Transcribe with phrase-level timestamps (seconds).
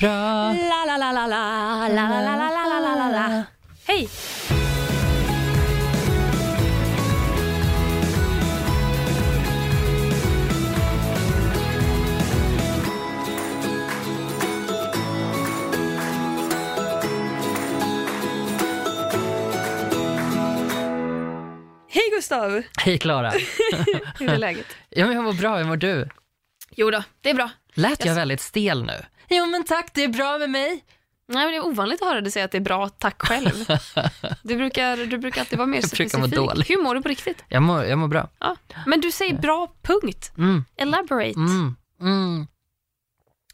[0.00, 0.52] bra.
[0.52, 3.44] La, la, la, la, la, la, la, la, la, la, la, la, la.
[3.86, 4.08] Hej!
[21.88, 22.62] Hej Gustav!
[22.84, 23.30] Hej Klara.
[24.18, 24.66] Hur är läget?
[24.90, 26.08] Ja, men jag mår bra, hur mår du?
[26.76, 27.50] Jo då, det är bra.
[27.74, 29.04] Lät jag väldigt stel nu?
[29.38, 30.84] Jo men tack, det är bra med mig.
[31.28, 33.66] Nej, men det är ovanligt att höra dig säga att det är bra, tack själv.
[34.42, 36.36] Du brukar, du brukar alltid vara mer Jag brukar må specifik.
[36.48, 36.66] dålig.
[36.66, 37.44] Hur mår du på riktigt?
[37.48, 38.28] Jag mår, jag mår bra.
[38.40, 38.56] Ja.
[38.86, 40.32] Men du säger bra, punkt.
[40.38, 41.38] Mm, Elaborate.
[41.40, 42.46] mm, mm.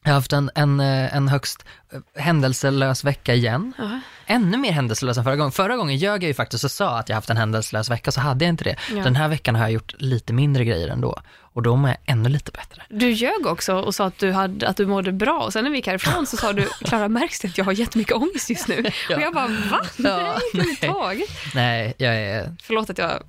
[0.07, 3.73] Jag har haft en, en, eh, en högst eh, händelselös vecka igen.
[3.79, 4.01] Ja.
[4.27, 5.53] Ännu mer händelselös än förra gången.
[5.53, 8.21] Förra gången ljög jag ju faktiskt och sa att jag haft en händelselös vecka, så
[8.21, 8.77] hade jag inte det.
[8.91, 9.03] Ja.
[9.03, 11.19] Den här veckan har jag gjort lite mindre grejer ändå.
[11.39, 12.83] Och då mår jag ännu lite bättre.
[12.89, 15.71] Du ljög också och sa att du, hade, att du mådde bra och sen när
[15.71, 18.69] vi gick härifrån så sa du, Klara märks det att jag har jättemycket ångest just
[18.69, 18.85] nu?
[19.09, 19.17] Ja.
[19.17, 19.81] Och jag bara, va?
[19.97, 21.29] Ja, Nej, överhuvudtaget.
[21.55, 23.11] Nej, jag är Förlåt att jag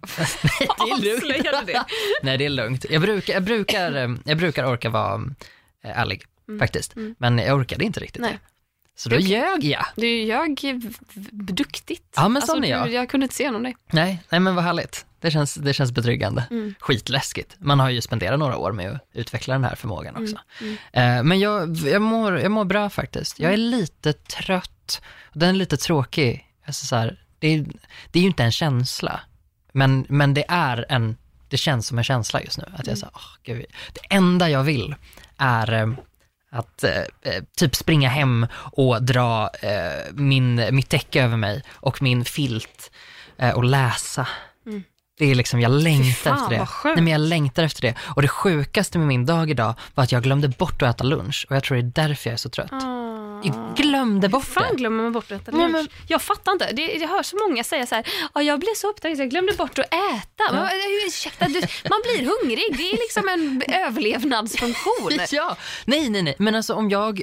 [0.77, 1.83] avslöjade det.
[2.23, 2.85] Nej, det är lugnt.
[2.89, 5.21] Jag brukar, jag brukar, eh, jag brukar orka vara
[5.83, 5.99] eh,
[6.47, 6.95] ärlig, faktiskt.
[7.17, 8.39] Men jag orkade inte riktigt Nej.
[8.95, 9.27] Så då Okej.
[9.27, 9.85] ljög jag.
[9.95, 10.81] Du ljög
[11.31, 12.13] duktigt.
[12.15, 12.91] Ja, men sån du, är jag.
[12.91, 13.75] Jag kunde inte se genom dig.
[13.91, 15.05] Nej, nej men vad härligt.
[15.19, 16.73] Det känns, det känns betryggande.
[16.79, 17.55] Skitläskigt.
[17.59, 20.35] Man har ju spenderat några år med att utveckla den här förmågan också.
[20.91, 23.39] Eh, men jag, jag, mår, jag mår bra faktiskt.
[23.39, 25.01] Jag är lite trött.
[25.33, 26.47] Den är lite tråkig.
[26.65, 27.65] Alltså så här, det, är,
[28.11, 29.19] det är ju inte en känsla,
[29.71, 31.17] men, men det är en,
[31.49, 32.65] det känns som en känsla just nu.
[32.73, 34.95] Att jag så här, åh, gud, det enda jag vill
[35.37, 35.87] är eh,
[36.57, 42.01] att eh, eh, typ springa hem och dra eh, min, mitt täcke över mig och
[42.01, 42.91] min filt
[43.37, 44.27] eh, och läsa.
[45.19, 46.67] Det är liksom, jag längtar fan, efter det.
[46.95, 47.95] Nej, men jag längtar efter det.
[48.15, 51.45] Och det sjukaste med min dag idag var att jag glömde bort att äta lunch
[51.49, 52.71] och jag tror det är därför jag är så trött.
[53.47, 54.75] Jag glömde bort Fan det.
[54.77, 56.71] glömmer man bort att äta Nej, men- Jag fattar inte.
[56.71, 59.29] Det, jag hör så många säga så här, "Ja, jag blev så upptagen så jag
[59.29, 60.53] glömde bort att äta.
[60.53, 60.67] Men,
[61.07, 62.77] ursäkta, du, man blir hungrig.
[62.77, 65.19] Det är liksom en överlevnadsfunktion.
[65.31, 66.35] Ja, nej, nej, nej.
[66.39, 67.21] Men alltså om jag,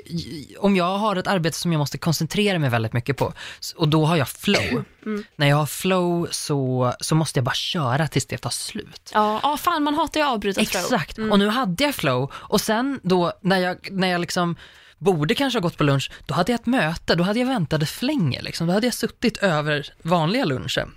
[0.59, 3.33] om jag har ett arbete som jag måste koncentrera mig väldigt mycket på
[3.77, 4.85] och då har jag flow.
[5.07, 5.25] Mm.
[5.37, 9.11] När jag har flow så, så måste jag bara köra tills det tar slut.
[9.15, 10.83] Ja, ja, fan man hatar ju avbrutet flow.
[10.83, 14.57] Exakt, och nu hade jag flow och sen då när jag, när jag liksom
[14.99, 17.89] borde kanske ha gått på lunch, då hade jag ett möte, då hade jag väntat
[17.89, 18.67] för länge liksom.
[18.67, 20.91] Då hade jag suttit över vanliga lunchen.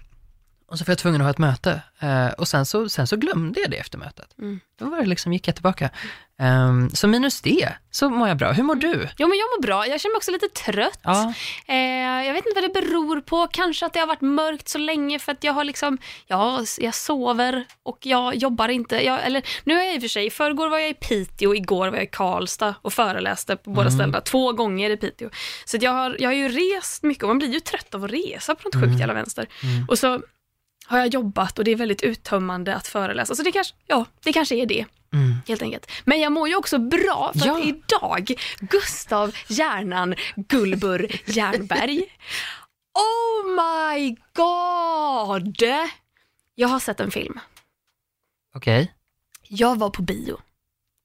[0.70, 3.16] Och så var jag tvungen att ha ett möte eh, och sen så, sen så
[3.16, 4.36] glömde jag det efter mötet.
[4.80, 5.90] Då var det liksom, gick jag tillbaka.
[6.40, 8.52] Ehm, så minus det, så mår jag bra.
[8.52, 9.10] Hur mår du?
[9.18, 9.88] Jo, men jag mår bra.
[9.88, 11.00] Jag känner mig också lite trött.
[11.04, 11.34] Ja.
[11.68, 13.48] Eh, jag vet inte vad det beror på.
[13.52, 16.96] Kanske att det har varit mörkt så länge för att jag har liksom, ja, jag
[16.96, 19.06] sover och jag jobbar inte.
[19.06, 21.56] Jag, eller nu är jag i och för sig, i förrgår var jag i Piteå,
[21.56, 25.30] igår var jag i Karlstad och föreläste på båda ställena, två gånger i Piteå.
[25.66, 28.12] Så jag, har, jag har ju rest mycket och man blir ju trött av att
[28.12, 29.48] resa på något sjukt jävla vänster.
[29.88, 30.22] Och så
[30.88, 33.36] har jag jobbat och det är väldigt uttömmande att föreläsa.
[33.36, 34.86] Så det kanske, ja, det kanske är det.
[35.48, 35.92] Helt enkelt.
[36.06, 37.58] Men jag mår ju också bra för Ja.
[37.60, 42.04] att idag, Gustav Hjärnan Gullburr Jernberg.
[42.94, 45.64] Oh my god!
[46.56, 47.40] Jag har sett en film.
[48.56, 48.94] Okej.
[49.48, 50.34] Jag var på bio.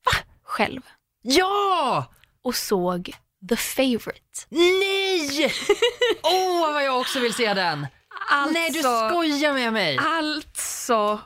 [0.05, 0.13] Va?
[0.43, 0.81] Själv.
[1.23, 2.07] Ja!
[2.43, 3.13] Och såg
[3.49, 4.47] The Favourite.
[4.49, 5.53] Nej!
[6.23, 7.87] Åh, vad jag också vill se den!
[8.29, 9.99] Alltså, Nej, du skojar med mig!
[9.99, 11.21] Alltså,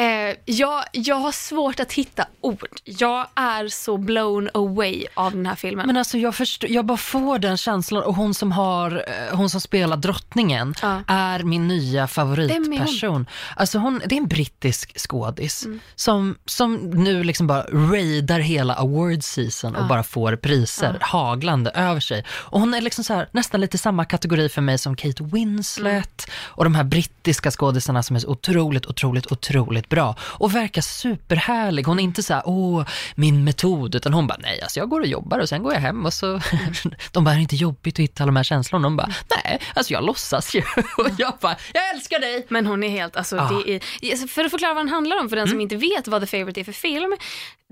[0.00, 2.68] eh, jag, jag har svårt att hitta ord.
[2.84, 5.86] Jag är så blown away av den här filmen.
[5.86, 9.50] Men alltså jag, förstår, jag bara får den känslan och hon som, har, eh, hon
[9.50, 11.00] som spelar drottningen Ja.
[11.06, 13.26] är min nya favoritperson.
[13.56, 15.80] Alltså hon, det är en brittisk skådis Mm.
[15.94, 22.00] som, som nu liksom bara raidar hela award season och bara får priser haglande över
[22.00, 22.24] sig.
[22.30, 25.92] Och hon är liksom så här, nästan lite samma kategori för mig som Kate Winslet
[25.92, 26.34] Mm.
[26.48, 31.84] och de här brittiska skådisarna som är så otroligt, otroligt, otroligt bra och verkar superhärlig.
[31.86, 35.00] Hon är inte så här, åh, min metod, utan hon bara, nej, alltså jag går
[35.00, 36.40] och jobbar och sen går jag hem och så,
[37.12, 38.82] de bara, är det inte jobbigt att hitta alla de här känslorna?
[38.82, 39.08] De bara,
[39.44, 40.62] nej, alltså jag låtsas ju.
[40.98, 42.46] Och jag bara, jag älskar dig!
[42.48, 43.48] Men hon är helt, alltså Ah.
[43.48, 43.62] Mm.
[43.66, 46.22] är, alltså, för att förklara vad den handlar om för den som inte vet vad
[46.22, 47.16] The Favourite är för film.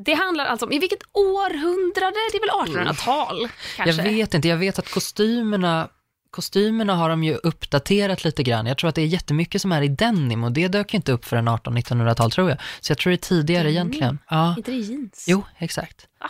[0.06, 2.16] Det handlar alltså om, i vilket århundrade?
[2.32, 4.02] Det är väl 1800-tal kanske?
[4.02, 5.88] Jag vet inte, jag vet att kostymerna
[6.30, 8.66] Kostymerna har de ju uppdaterat lite grann.
[8.66, 11.24] Jag tror att det är jättemycket som är i denim och det dök inte upp
[11.24, 12.58] förrän 1800-1900-tal tror jag.
[12.80, 13.76] Så jag tror det är tidigare Denim?
[13.76, 14.18] egentligen.
[14.30, 15.24] Ja, Inte det jeans?
[15.28, 16.06] jo, exakt.
[16.20, 16.28] Ah.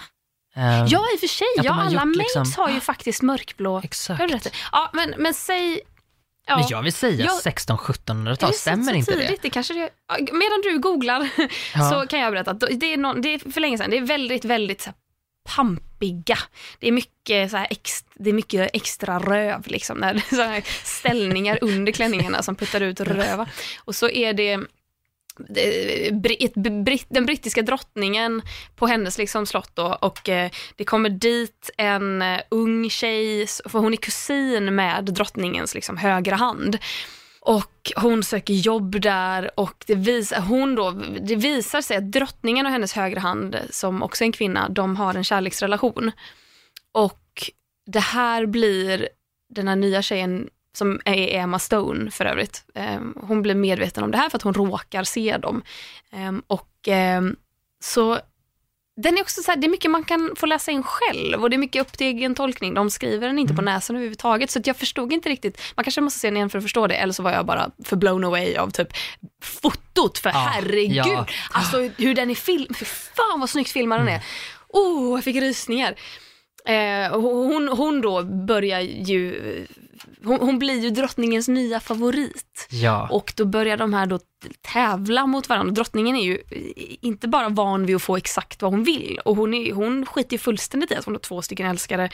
[0.61, 1.47] Ehm, Ja, i och för sig.
[1.57, 3.81] Ja, alla gjort liksom- har ju faktiskt mörkblå.
[3.85, 4.53] Exakt.
[4.73, 5.81] Ja, men, men säg...
[6.47, 6.57] Ja.
[6.59, 7.41] Men jag vill säga Ja.
[7.51, 9.29] 1600-1700-tal, Är det stämmer inte tidigt?
[9.29, 9.37] det?
[9.43, 11.29] det kanske det medan du googlar
[11.75, 11.91] Ja.
[11.91, 13.91] så kan jag berätta att det är, någon, det är för länge sedan.
[13.91, 14.89] Det är väldigt, väldigt
[15.45, 16.39] pampiga.
[16.79, 20.65] Det är mycket, så här ex, det är mycket extra röv, liksom, när så här
[20.85, 23.49] ställningar under klänningarna som puttar ut röva.
[23.85, 24.61] Och så är det
[27.09, 28.43] den brittiska drottningen
[28.77, 33.79] på hennes liksom slott då, och eh, det kommer dit en eh, ung tjej, för
[33.79, 36.79] hon är kusin med drottningens liksom högra hand.
[37.51, 42.67] Och hon söker jobb där och det, vis, hon då, det visar sig att drottningen
[42.67, 46.11] och hennes högra hand, som också är en kvinna, de har en kärleksrelation.
[46.93, 47.51] Och
[47.87, 49.09] det här blir
[49.55, 50.49] den här nya tjejen
[50.79, 52.65] som är Emma Stone för övrigt.
[52.75, 55.63] Ehm, hon blir medveten om det här för att hon råkar se dem.
[56.11, 57.37] Ehm, och ehm,
[57.83, 58.19] så
[59.03, 61.51] den är också så här, det är mycket man kan få läsa in själv och
[61.51, 62.75] det är mycket upp till egen tolkning.
[62.75, 63.57] De skriver den inte mm.
[63.57, 65.61] på näsan överhuvudtaget så jag förstod inte riktigt.
[65.77, 67.71] Man kanske måste se den igen för att förstå det eller så var jag bara
[67.85, 68.89] för blown away av typ
[69.43, 70.97] fotot för ja, herregud.
[70.97, 71.27] Ja.
[71.51, 74.13] Alltså hur den är film, för fan vad snyggt filmad den är.
[74.13, 74.23] Mm.
[74.69, 75.95] Oh, jag fick rysningar.
[76.65, 79.67] Eh, hon, hon då börjar ju,
[80.25, 82.69] hon, hon, blir ju drottningens nya favorit.
[82.71, 83.09] Ja.
[83.11, 84.19] Och då börjar de här då
[84.73, 85.73] tävla mot varandra.
[85.73, 86.39] Drottningen är ju
[87.01, 90.39] inte bara van vid att få exakt vad hon vill och hon, är, hon skiter
[90.39, 92.11] fullständigt i att hon har två stycken älskare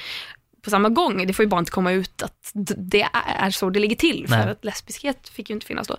[0.63, 1.27] på samma gång.
[1.27, 3.09] Det får ju bara inte komma ut att det
[3.39, 4.49] är så det ligger till för Nej.
[4.49, 5.97] att lesbiskhet fick ju inte finnas då.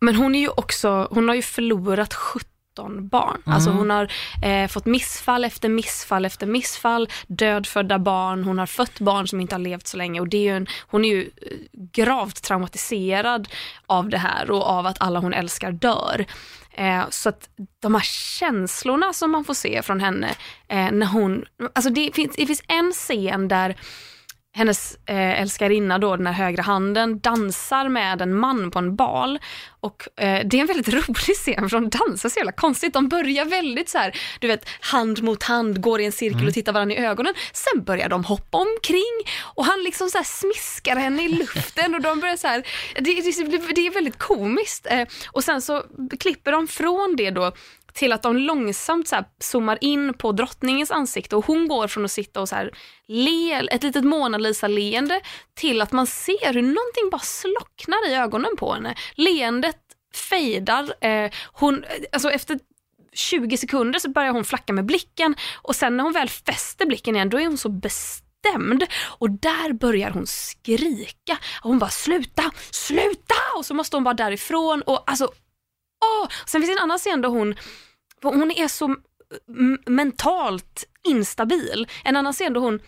[0.00, 3.42] Men hon är ju också, hon har ju förlorat 70 13 barn.
[3.46, 3.54] Mm.
[3.54, 9.00] Alltså hon har eh, fått missfall efter missfall efter missfall, dödfödda barn, hon har fött
[9.00, 11.56] barn som inte har levt så länge och det är en, hon är ju eh,
[11.92, 13.48] gravt traumatiserad
[13.86, 16.26] av det här och av att alla hon älskar dör.
[16.70, 17.48] Eh, så att
[17.80, 18.02] de här
[18.38, 20.28] känslorna som man får se från henne
[20.68, 23.76] eh, när hon, alltså det finns, det finns en scen där
[24.58, 29.38] hennes eh, älskarinna, då, den här högra handen, dansar med en man på en bal.
[29.80, 32.92] Och eh, Det är en väldigt rolig scen för de dansar så jävla konstigt.
[32.92, 36.48] De börjar väldigt så här, du vet, hand mot hand, går i en cirkel mm.
[36.48, 37.34] och tittar varandra i ögonen.
[37.52, 42.20] Sen börjar de hoppa omkring och han liksom så smiskar henne i luften och de
[42.20, 42.62] börjar så här,
[42.94, 44.86] det, det, det är väldigt komiskt.
[44.90, 45.84] Eh, och sen så
[46.20, 47.52] klipper de från det då
[47.98, 52.04] till att de långsamt så här zoomar in på drottningens ansikte och hon går från
[52.04, 52.70] att sitta och så här
[53.06, 55.20] le, ett litet Mona Lisa-leende
[55.54, 58.94] till att man ser hur någonting bara slocknar i ögonen på henne.
[59.14, 59.80] Leendet
[60.14, 62.58] fejdar, eh, hon, eh, alltså efter
[63.12, 67.16] 20 sekunder så börjar hon flacka med blicken och sen när hon väl fäster blicken
[67.16, 68.84] igen då är hon så bestämd
[69.18, 71.38] och där börjar hon skrika.
[71.62, 73.34] Hon bara sluta, sluta!
[73.56, 75.24] Och så måste hon vara därifrån och alltså
[76.04, 76.28] åh!
[76.46, 77.54] Sen finns det en annan scen där hon
[78.22, 78.96] hon är så
[79.48, 81.86] mm, mentalt instabil.
[82.04, 82.80] En annan scen då hon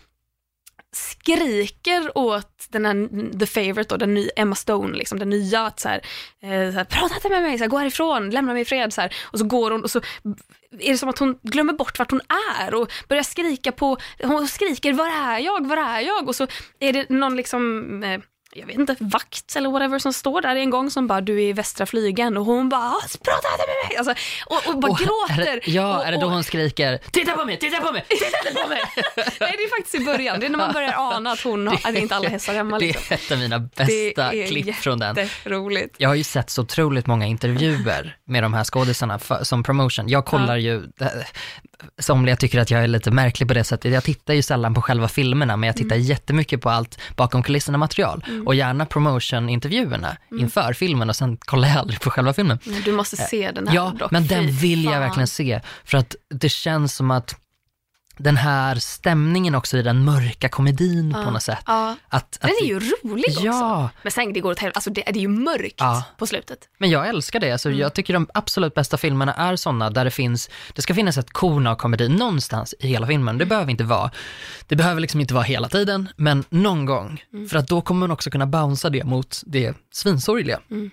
[0.93, 5.79] skriker åt den här the favorite då, den nya Emma Stone, liksom, den nya att
[5.79, 6.01] så här,
[6.41, 8.93] eh, så här, prata inte med mig, så här, gå härifrån, lämna mig i fred.
[8.93, 9.15] Så här.
[9.23, 10.01] Och så går hon och så
[10.79, 12.21] är det som att hon glömmer bort vart hon
[12.59, 16.27] är och börjar skrika på, hon skriker var är jag, var är jag?
[16.27, 16.47] Och så
[16.79, 18.21] är det någon liksom eh,
[18.53, 21.49] jag vet inte, vakt eller whatever som står där en gång som bara du är
[21.49, 22.91] i västra flygen och hon bara
[23.23, 24.13] prata inte med mig alltså,
[24.45, 25.51] och, och bara och, gråter.
[25.51, 28.05] Är det, ja, och, är det då hon skriker titta på mig, titta på mig,
[28.09, 28.81] titta på mig.
[29.15, 31.79] Nej det är faktiskt i början, det är när man börjar ana att hon har,
[31.83, 32.77] det, att inte alla hästar hemma.
[32.77, 33.03] Liksom.
[33.09, 35.29] Det är ett av mina bästa klipp från den.
[35.45, 35.95] roligt.
[35.97, 40.09] Jag har ju sett så otroligt många intervjuer med de här skådisarna för, som promotion.
[40.09, 40.57] Jag kollar ja.
[40.57, 40.83] ju,
[41.99, 43.93] somliga tycker att jag är lite märklig på det sättet.
[43.93, 46.07] Jag tittar ju sällan på själva filmerna, men jag tittar mm.
[46.07, 48.47] jättemycket på allt bakom kulisserna material mm.
[48.47, 50.43] och gärna promotion-intervjuerna mm.
[50.43, 52.59] inför filmen och sen kollar jag aldrig på själva filmen.
[52.85, 54.11] Du måste se den här Ja, dock.
[54.11, 57.35] men den vill jag verkligen se för att det känns som att
[58.17, 61.63] den här stämningen också i den mörka komedin ja, på något sätt.
[61.65, 61.95] Ja.
[62.09, 63.45] Att, att, den är ju rolig också.
[63.45, 63.89] Ja.
[64.03, 66.03] Men sen det går åt helvete, alltså det, det är ju mörkt ja.
[66.17, 66.59] på slutet.
[66.77, 67.79] Men jag älskar det, alltså, mm.
[67.79, 71.31] jag tycker de absolut bästa filmerna är sådana där det finns, det ska finnas ett
[71.31, 73.37] korn av komedi någonstans i hela filmen.
[73.37, 73.49] Det mm.
[73.49, 74.11] behöver inte vara,
[74.67, 77.23] det behöver liksom inte vara hela tiden, men någon gång.
[77.33, 77.49] Mm.
[77.49, 80.59] För att då kommer man också kunna bouncea det mot det svinsorgliga.
[80.71, 80.91] Mm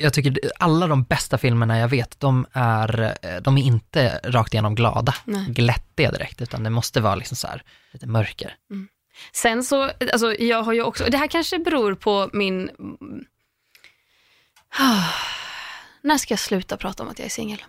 [0.00, 4.74] jag tycker alla de bästa filmerna jag vet, de är, de är inte rakt igenom
[4.74, 5.46] glada, Nej.
[5.48, 7.62] glättiga direkt, utan det måste vara liksom så här,
[7.92, 8.56] lite mörker.
[8.70, 8.88] Mm.
[9.32, 12.70] Sen så, alltså jag har ju också, det här kanske beror på min...
[16.02, 17.64] när ska jag sluta prata om att jag är singel?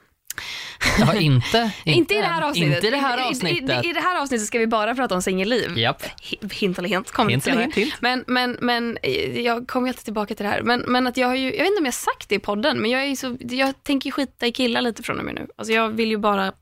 [0.99, 2.75] Ja, inte, inte, inte i det här avsnittet.
[2.75, 3.83] Inte i det här avsnittet.
[3.83, 5.77] I, i, i det här avsnittet ska vi bara prata om singelliv.
[5.77, 6.03] Yep.
[6.51, 7.93] Hint eller hint, kommer hint, hint, hint.
[7.99, 8.97] Men, men, men
[9.33, 10.61] jag kommer alltid tillbaka till det här.
[10.61, 12.81] Men, men att jag har ju, jag vet inte om jag sagt det i podden,
[12.81, 15.47] men jag, är så, jag tänker skita i killar lite från och med nu.
[15.57, 16.53] Alltså jag vill ju bara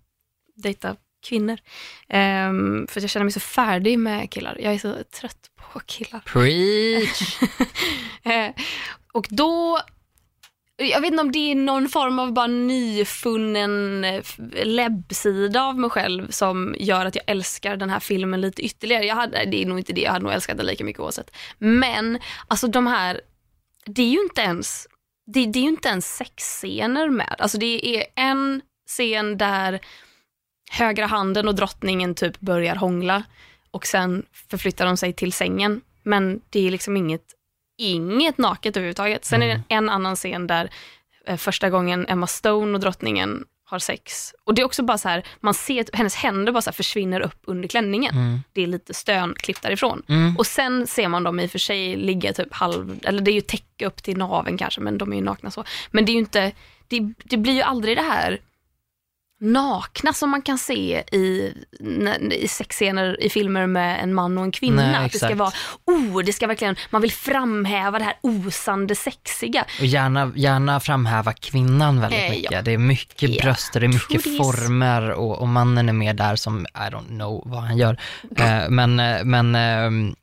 [0.55, 0.96] dejta
[1.27, 1.58] kvinnor.
[2.13, 4.58] Um, för jag känner mig så färdig med killar.
[4.60, 6.20] Jag är så trött på killar.
[6.25, 7.41] Preach!
[8.25, 8.63] uh,
[9.13, 9.79] och då
[10.77, 14.24] jag vet inte om det är någon form av bara nyfunnen eh,
[14.63, 19.05] läbbsida av mig själv som gör att jag älskar den här filmen lite ytterligare.
[19.05, 21.36] Jag hade, det är nog inte det, jag hade nog älskat den lika mycket oavsett.
[21.58, 23.22] Men alltså de här,
[23.86, 24.88] det är ju inte ens,
[25.25, 27.36] det, det är ju inte ens sexscener med.
[27.39, 29.79] Alltså det är en scen där
[30.72, 33.24] högra handen och drottningen typ börjar hångla
[33.72, 35.82] och sen förflyttar de sig till sängen.
[36.03, 37.34] Men det är liksom inget,
[37.77, 39.25] inget naket överhuvudtaget.
[39.25, 40.70] Sen är det en annan scen där
[41.27, 44.34] eh, första gången Emma Stone och drottningen har sex.
[44.44, 47.22] Och det är också bara så här, man ser att hennes händer bara så försvinner
[47.22, 48.15] upp under klänningen.
[48.53, 50.01] Det är lite stön klippt därifrån.
[50.38, 53.34] Och sen ser man dem i och för sig ligga typ halv, eller det är
[53.34, 55.63] ju täcke upp till naven kanske, men de är ju nakna så.
[55.91, 56.51] Men det är ju inte,
[56.88, 58.39] det, det blir ju aldrig det här
[59.45, 61.53] nakna som man kan se i,
[62.31, 64.91] i sexscener i filmer med en man och en kvinna.
[64.91, 65.51] Nej, att det ska vara,
[65.85, 69.65] oh, det ska verkligen, man vill framhäva det här osande sexiga.
[69.79, 72.51] Och gärna, gärna framhäva kvinnan väldigt Eh, mycket.
[72.51, 72.61] ja.
[72.61, 73.43] Det är mycket Ja.
[73.43, 74.37] bröst, det är mycket Titties.
[74.37, 77.97] former och, och mannen är med där som, I don't know vad han gör.
[78.37, 80.13] Eh, men eh, men eh,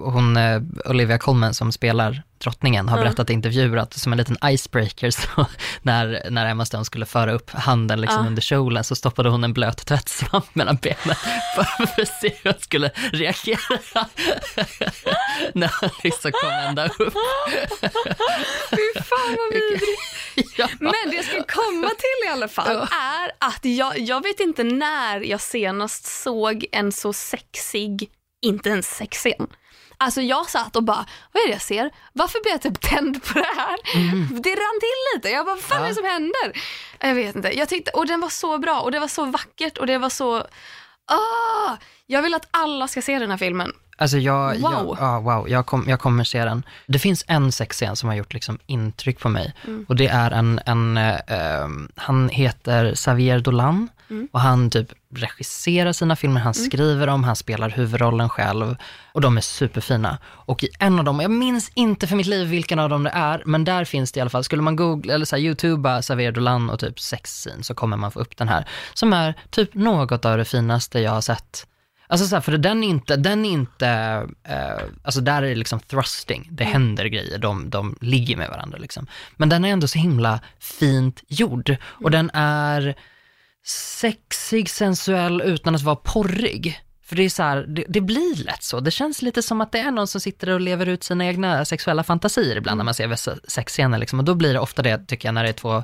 [0.00, 4.36] hon, eh, Olivia Colman som spelar drottningen har berättat i intervjuer att som en liten
[4.44, 5.46] icebreaker så
[5.82, 8.26] när, när Emma Stone skulle föra upp handen liksom Ja.
[8.28, 11.16] under kjolen så stoppade hon en blöt tvättsvamp mellan benen
[11.56, 13.58] för, för att se hur jag skulle reagera
[15.54, 17.14] när han liksom kom ända upp.
[18.70, 20.58] Fy fan vad vidrigt.
[20.58, 20.68] Ja.
[20.80, 24.64] Men det jag ska komma till i alla fall är att jag, jag vet inte
[24.64, 28.10] när jag senast såg en så sexig,
[28.44, 29.46] inte en sexscen.
[29.98, 31.90] Alltså jag satt och bara, vad är det jag ser?
[32.12, 33.76] Varför blir jag typ tänd på det här?
[34.42, 35.28] Det rann till lite.
[35.28, 36.62] Jag bara, vad fan är det som händer?
[37.00, 37.58] Jag vet inte.
[37.58, 40.08] Jag tyckte, och den var så bra och det var så vackert och det var
[40.10, 40.36] så,
[41.06, 41.76] ah!
[42.06, 43.72] Jag vill att alla ska se den här filmen.
[43.96, 44.72] Alltså jag, Wow.
[44.72, 46.62] jag, ja, wow, jag, kom, jag kommer se den.
[46.86, 49.54] Det finns en sexscen som har gjort liksom intryck på mig
[49.88, 53.88] och det är en, en eh, ehm, han heter Xavier Dolan
[54.32, 58.76] och han typ regisserar sina filmer, han skriver dem, han spelar huvudrollen själv.
[59.12, 60.18] Och de är superfina.
[60.24, 63.10] Och i en av dem, jag minns inte för mitt liv vilken av dem det
[63.10, 66.02] är, men där finns det i alla fall, skulle man googla eller så här, youtuba
[66.02, 69.74] Xavier Dolan och typ sexscene så kommer man få upp den här, som är typ
[69.74, 71.66] något av det finaste jag har sett.
[72.06, 73.88] Alltså så här, för den är inte, den är inte,
[74.42, 78.78] eh, alltså där är det liksom thrusting, det händer grejer, de, de ligger med varandra
[78.78, 79.06] liksom.
[79.36, 81.76] Men den är ändå så himla fint gjord.
[81.84, 82.94] Och den är
[83.66, 86.80] sexig, sensuell utan att vara porrig.
[87.04, 88.80] För det är så här, det, det blir lätt så.
[88.80, 91.64] Det känns lite som att det är någon som sitter och lever ut sina egna
[91.64, 93.16] sexuella fantasier ibland när man ser
[93.50, 94.18] sexscener liksom.
[94.18, 95.82] Och då blir det ofta det, tycker jag, när det är två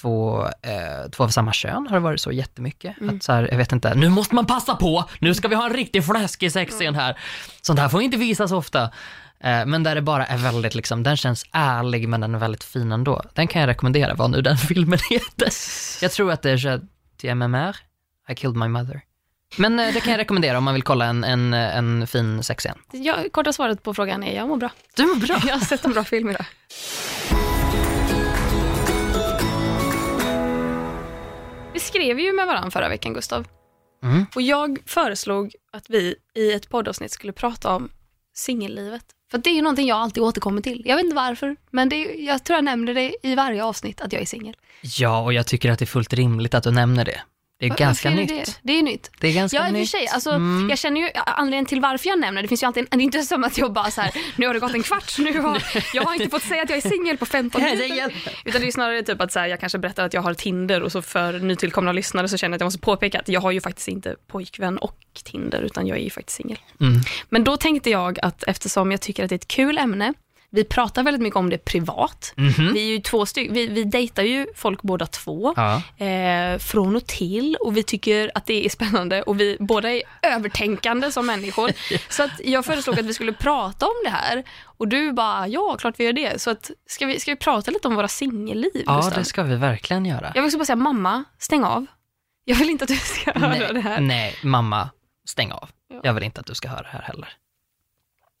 [0.00, 2.96] två, eh, två av samma kön har det varit så jättemycket.
[3.08, 5.66] Att så här, jag vet inte, nu måste man passa på, nu ska vi ha
[5.66, 7.18] en riktig fläskig sexscen här.
[7.62, 8.82] Sånt här får inte visas ofta.
[9.40, 12.64] Eh, men där det bara är väldigt, liksom, den känns ärlig men den är väldigt
[12.64, 13.22] fin ändå.
[13.34, 15.48] Den kan jag rekommendera, vad nu den filmen heter.
[16.02, 16.56] Jag tror att det är
[17.22, 17.72] Je t'aime
[18.28, 19.00] I killed my mother.
[19.56, 22.78] Men eh, det kan jag rekommendera om man vill kolla en, en, en fin sexscen.
[22.92, 24.70] Jag, korta svaret på frågan är jag mår bra.
[24.96, 25.40] Du mår bra.
[25.46, 26.46] Jag har sett en bra film idag.
[31.72, 33.46] Vi skrev ju med varandra förra veckan, Gustav.
[34.02, 34.26] Mm.
[34.34, 37.88] Och jag föreslog att vi i ett poddavsnitt skulle prata om
[38.34, 39.04] singellivet.
[39.30, 40.82] För det är ju någonting jag alltid återkommer till.
[40.84, 44.12] Jag vet inte varför, men det jag tror jag nämner det i varje avsnitt att
[44.12, 44.56] jag är singel.
[44.98, 47.20] Ja, och jag tycker att det är fullt rimligt att du nämner det.
[47.58, 48.28] Det är ganska är nytt.
[48.28, 48.54] Det, det?
[48.62, 49.10] det är nytt.
[49.20, 49.90] Det är ganska Ja, i och för nytt.
[49.90, 50.06] sig.
[50.08, 50.70] Alltså, Mm.
[50.70, 52.48] Jag känner ju anledningen till varför jag nämner det.
[52.48, 54.54] finns ju alltid en, det är inte som att jag bara så här, nu har
[54.54, 55.62] det gått en kvart, nu har,
[55.94, 58.12] jag har inte fått säga att jag är singel på 15 Jag är minuter.
[58.44, 60.82] Utan det är snarare typ att så här, jag kanske berättar att jag har Tinder
[60.82, 63.50] och så för nytillkomna lyssnare så känner jag att jag måste påpeka att jag har
[63.50, 66.58] ju faktiskt inte pojkvän och Tinder utan jag är ju faktiskt singel.
[66.80, 67.00] Mm.
[67.28, 70.14] Men då tänkte jag att eftersom jag tycker att det är ett kul ämne,
[70.54, 72.32] vi pratar väldigt mycket om det privat.
[72.36, 72.72] Mhm.
[72.74, 75.82] Vi är ju två stycken, vi, vi dejtar ju folk båda två Ja.
[76.06, 80.02] eh, från och till och vi tycker att det är spännande och vi båda är
[80.22, 81.70] övertänkande som människor.
[82.12, 85.76] Så att jag föreslog att vi skulle prata om det här och du bara, ja
[85.78, 86.40] klart vi gör det.
[86.40, 88.70] Så att, ska, vi, ska vi prata lite om våra singelliv?
[88.86, 89.14] ja, Gustav?
[89.18, 90.32] det ska vi verkligen göra.
[90.34, 91.86] Jag vill också bara säga, mamma, stäng av.
[92.44, 94.00] Jag vill inte att du ska höra nej, det här.
[94.00, 94.90] nej, mamma,
[95.28, 95.70] stäng av.
[95.88, 96.00] Ja.
[96.02, 97.28] Jag vill inte att du ska höra det här heller.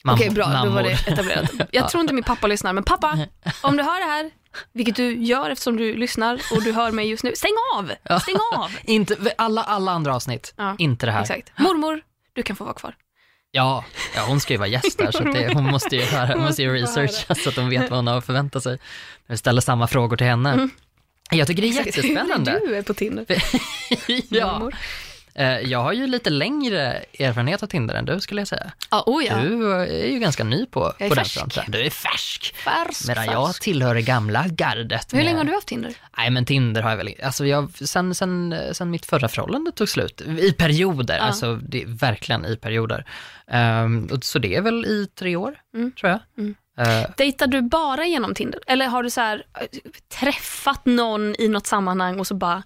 [0.08, 0.44] Okej, Mammor- bra.
[0.46, 0.82] Då var mammor.
[0.82, 1.50] det etablerat.
[1.72, 3.18] Jag tror inte min pappa lyssnar, men pappa,
[3.62, 4.30] om du hör det här,
[4.72, 7.92] vilket du gör eftersom du lyssnar och du hör mig just nu, stäng av!
[8.20, 8.70] Stäng av!
[8.84, 11.20] Inte, alla, alla andra avsnitt, Ja, inte det här.
[11.20, 11.52] Exakt.
[11.58, 12.00] Mormor,
[12.32, 12.94] du kan få vara kvar.
[13.50, 13.84] Ja,
[14.16, 16.42] ja, hon ska ju vara gäst där, så att det, hon måste ju, höra, hon
[16.44, 18.78] måste ju researcha så att hon vet vad hon har att förvänta sig.
[19.26, 20.68] Jag ställer samma frågor till henne.
[21.30, 22.60] Jag tycker det är jättespännande.
[22.66, 23.26] Du är på Tinder.
[24.28, 24.52] ja.
[24.52, 24.74] Mormor.
[25.36, 28.72] Eh, jag har ju lite längre erfarenhet av Tinder än du skulle jag säga.
[28.90, 29.36] Ja, oh ja.
[29.36, 31.64] Du är ju ganska ny på, på den fronten.
[31.68, 32.54] Du är färsk.
[32.54, 33.34] Färsk, Medan färsk.
[33.36, 35.12] jag tillhör det gamla gardet.
[35.12, 35.94] Hur med- länge har du haft Tinder?
[36.16, 39.88] Nej men Tinder har jag väl alltså jag, sen, sen, sen mitt förra förhållande tog
[39.88, 41.22] slut, i perioder, Ja.
[41.22, 43.04] alltså det verkligen i perioder.
[44.12, 45.92] Och så det är väl i tre år, Mm.
[45.92, 46.20] tror jag.
[46.38, 46.54] Mm.
[46.78, 48.60] Eh, Dejtar du bara genom Tinder?
[48.66, 49.66] Eller har du så här, äh,
[50.20, 52.62] träffat någon i något sammanhang och så bara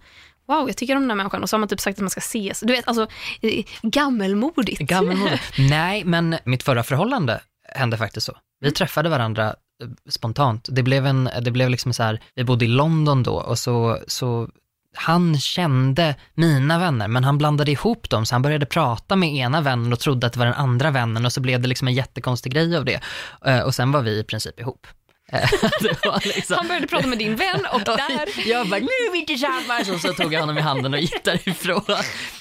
[0.49, 2.11] Wow, jag tycker om den här människan och så har man typ sagt att man
[2.11, 2.61] ska ses.
[2.61, 3.07] Du vet, alltså
[3.41, 4.81] eh, gammelmodigt.
[4.81, 5.41] Gammelmodig.
[5.59, 7.41] Nej, men mitt förra förhållande
[7.75, 8.37] hände faktiskt så.
[8.61, 9.47] Vi träffade varandra
[9.83, 10.69] eh, spontant.
[10.73, 13.99] Det blev, en, det blev liksom så här, vi bodde i London då och så,
[14.07, 14.49] så
[14.97, 19.61] han kände mina vänner, men han blandade ihop dem, så han började prata med ena
[19.61, 21.95] vännen och trodde att det var den andra vännen och så blev det liksom en
[21.95, 23.01] jättekonstig grej av det.
[23.45, 24.87] Eh, Och sen var vi i princip ihop.
[26.25, 26.57] Liksom...
[26.59, 28.49] Han började prata med din vän och där...
[28.49, 29.91] Jag bara, nu är vi tillsammans!
[29.91, 31.85] Och så tog jag honom i handen och gick därifrån.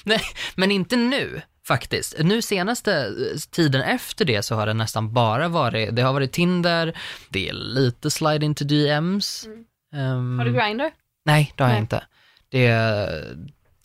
[0.04, 0.22] Nej,
[0.54, 2.14] men inte nu faktiskt.
[2.18, 6.32] Nu senaste eh, tiden efter det så har det nästan bara varit, det har varit
[6.32, 9.48] Tinder, det är lite slide into DMs.
[9.94, 10.90] Ehm, Har du Grindr?
[11.24, 11.80] Nej, det har jag Nej.
[11.80, 12.04] inte.
[12.50, 12.68] Det,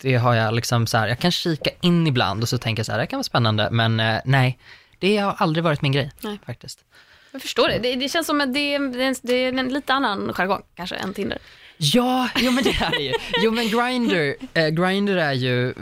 [0.02, 2.86] det har jag liksom så här, jag kan kika in ibland och så tänker jag
[2.86, 4.60] så här, det kan vara spännande, men eh, nej,
[5.00, 6.40] det har aldrig varit min grej Nej.
[6.46, 6.80] faktiskt.
[7.34, 7.80] Jag förstår det.
[7.80, 10.96] Det, det känns som att det, är- det, det är en lite annan jargong kanske
[10.96, 11.38] än Tinder.
[11.78, 13.14] Ja, jo men det är det ju.
[13.44, 15.74] Jo men Grindr, eh, Grindr är ju eh,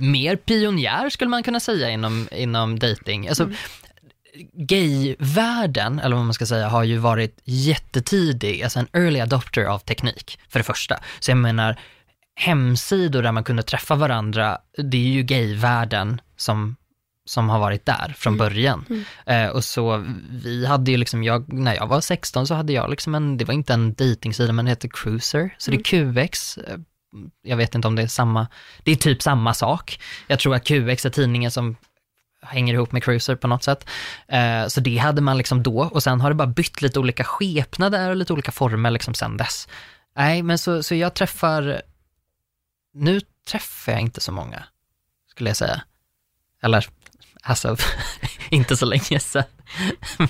[0.00, 3.28] mer pionjär skulle man kunna säga inom, inom dating.
[3.28, 3.50] Alltså,
[4.52, 9.78] Gayvärlden, eller vad man ska säga, har ju varit jättetidig, alltså en early adopter av
[9.78, 10.96] teknik, för det första.
[11.20, 11.80] Så jag menar,
[12.34, 16.76] hemsidor där man kunde träffa varandra, det är ju gayvärlden som
[17.30, 19.04] som har varit där från början.
[19.26, 22.90] Eh, och så vi hade ju liksom, jag, när jag var 16 så hade jag
[22.90, 25.82] liksom en, det var inte en dejtingsida men det heter Cruiser, så det är
[26.22, 26.58] QX.
[26.58, 26.78] Eh,
[27.42, 28.46] Jag vet inte om det är samma,
[28.84, 30.00] det är typ samma sak.
[30.26, 31.76] Jag tror att QX är tidningen som
[32.42, 33.88] hänger ihop med Cruiser på något sätt.
[34.28, 37.24] Eh, så det hade man liksom då och sen har det bara bytt lite olika
[37.24, 39.68] skepnader och lite olika former liksom sen dess.
[40.16, 41.82] Nej, men så, så jag träffar,
[42.94, 43.20] nu
[43.50, 44.62] träffar jag inte så många,
[45.30, 45.82] skulle jag säga.
[46.62, 46.86] Eller,
[47.42, 47.76] alltså,
[48.50, 49.44] inte så länge sedan.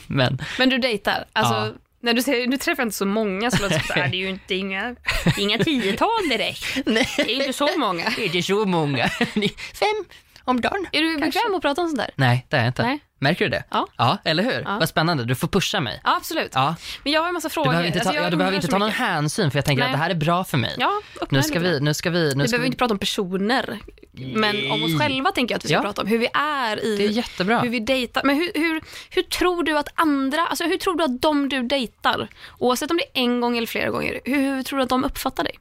[0.07, 1.25] men, Men du dejtar?
[1.33, 1.73] Alltså, Ja.
[2.02, 4.19] när du säger nu träffar inte så många så låter det så här, det är
[4.19, 4.97] ju inte inga,
[5.39, 6.65] inga tiotal direkt.
[6.87, 8.04] nej, Det är inte så många.
[8.04, 9.08] är det så många?
[9.75, 10.04] Fem
[10.50, 10.86] om dagen?
[10.93, 12.10] Är du bekväm att prata om sånt där?
[12.17, 12.82] Nej, det är jag inte.
[12.82, 13.00] Nej.
[13.23, 13.65] Märker du det?
[13.71, 13.86] Ja.
[13.97, 14.63] Ja, eller hur?
[14.65, 14.76] Ja.
[14.78, 16.00] Vad spännande, du får pusha mig.
[16.04, 16.50] Ja, absolut.
[16.54, 17.69] Ja, Men jag har en massa du frågor.
[17.71, 19.00] behöver inte ta, Alltså, jag ja, du behöver inte ta någon mycket.
[19.00, 19.91] hänsyn för jag tänker Nej.
[19.93, 20.75] att det här är bra för mig.
[20.78, 20.93] Ja,
[21.30, 22.67] Nu ska vi, nu ska vi, nu Vi ska behöver vi...
[22.67, 23.78] inte prata om personer,
[24.13, 25.82] men om oss själva tänker jag att vi ska Ja.
[25.82, 26.08] prata om.
[26.08, 27.60] Hur vi är i, Det är jättebra.
[27.60, 28.23] hur vi dejtar.
[28.25, 31.63] Men hur, hur, hur tror du att andra, alltså hur tror du att de du
[31.63, 34.89] dejtar, oavsett om det är en gång eller flera gånger, hur, hur tror du att
[34.89, 35.54] de uppfattar dig?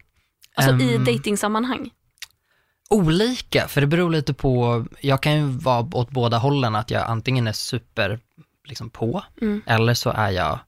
[0.55, 1.03] Alltså i Ehm.
[1.05, 1.89] dejtingsammanhang.
[2.89, 7.03] Olika, för det beror lite på, jag kan ju vara åt båda hållen, att jag
[7.07, 8.19] antingen är super
[8.67, 9.61] liksom på, Mm.
[9.65, 10.59] eller så är jag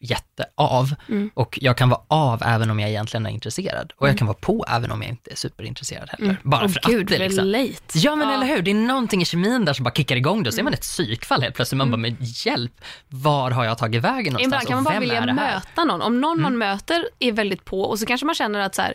[0.00, 0.94] jätteav.
[1.08, 1.30] Mm.
[1.34, 3.92] Och jag kan vara av även om jag egentligen är intresserad.
[3.96, 6.36] Och jag kan vara på även om jag inte är superintresserad heller.
[6.42, 6.72] Bara Mm.
[6.76, 7.44] Åh för gud, att det liksom.
[7.44, 7.98] relate.
[7.98, 8.34] Ja men Ja.
[8.34, 10.62] eller hur, det är någonting i kemin där som bara kickar igång då, så är
[10.64, 11.76] man ett psykfall helt plötsligt.
[11.78, 12.72] Man bara, men hjälp,
[13.08, 15.30] var har jag tagit vägen någonstans Ibland kan man bara vilja det?
[15.30, 15.36] Mm.
[15.36, 16.02] möta någon.
[16.02, 18.94] Om någon man möter är väldigt på och så kanske man känner att så här,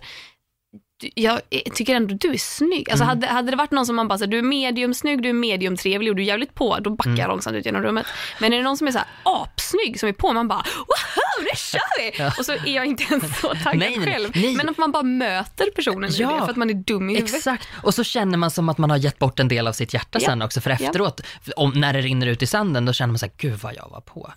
[1.16, 1.42] jag
[1.74, 2.90] tycker ändå du är snygg.
[2.92, 3.08] Alltså Mm.
[3.08, 5.34] hade, hade det varit någon som man bara, så du är medium snygg, du är
[5.34, 7.20] medium trevlig och du är jävligt på, då backar Mm.
[7.20, 8.06] jag långsamt ut genom rummet.
[8.40, 11.42] Men är det någon som är så här apsnygg som är på, man bara, woho,
[11.44, 12.24] nu kör vi!
[12.40, 14.30] Och så är jag inte ens så taggad Nej, själv.
[14.36, 14.56] nej.
[14.56, 16.32] Men att man bara möter personen Ja.
[16.34, 17.36] det för att man är dum i huvudet.
[17.36, 19.94] Exakt, och så känner man som att man har gett bort en del av sitt
[19.94, 20.26] hjärta Ja.
[20.26, 21.22] sen också, för efteråt,
[21.56, 23.90] om, när det rinner ut i sanden, då känner man så här, gud vad jag
[23.92, 24.20] var på.
[24.22, 24.32] Och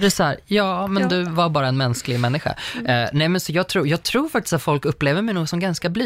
[0.00, 1.08] det är så här, ja, men Ja.
[1.08, 2.54] du var bara en mänsklig människa.
[2.74, 5.60] Eh, nej, men så jag tror, jag tror faktiskt att folk upplever mig nog som
[5.60, 6.03] ganska blyg,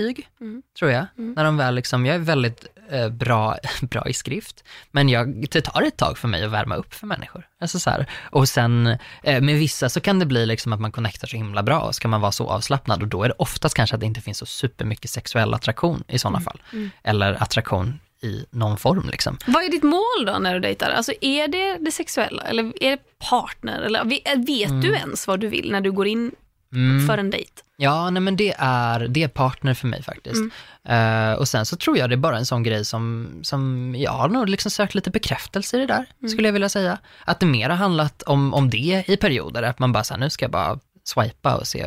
[0.79, 1.07] tror jag.
[1.17, 5.61] När de väl liksom, jag är väldigt eh, bra, bra i skrift, men jag, det
[5.61, 7.47] tar ett tag för mig att värma upp för människor.
[7.61, 8.07] Alltså så här.
[8.31, 8.87] Och sen
[9.23, 11.95] eh, med vissa så kan det bli liksom att man connectar så himla bra, och
[11.95, 14.39] ska man vara så avslappnad, och då är det oftast kanske att det inte finns
[14.39, 16.63] så supermycket sexuell attraktion i sådana fall.
[17.03, 19.39] Eller attraktion i någon form liksom.
[19.47, 20.91] Vad är ditt mål då när du dejtar?
[20.91, 22.99] Alltså är det det sexuella eller är det
[23.31, 23.81] partner?
[23.83, 26.33] Eller ve- vet du ens vad du vill när du går in
[27.07, 27.53] för en dejt?
[27.77, 30.43] Ja, nej men det är, det är partner för mig faktiskt.
[30.89, 34.13] Eh, och sen så tror jag det är bara en sån grej som, som jag
[34.13, 36.99] har nog liksom sökt lite bekräftelse i det där, skulle jag vilja säga.
[37.25, 40.21] Att det mer har handlat om, om det i perioder, att man bara så här,
[40.21, 41.87] nu ska jag bara swipa och se,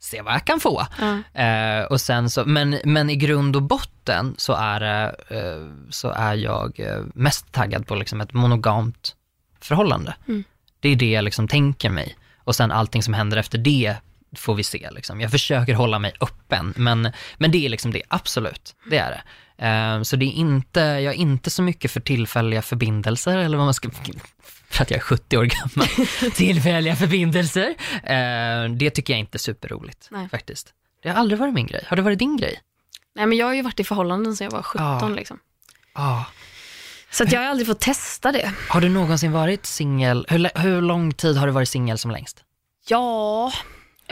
[0.00, 0.86] se vad jag kan få.
[1.34, 6.34] Eh, och sen så, men, men i grund och botten så är, eh, så är
[6.34, 6.80] jag
[7.14, 9.14] mest taggad på liksom ett monogamt
[9.60, 10.14] förhållande.
[10.80, 12.16] Det är det jag liksom tänker mig.
[12.44, 13.96] Och sen allting som händer efter det
[14.36, 14.88] får vi se.
[14.90, 15.20] Liksom.
[15.20, 18.74] Jag försöker hålla mig öppen, men, men det är liksom det, absolut.
[18.90, 19.22] Det är det.
[19.66, 23.66] Eh, så det är inte, jag är inte så mycket för tillfälliga förbindelser, eller vad
[23.66, 23.90] man ska,
[24.70, 25.88] för att jag är 70 år gammal,
[26.34, 27.74] tillfälliga förbindelser.
[28.04, 30.28] Eh, det tycker jag inte är superroligt, Nej.
[30.28, 30.72] faktiskt.
[31.02, 31.84] Det har aldrig varit min grej.
[31.88, 32.60] Har det varit din grej?
[33.14, 35.08] Nej men jag har ju varit i förhållanden sedan jag var 17 Ja.
[35.08, 35.38] liksom.
[35.92, 36.24] Ah.
[37.10, 38.52] Så att jag har aldrig fått testa det.
[38.68, 40.26] Har du någonsin varit singel?
[40.28, 42.44] Hur, hur lång tid har du varit singel som längst?
[42.88, 43.52] Ja,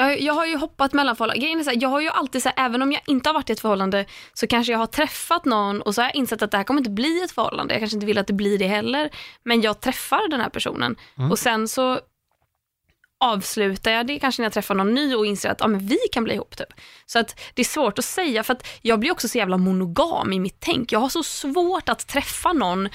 [0.01, 1.43] jag, jag har ju hoppat mellan förhållanden.
[1.43, 3.35] Grejen är så här, jag har ju alltid så här, även om jag inte har
[3.35, 6.43] varit i ett förhållande så kanske jag har träffat någon och så har jag insett
[6.43, 7.75] att det här kommer inte bli ett förhållande.
[7.75, 9.11] Jag kanske inte vill att det blir det heller.
[9.43, 10.97] Men jag träffar den här personen
[11.31, 12.01] och sen så
[13.21, 15.99] avslutar jag det kanske när jag träffar någon ny och inser att ja, men vi
[16.13, 16.57] kan bli ihop.
[16.57, 16.73] Typ.
[17.07, 20.33] Så att det är svårt att säga för att jag blir också så jävla monogam
[20.33, 20.93] i mitt tänk.
[20.93, 22.89] Jag har så svårt att träffa någon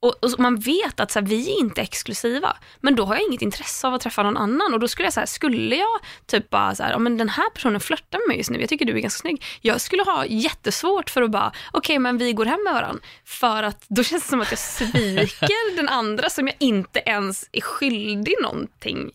[0.00, 3.22] och, och man vet att så här, vi är inte exklusiva, men då har jag
[3.24, 4.74] inget intresse av att träffa någon annan.
[4.74, 7.50] Och då skulle jag säga, skulle jag typ bara så här, ja, men den här
[7.50, 9.44] personen flörtar med mig just nu, jag tycker du är ganska snygg.
[9.60, 13.02] Jag skulle ha jättesvårt för att bara, okej men vi går hem med varandra.
[13.24, 17.48] För att då känns det som att jag sviker den andra som jag inte ens
[17.52, 19.10] är skyldig någonting.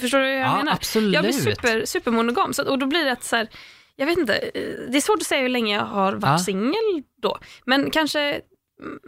[0.00, 0.72] Förstår du hur jag Ja, menar?
[0.72, 1.14] absolut.
[1.14, 3.48] Jag blir super, supermonogam, så, och då blir det att så här,
[3.96, 6.38] jag vet inte, eh, det är svårt att säga hur länge jag har varit Ja.
[6.38, 7.38] singel då.
[7.64, 8.42] Men kanske mm,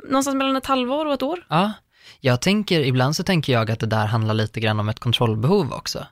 [0.08, 1.46] någonstans mellan ett halvår och ett år.
[1.48, 1.72] Ja,
[2.20, 5.72] jag tänker, ibland så tänker jag att det där handlar lite grann om ett kontrollbehov
[5.72, 6.06] också.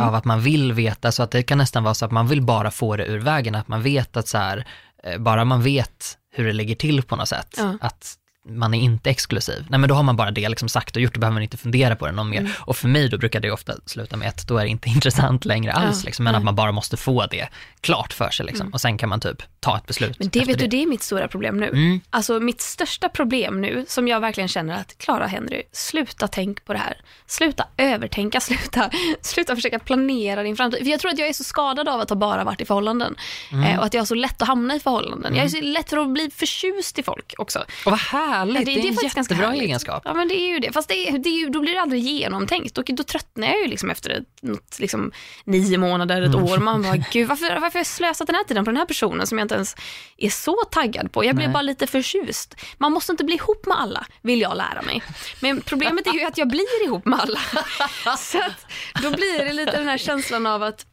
[0.00, 2.42] Av att man vill veta, så att det kan nästan vara så att man vill
[2.42, 4.66] bara få det ur vägen, att man vet att så här,
[5.04, 7.78] eh, bara man vet hur det ligger till på något sätt, Ja.
[7.80, 8.14] att
[8.48, 9.66] man är inte exklusiv.
[9.68, 11.56] Nej men då har man bara det liksom sagt och gjort, då behöver man inte
[11.56, 12.38] fundera på det någon mer.
[12.38, 12.52] Mm.
[12.58, 15.44] Och för mig då brukar det ofta sluta med att då är det inte intressant
[15.44, 16.38] längre alls, Ja, liksom, men nej.
[16.38, 17.48] att man bara måste få det
[17.80, 18.68] klart för sig liksom.
[18.68, 21.02] och sen kan man typ ta ett beslut Men det vet du, det är mitt
[21.02, 21.68] stora problem nu.
[21.68, 22.00] Mm.
[22.10, 26.72] Alltså mitt största problem nu, som jag verkligen känner att Clara Henry, sluta tänk på
[26.72, 26.96] det här.
[27.26, 30.78] Sluta övertänka, sluta, sluta försöka planera din framtid.
[30.84, 33.16] För jag tror att jag är så skadad av att ha bara varit i förhållanden.
[33.52, 33.64] Mm.
[33.64, 35.36] Eh, och att jag har så lätt att hamna i förhållanden.
[35.36, 37.64] Jag är så lätt för att bli förtjust i folk också.
[37.84, 38.00] Och vad
[38.32, 39.62] härligt, det, är en faktiskt ganska jättebra härligt.
[39.62, 40.02] egenskap.
[40.04, 40.72] Ja men det är ju det.
[40.72, 42.78] Fast det är, det är ju, då blir det aldrig genomtänkt.
[42.78, 45.12] Och då tröttnar jag ju liksom efter ett, något, liksom,
[45.44, 46.44] nio månader, ett Mm.
[46.44, 46.58] år.
[46.58, 49.26] Man bara, gud varför, varför har jag slösat den här tiden på den här personen
[49.26, 49.76] som jag inte ens
[50.16, 51.24] är så taggad på.
[51.24, 51.52] Jag blir Nej.
[51.52, 52.54] bara lite förtjust.
[52.78, 55.02] Man måste inte bli ihop med alla, vill jag lära mig.
[55.40, 57.40] Men problemet är ju att jag blir ihop med alla.
[58.18, 58.66] Så att
[59.02, 60.86] då blir det lite den här känslan av att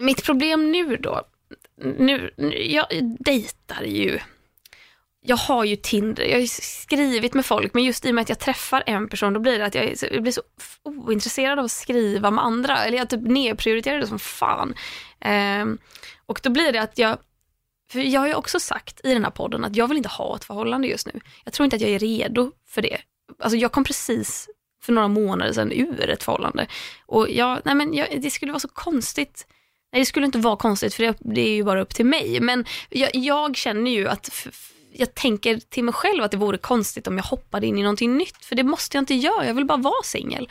[0.00, 1.22] mitt problem nu då,
[1.98, 2.86] nu, nu jag
[3.18, 4.18] dejtar ju
[5.24, 8.22] jag har ju Tinder, jag har ju skrivit med folk, men just i och med
[8.22, 10.42] att jag träffar en person, då blir det att jag, jag blir så
[10.82, 12.84] ointresserad av att skriva med andra.
[12.84, 14.74] Eller jag typ nedprioriterar det som fan.
[15.20, 15.66] Eh,
[16.26, 17.18] och då blir det att jag,
[17.90, 20.36] för jag har ju också sagt i den här podden att jag vill inte ha
[20.36, 21.20] ett förhållande just nu.
[21.44, 22.98] Jag tror inte att jag är redo för det.
[23.38, 24.48] Alltså jag kom precis
[24.82, 26.66] för några månader sedan ur ett förhållande.
[27.06, 29.46] Och jag, nej men jag, det skulle vara så konstigt
[29.92, 32.40] Nej, det skulle inte vara konstigt för det, det är ju bara upp till mig.
[32.40, 34.46] Men jag, jag känner ju att
[34.94, 38.16] jag tänker till mig själv att det vore konstigt om jag hoppade in i någonting
[38.16, 38.44] nytt.
[38.44, 40.48] För det måste jag inte göra, jag vill bara vara singel.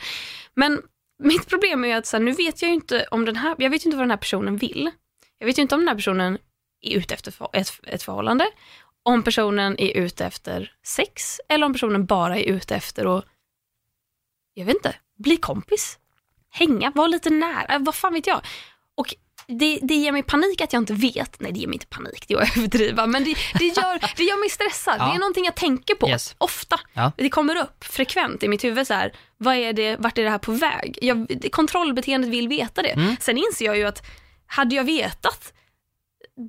[0.54, 0.82] Men
[1.18, 3.70] mitt problem är att så här, nu vet jag ju inte om den här, jag
[3.70, 4.90] vet inte vad den här personen vill.
[5.38, 6.38] Jag vet ju inte om den här personen
[6.80, 8.50] är ute efter för- ett, ett förhållande.
[9.02, 13.24] Om personen är ute efter sex eller om personen bara är ute efter att,
[14.54, 15.98] jag vet inte, bli kompis.
[16.50, 18.40] Hänga, vara lite nära, vad fan vet jag.
[18.94, 19.14] Och
[19.52, 21.40] det, det ger mig panik att jag inte vet.
[21.40, 23.06] Nej, det ger mig inte panik, det är att överdriva.
[23.06, 24.96] Men det, det, gör, det gör mig stressad.
[24.98, 25.04] Ja.
[25.06, 26.34] Det är någonting jag tänker på Yes.
[26.38, 26.80] ofta.
[26.92, 27.12] Ja.
[27.16, 30.30] Det kommer upp frekvent i mitt huvud så här, vad är det, vart är det
[30.30, 30.98] här på väg?
[31.02, 32.88] Jag, det- kontrollbeteendet vill veta det.
[32.92, 33.16] Mm.
[33.20, 34.02] Sen inser jag ju att
[34.46, 35.52] hade jag vetat,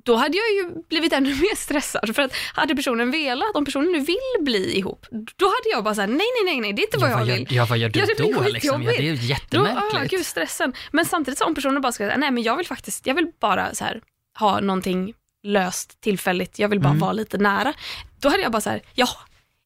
[0.04, 2.14] då hade jag ju blivit ännu mer stressad.
[2.16, 5.94] För att hade personen velat, om personen nu vill bli ihop, då hade jag bara
[5.94, 7.46] såhär, nej, nej, nej, nej, det är inte vad jag vad vill.
[7.50, 8.40] ja, vad gör du Ja, det då?
[8.42, 8.82] Liksom?
[8.82, 9.50] Ja, det är ju skitjobbigt.
[9.50, 10.10] Då, ah, jättemärkligt.
[10.10, 10.72] gud, stressen.
[10.92, 13.26] Men samtidigt så om personen bara ska säga, nej men jag vill faktiskt, jag vill
[13.40, 14.00] bara så här,
[14.38, 15.14] ha någonting
[15.46, 17.00] löst tillfälligt, jag vill bara Mm.
[17.00, 17.72] vara lite nära.
[18.20, 19.08] Då hade jag bara så här, ja,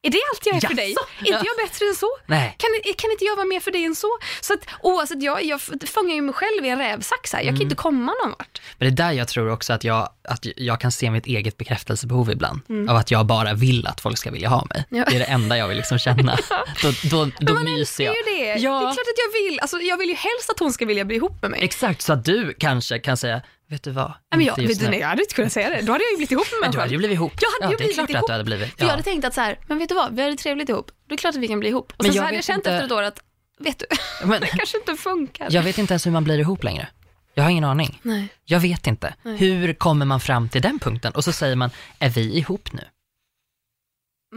[0.02, 0.94] är det allt jag är för dig?
[1.20, 2.06] Är inte jag bättre än så?
[2.26, 2.56] Nej.
[2.58, 4.08] Kan, kan inte jag vara mer för dig än så?
[4.40, 5.60] Så att oavsett, jag, jag
[5.94, 7.40] fångar ju mig själv i en rävsax här.
[7.40, 7.56] Jag Mm.
[7.56, 8.60] kan inte komma någon vart.
[8.78, 11.56] Men det är där jag tror också att jag, att jag kan se mitt eget
[11.56, 12.60] bekräftelsebehov ibland.
[12.90, 14.84] Av att jag bara vill att folk ska vilja ha mig.
[14.90, 15.02] Mm.
[15.02, 15.10] Ja.
[15.10, 16.36] Det är det enda jag vill liksom känna.
[16.82, 18.14] Då, då, då Men man myser jag.
[18.16, 18.44] ju det.
[18.46, 18.54] Ja.
[18.54, 19.60] Det är klart att jag vill.
[19.60, 21.60] Alltså, jag vill ju helst att hon ska vilja bli ihop med mig.
[21.64, 24.88] Exakt, så att du kanske kan säga, vet du vad, Nej, men jag, vet du,
[24.88, 25.82] nej, jag hade inte kunnat säga det.
[25.82, 27.32] Då hade jag ju blivit ihop med mig du hade ju blivit ihop.
[27.40, 28.20] Jag hade ja, ju det är klart ihop.
[28.22, 28.68] att du hade blivit.
[28.74, 28.90] För jag Ja.
[28.90, 30.90] hade tänkt att så här, men vet du vad, vi hade trevligt ihop.
[31.08, 31.92] Det är klart att vi kan bli ihop.
[31.96, 33.20] Och Men sen jag så hade jag känt inte- efter ett år att,
[33.58, 33.86] vet du,
[34.26, 35.48] Men, det kanske inte funkar.
[35.50, 36.88] jag vet inte ens hur man blir ihop längre.
[37.34, 37.98] Jag har ingen aning.
[38.02, 38.28] Nej.
[38.44, 39.14] Jag vet inte.
[39.22, 41.12] Hur kommer man fram till den punkten?
[41.12, 42.82] Och så säger man, är vi ihop nu?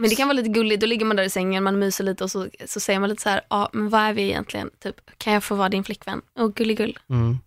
[0.00, 2.24] Men det kan vara lite gulligt, då ligger man där i sängen, man myser lite
[2.24, 4.70] och så, så säger man lite så här, ja men vad är vi egentligen?
[4.82, 6.22] Typ, kan jag få vara din flickvän?
[6.38, 6.98] Åh gulligull.
[7.10, 7.38] Mm.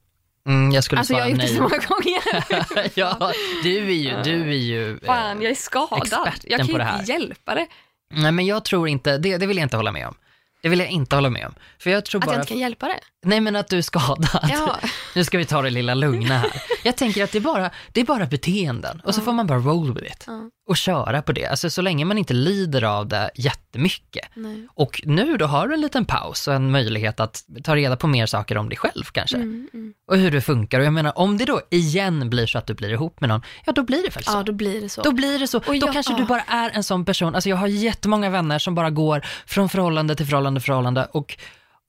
[0.47, 1.55] Mm, jag skulle Alltså jag svara har gjort det nej.
[1.55, 2.91] så många gånger.
[2.99, 3.31] ja,
[3.63, 6.34] du är ju, du är ju eh, Fan, jag är skadad.
[6.43, 7.67] Jag kan ju det inte hjälpa det.
[8.13, 10.15] Nej men jag tror inte, det, det vill jag inte hålla med om.
[10.62, 11.53] Det vill jag inte hålla med om.
[11.79, 12.99] För jag tror Att bara, jag inte kan hjälpa det.
[13.25, 14.39] nej men att du är skadad.
[14.49, 14.79] Ja.
[15.15, 16.51] Nu ska vi ta det lilla lugna här.
[16.84, 19.60] Jag tänker att det är bara, det är bara beteenden och så får man bara
[19.60, 20.23] roll with it.
[20.27, 20.49] Ja.
[20.67, 21.45] Och köra på det.
[21.45, 24.30] Alltså så länge man inte lider av det jättemycket.
[24.34, 24.67] Nej.
[24.73, 28.08] Och nu då har du en liten paus och en möjlighet att ta reda på
[28.08, 29.38] mer saker om dig själv kanske.
[29.38, 29.93] Mm, mm.
[30.08, 30.80] Och hur det funkar.
[30.80, 33.41] Och jag menar, om det då igen blir så att du blir ihop med någon,
[33.65, 34.32] ja då blir det väl så.
[34.32, 35.01] Ja, då blir det så.
[35.01, 35.60] Då blir det så.
[35.60, 36.17] då jag- kanske ja.
[36.17, 37.36] du bara är en sån person.
[37.36, 41.38] Alltså jag har jättemånga vänner som bara går från förhållande till förhållande till förhållande och,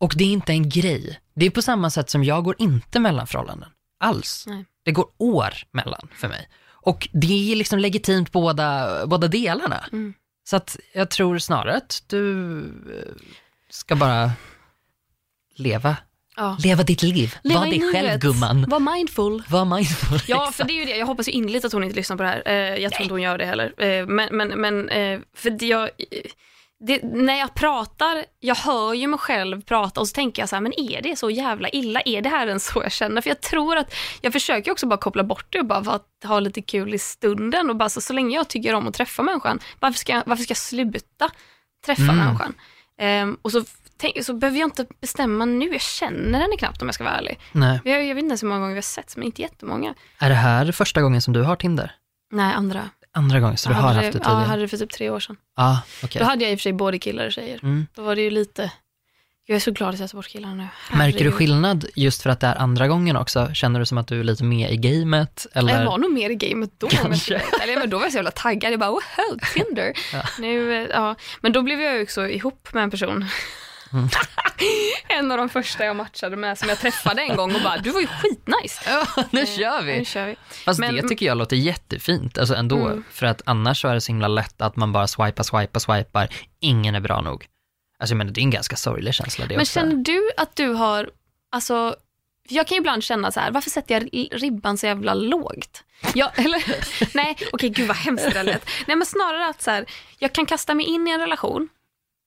[0.01, 1.21] och det är inte en grej.
[1.35, 3.69] Det är på samma sätt som jag går inte mellan förhållanden.
[4.01, 4.45] Alls.
[4.47, 4.65] Nej.
[4.85, 6.49] Det går år mellan för mig.
[6.87, 9.85] Och det är liksom legitimt båda, båda delarna.
[9.92, 10.14] Mm.
[10.44, 13.12] Så att jag tror snarare att du eh,
[13.70, 14.31] ska bara
[15.57, 15.96] leva.
[16.37, 16.57] Ja.
[16.61, 17.35] Leva ditt liv.
[17.42, 18.20] Leva Var dig själv nuet.
[18.20, 18.66] gumman.
[18.68, 19.42] Var mindful.
[19.49, 20.20] Var mindful.
[20.27, 20.96] Ja, för det är ju det.
[20.96, 22.42] Jag hoppas ju innerligt att hon inte lyssnar på det här.
[22.46, 23.83] Eh, jag tror inte hon gör det heller.
[23.83, 24.88] Eh, men, men, men
[25.35, 25.90] för jag,
[26.81, 30.57] det, när jag pratar, jag hör ju mig själv prata och så tänker jag så
[30.57, 32.01] här, men är det så jävla illa?
[32.05, 33.21] Är det här ens så jag känner?
[33.21, 36.41] För jag tror att, jag försöker också bara koppla bort det och bara att ha
[36.41, 39.59] lite kul i stunden och bara så, så länge jag tycker om att träffa människan,
[39.81, 41.31] varför ska jag, varför ska jag sluta
[41.87, 42.17] träffa Mm.
[42.17, 42.55] människan?
[42.99, 43.65] Ehm, och så,
[43.97, 47.15] tänk, så behöver jag inte bestämma nu, jag känner henne knappt om jag ska vara
[47.15, 47.39] ärlig.
[47.53, 47.81] Nej.
[47.85, 49.95] Jag, jag vet inte ens hur många gånger vi har setts, men inte jättemånga.
[50.19, 51.95] Är det här första gången som du har Tinder?
[52.33, 52.91] Nej, andra.
[53.16, 54.40] Andra gången, så du har haft det Ja, tidigare?
[54.40, 55.37] jag hade det för typ tre år sedan.
[55.57, 56.18] Ja, okej.
[56.20, 57.61] Då hade jag i och för sig både killar och tjejer.
[57.62, 57.87] Mm.
[57.94, 58.72] Då var det ju lite...
[59.48, 60.62] Jag är så glad att jag tar bort killarna nu.
[60.62, 61.35] Märker du Herregud.
[61.35, 63.50] skillnad just för att det är andra gången också?
[63.55, 65.46] Känner du som att du är lite med i gamet?
[65.52, 65.79] Eller?
[65.79, 66.87] Jag var nog mer i gamet då.
[66.88, 67.35] Kanske.
[67.62, 67.79] ärlig.
[67.79, 68.72] Men då var jag så jävla taggad.
[68.72, 69.00] Jag bara, wow,
[69.55, 69.92] Tinder.
[70.12, 70.22] Ja.
[70.38, 71.14] Nu, eh, ja.
[71.40, 73.24] Men då blev jag ju också ihop med en person.
[73.92, 74.09] Mm.
[75.09, 77.90] en av de första jag matchade med som jag träffade en gång och bara, du
[77.90, 78.81] var ju skitnice.
[78.87, 79.99] Ja, nu kör Ja, vi!
[79.99, 80.37] nu kör vi.
[80.64, 82.87] Fast Men- det tycker jag låter jättefint, alltså ändå.
[82.87, 83.05] Mm.
[83.11, 86.29] För att annars så är det så himla lätt att man bara swipar, swipar, swipar.
[86.61, 87.46] Ingen är bra nog.
[87.99, 89.72] Alltså jag menar, det är en ganska sorglig känsla det Men också.
[89.72, 91.11] känner du att du har,
[91.53, 91.96] alltså,
[92.49, 95.85] jag kan ju ibland känna så här, varför sätter jag ribban så jävla lågt?
[96.14, 96.62] Ja, eller,
[97.16, 98.68] nej, okej gud vad hemskt det lät.
[98.87, 99.85] Nej men snarare att så här,
[100.18, 101.68] jag kan kasta mig in i en relation,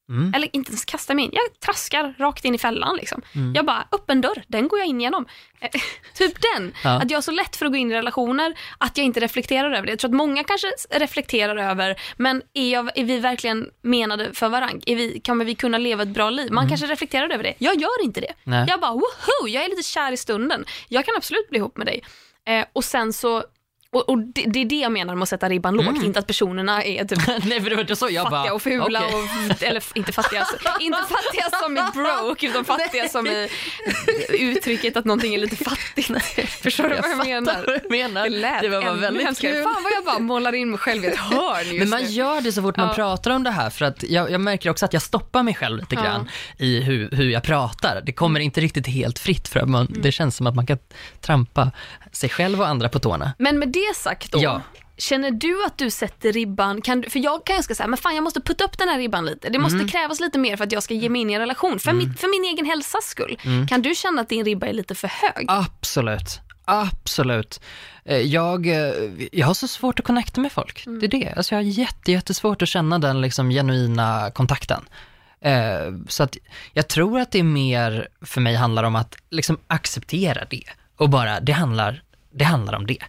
[0.09, 0.33] Mm.
[0.35, 3.21] eller inte ens kasta mig in, jag traskar rakt in i fällan liksom.
[3.35, 3.53] Mm.
[3.55, 5.25] Jag bara, öppen dörr, den går jag in genom.
[5.59, 5.69] Eh,
[6.13, 6.89] typ den, Ja.
[7.01, 9.71] att jag har så lätt för att gå in i relationer att jag inte reflekterar
[9.71, 9.91] över det.
[9.91, 14.49] Jag tror att många kanske reflekterar över, men är, jag, är vi verkligen menade för
[14.49, 14.79] varandra?
[14.85, 16.51] Är vi, kommer vi kunna leva ett bra liv?
[16.51, 17.53] Man kanske reflekterar över det.
[17.57, 18.33] Jag gör inte det.
[18.45, 18.59] Mm.
[18.59, 18.65] Nej.
[18.67, 20.65] Jag bara, woho, jag är lite kär i stunden.
[20.87, 22.01] Jag kan absolut bli ihop med dig.
[22.45, 23.43] Eh, och sen så,
[23.95, 26.27] och, och det, det är det jag menar med att sätta ribban lågt, inte att
[26.27, 29.15] personerna är typ Nej, för det var så jag fattiga bara, och fula okej.
[29.51, 30.45] och, eller inte fattiga,
[30.79, 33.49] inte fattiga som i broke utan fattiga som i
[34.29, 36.07] uttrycket att någonting är lite fattigt.
[36.61, 37.63] Förstår du vad jag menar?
[37.67, 38.23] vad du menar.
[38.23, 39.51] Det lät Det var bara väldigt hemskare.
[39.51, 39.63] kul.
[39.63, 42.07] Fan vad jag bara målar in mig själv i ett hörn just Men man nu.
[42.09, 42.93] gör det så fort man Ja.
[42.93, 45.77] pratar om det här, för att jag, jag märker också att jag stoppar mig själv
[45.79, 46.01] lite Ja.
[46.01, 48.01] grann i hur, hur jag pratar.
[48.05, 50.01] Det kommer inte riktigt helt fritt, för att man, Mm.
[50.01, 50.77] det känns som att man kan
[51.21, 51.71] trampa
[52.11, 53.31] sig själv och andra på tårna.
[53.37, 54.61] Men med det sagt då, Ja.
[54.97, 58.15] känner du att du sätter ribban, kan, du- för jag kan ganska säga, men fan
[58.15, 59.49] jag måste putta upp den här ribban lite.
[59.49, 59.87] Det måste Mm.
[59.87, 62.19] krävas lite mer för att jag ska ge mig in i en relation, för, mitt,
[62.19, 63.39] för min egen hälsas skull.
[63.45, 63.67] Mm.
[63.67, 65.45] Kan du känna att din ribba är lite för hög?
[65.47, 66.39] Absolut.
[66.65, 67.61] Absolut.
[68.05, 68.93] Eh, Jag, eh,
[69.31, 70.85] jag har så svårt att connecta med folk.
[70.85, 70.99] Mm.
[70.99, 71.33] Det är det.
[71.37, 74.85] Alltså jag har jätte, jättesvårt att känna den liksom genuina kontakten.
[75.41, 76.37] Eh, Så att
[76.73, 80.63] jag tror att det är mer för mig handlar om att liksom acceptera det.
[80.97, 83.03] Och bara, det handlar, det handlar om det.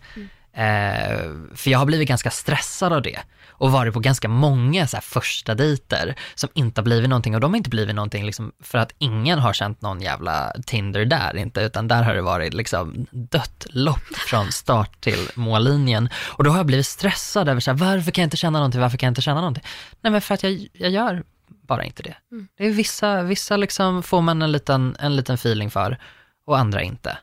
[0.53, 3.19] Eh, för jag har blivit ganska stressad av det.
[3.49, 7.35] Och varit på ganska många så här första dejter som inte har blivit någonting.
[7.35, 11.05] Och de har inte blivit någonting liksom för att ingen har känt någon jävla Tinder
[11.05, 11.61] där inte.
[11.61, 16.09] Utan där har det varit liksom dött lopp från start till mållinjen.
[16.27, 18.81] Och då har jag blivit stressad över så här, varför kan jag inte känna någonting,
[18.81, 19.65] varför kan jag inte känna någonting?
[20.01, 22.15] Nej men för att jag, jag gör bara inte det.
[22.59, 25.99] Det är vissa, vissa liksom får man en liten, en liten feeling för
[26.47, 27.19] och andra inte.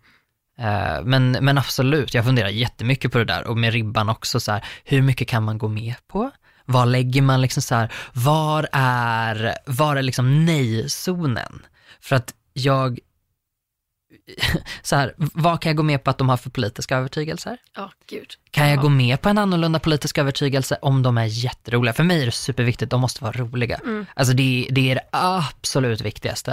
[0.59, 4.51] Eh, Men, men absolut, jag funderar jättemycket på det där och med ribban också så
[4.51, 6.31] här, hur mycket kan man gå med på?
[6.65, 11.65] Var lägger man liksom så här, var är, var är liksom nej-zonen?
[12.01, 12.99] För att jag,
[14.81, 17.57] så här, vad kan jag gå med på att de har för politiska övertygelser?
[17.75, 18.33] Ja, gud.
[18.51, 18.81] Kan jag Ja.
[18.81, 21.93] gå med på en annorlunda politisk övertygelse om de är jätteroliga?
[21.93, 23.79] För mig är det superviktigt, de måste vara roliga.
[23.83, 24.05] Mm.
[24.13, 26.51] Alltså det, det är det absolut viktigaste.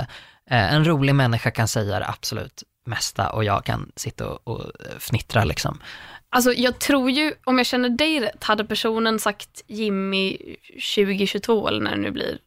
[0.50, 4.72] Eh, En rolig människa kan säga det absolut mesta och jag kan sitta och, och
[4.98, 5.80] fnittra liksom.
[6.28, 10.38] Alltså jag tror ju, om jag känner dig rätt, hade personen sagt Jimmy
[10.96, 12.38] 2022 eller när det nu blir,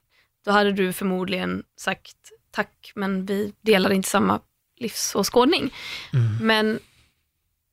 [0.45, 2.15] då hade du förmodligen sagt
[2.51, 4.39] tack men vi delar inte samma
[4.77, 5.73] livsåskådning.
[6.13, 6.37] Mm.
[6.41, 6.79] Men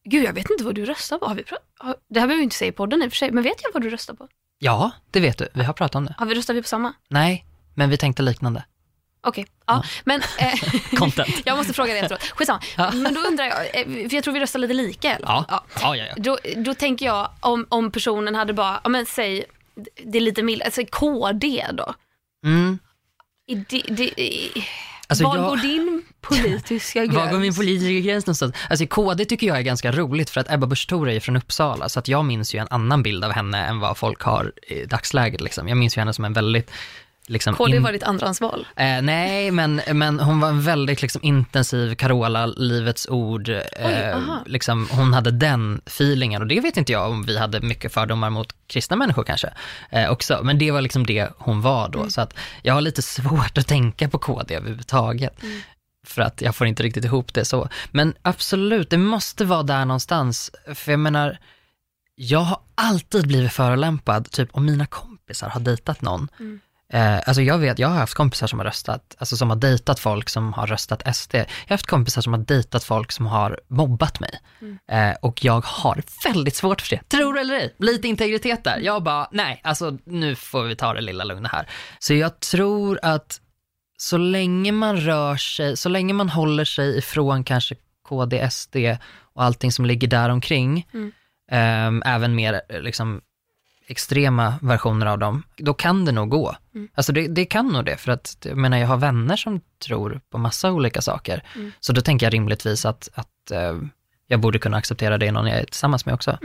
[0.05, 1.27] gud, jag vet inte vad du röstar på.
[1.27, 1.45] Har vi
[1.79, 3.63] har, det här behöver vi inte säga i podden i och för sig, men vet
[3.63, 4.29] jag vad du röstar på?
[4.59, 5.49] Ja, det vet du.
[5.55, 6.15] Vi har pratat om det.
[6.19, 6.93] Har vi röstat vi på samma?
[7.09, 8.65] Nej, men vi tänkte liknande.
[9.25, 9.85] Okej, ja.
[10.05, 10.55] Men eh,
[10.99, 11.29] Content.
[11.45, 12.23] jag måste fråga dig efteråt.
[12.23, 12.61] Skitsamma.
[12.77, 12.91] Ja.
[12.91, 15.15] Men då undrar jag, eh, för jag tror vi röstar lite lika.
[15.15, 15.27] Eller?
[15.27, 15.97] Ja, ja, ja.
[15.97, 16.15] ja.
[16.17, 19.45] Då, då tänker jag om, om personen hade bara, ja men säg,
[20.05, 21.95] det är lite mild, alltså KD då.
[22.47, 22.79] Mm.
[23.47, 24.65] I det, det, i,
[25.09, 27.17] Alltså, var jag- går din politiska gräns?
[27.19, 28.55] Var går min politiska gräns någonstans?
[28.71, 31.89] Alltså KD tycker jag är ganska roligt för att Ebba Busch Thor är från Uppsala
[31.89, 34.85] så att jag minns ju en annan bild av henne än vad folk har i
[34.85, 35.69] dagsläget liksom.
[35.69, 36.71] Jag minns ju henne som en väldigt
[37.27, 38.67] liksom, KD var ditt andrahandsval.
[38.77, 43.49] Eh, nej, men, men hon var en väldigt liksom, intensiv Carola, Livets Ord.
[43.49, 44.43] Eh, aha.
[44.47, 48.31] liksom, hon hade den feelingen och det vet inte jag om vi hade mycket fördomar
[48.31, 49.53] mot kristna människor kanske
[49.91, 50.41] eh, också.
[50.43, 52.11] Men det var liksom det hon var då.
[52.11, 55.41] Så att jag har lite svårt att tänka på KD överhuvudtaget.
[56.07, 57.69] För att jag får inte riktigt ihop det så.
[57.91, 60.51] Men absolut, det måste vara där någonstans.
[60.75, 61.39] För jag menar,
[62.15, 66.29] jag har alltid blivit förolämpad, typ om mina kompisar har dejtat någon.
[66.93, 70.01] Eh, alltså jag vet, jag har haft kompisar som har röstat, alltså som har dejtat
[70.01, 71.35] folk som har röstat SD.
[71.35, 74.41] Jag har haft kompisar som har dejtat folk som har mobbat mig.
[74.91, 77.09] Eh, och jag har väldigt svårt för det.
[77.09, 78.79] Tror eller ej, lite integritet där.
[78.79, 81.69] Jag bara, nej, alltså nu får vi ta det lilla lugna här.
[81.99, 83.41] Så jag tror att
[83.97, 87.75] så länge man rör sig, så länge man håller sig ifrån kanske
[88.09, 88.77] KD, SD
[89.35, 90.87] och allting som ligger där omkring,
[91.51, 93.21] ehm, även mer eh, liksom
[93.87, 96.57] extrema versioner av dem, då kan det nog gå.
[96.95, 100.21] Alltså det, det kan nog det, för att jag menar, jag har vänner som tror
[100.31, 101.43] på massa olika saker.
[101.81, 103.79] Så då tänker jag rimligtvis att, att eh,
[104.27, 106.39] jag borde kunna acceptera det i någon jag är tillsammans med också.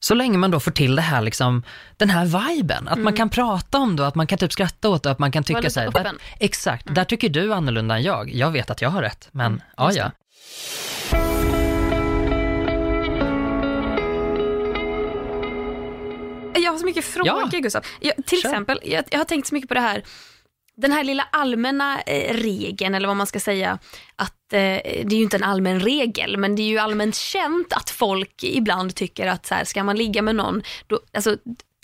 [0.00, 1.62] Så länge man då får till det här, liksom,
[1.96, 5.02] den här viben, att man kan prata om det, att man kan typ skratta åt
[5.02, 8.34] det, att man kan tycka så här, där, exakt, där tycker du annorlunda än jag.
[8.34, 10.10] Jag vet att jag har rätt, men ja, ja.
[16.54, 17.58] Jag har så mycket frågor Ja.
[17.58, 17.84] Gustav.
[18.00, 18.48] Jag, till Kör.
[18.48, 20.02] exempel, jag, jag har tänkt så mycket på det här,
[20.76, 23.78] den här lilla allmänna eh, regeln, eller vad man ska säga,
[24.16, 27.72] att eh, det är ju inte en allmän regel, men det är ju allmänt känt
[27.72, 31.36] att folk ibland tycker att så här, ska man ligga med någon, då, alltså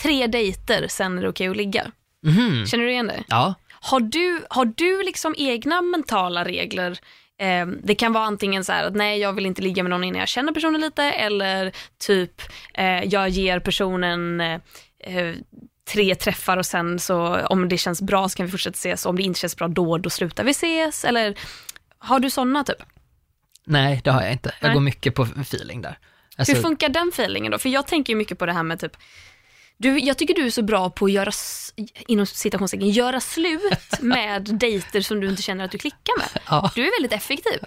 [0.03, 1.91] tre dejter, sen är det okej att ligga.
[2.27, 2.67] Mhm.
[2.67, 3.25] Känner du igen det?
[3.29, 6.99] Ja, Har du, har du liksom egna mentala regler?
[7.39, 10.05] Eh, det kan vara antingen så här att nej, jag vill inte ligga med någon
[10.05, 12.43] innan jag känner personen lite, eller typ
[12.75, 15.35] eh, jag ger personen eh,
[15.91, 19.17] tre träffar och sen så om det känns bra så kan vi fortsätta ses, om
[19.17, 21.05] det inte känns bra då, då slutar vi ses.
[21.05, 21.39] Eller
[21.99, 22.83] har du sådana typ?
[23.65, 24.55] nej det har jag inte.
[24.61, 24.75] Jag Nej.
[24.75, 25.99] går mycket på feeling där.
[26.37, 27.59] Alltså, Hur funkar den feelingen då?
[27.59, 28.97] För jag tänker ju mycket på det här med typ
[29.79, 31.31] du, jag tycker du är så bra på att göra,
[32.07, 33.63] inom citationstecken, göra slut
[34.01, 36.43] med dejter som du inte känner att du klickar med.
[36.47, 36.71] Ja.
[36.75, 37.61] Du är väldigt effektiv.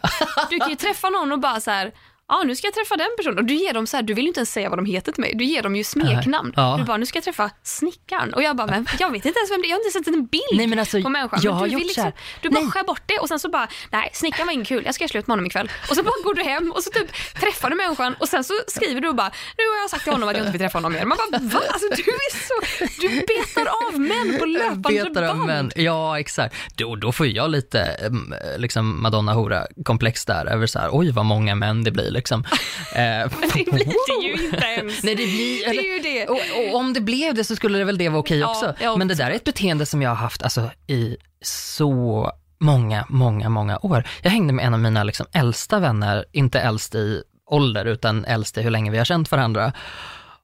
[0.50, 1.91] Du kan ju träffa någon och bara så här,
[2.31, 3.37] ja nu ska jag träffa den personen.
[3.37, 5.11] Och du ger dem så här, du vill ju inte ens säga vad de heter
[5.11, 5.33] till mig.
[5.35, 6.53] Du ger dem ju smeknamn.
[6.55, 6.75] Ja.
[6.79, 8.33] Du bara, nu ska jag träffa snickaren.
[8.33, 9.69] Och jag bara, men jag vet inte ens vem det är.
[9.69, 11.39] Jag har inte sett en bild Nej, men alltså, på människan.
[11.43, 12.71] jag har du, gjort liksom, du bara Nej.
[12.71, 15.09] skär bort det och sen så bara, nej snickaren var ingen kul, jag ska göra
[15.09, 15.71] slut med honom ikväll.
[15.89, 17.07] Och så bara går du hem och så typ
[17.39, 20.11] träffar du människan och sen så skriver du och bara, nu har jag sagt till
[20.13, 21.05] honom att jag inte vill träffa honom mer.
[21.05, 21.59] Man bara, va?
[21.69, 25.47] Alltså du är så, du betar av män på löpande Betar av band.
[25.47, 25.71] män.
[25.75, 26.55] Ja, exakt.
[26.75, 31.55] Då, då får jag lite em, liksom Madonna-hora-komplex där, över så här, oj vad många
[31.55, 32.43] män det blir liksom.
[32.95, 35.03] Eh, Det blir det ju inte ens.
[35.03, 35.69] Nej, det blir...
[35.69, 36.27] Det är ju det.
[36.27, 38.73] Och, och om det blev det så skulle det väl det vara okej Ja, också.
[38.79, 43.05] ja, Men det där är ett beteende som jag har haft alltså, i så många,
[43.10, 44.03] många, många år.
[44.21, 48.57] Jag hängde med en av mina liksom, äldsta vänner, inte äldst i ålder, utan äldst
[48.57, 49.73] i hur länge vi har känt varandra.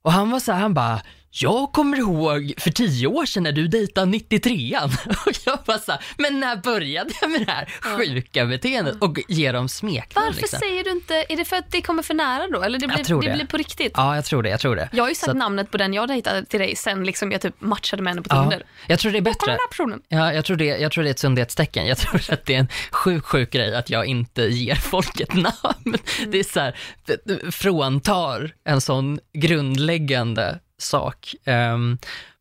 [0.01, 3.51] Och han var så här, han bara, jag kommer ihåg för tio år sedan när
[3.51, 5.07] du dejtade 93an.
[5.27, 7.65] Och jag bara så här, men när började jag med det här
[7.97, 8.95] sjuka beteendet?
[9.01, 10.25] Och ge dem smeknamn.
[10.27, 10.59] Varför liksom.
[10.59, 12.61] säger du inte, är det för att det kommer för nära då?
[12.61, 13.33] Eller det blir, det det.
[13.35, 13.91] blir på riktigt?
[13.95, 14.89] Ja, jag tror det, jag tror det.
[14.93, 17.31] Jag har ju Så sagt att- namnet på den jag dejtade till dig sen liksom
[17.31, 18.65] jag typ matchade med henne på Ja, Tinder.
[18.87, 19.45] jag tror det är bättre.
[19.45, 20.01] den här personen.
[20.07, 21.87] Ja, jag tror, det, jag tror det är ett sundhetstecken.
[21.87, 25.33] Jag tror att det är en sjuk, sjuk grej att jag inte ger folk ett
[25.33, 25.53] namn.
[25.85, 25.99] Mm.
[26.31, 31.35] Det är så här, fråntar en sån grundläggande sak.
[31.45, 31.97] Ehm,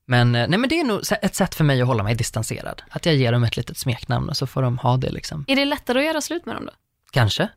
[0.07, 2.83] men, eh, nej, men det är nog ett sätt för mig att hålla mig distanserad.
[2.91, 5.45] Att jag ger dem ett litet smeknamn och så får de ha det liksom.
[5.49, 6.73] Är det lättare att göra slut med dem då?
[7.11, 7.49] Kanske.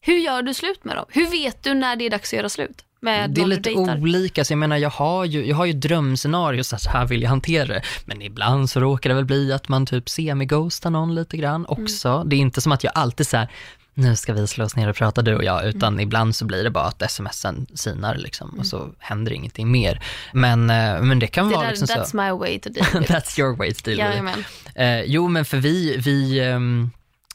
[0.00, 1.04] Hur gör du slut med dem?
[1.08, 2.84] Hur vet du när det är dags att göra slut?
[3.00, 4.00] Med Det är lite dejtar?
[4.00, 7.06] olika, så jag menar jag har ju, jag har ju drömscenarier, så här, så här
[7.06, 7.82] vill jag hantera det.
[8.04, 12.08] Men ibland så råkar det väl bli att man typ semi-ghostar någon lite grann också.
[12.08, 12.28] Mm.
[12.28, 13.48] Det är inte som att jag alltid så här,
[13.94, 16.00] nu ska vi slå oss ner och prata du och jag, utan Mm.
[16.00, 20.02] ibland så blir det bara att smsen sinar liksom och så händer ingenting mer.
[20.32, 22.16] Men, eh, men det kan Det vara där, liksom that's så.
[22.16, 23.10] my way to deal with it.
[23.10, 24.10] That's your way to deal with it.
[24.10, 24.44] Jajamän.
[24.74, 26.90] Eh, jo, men för vi, vi, ehm,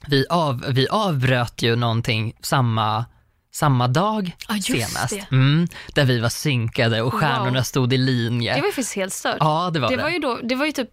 [0.08, 3.06] vi, av, vi avbröt ju någonting samma,
[3.54, 5.32] samma dag just senast.
[5.32, 7.22] Mm, där vi var synkade och Wow.
[7.22, 8.54] stjärnorna stod i linje.
[8.56, 9.38] Det var ju faktiskt helt stört.
[9.40, 9.96] Ja, det var det.
[9.96, 10.90] det var ju då, det var ju typ,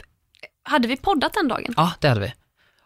[0.63, 1.75] hade vi poddat den dagen?
[1.77, 2.35] Ja, det hade vi.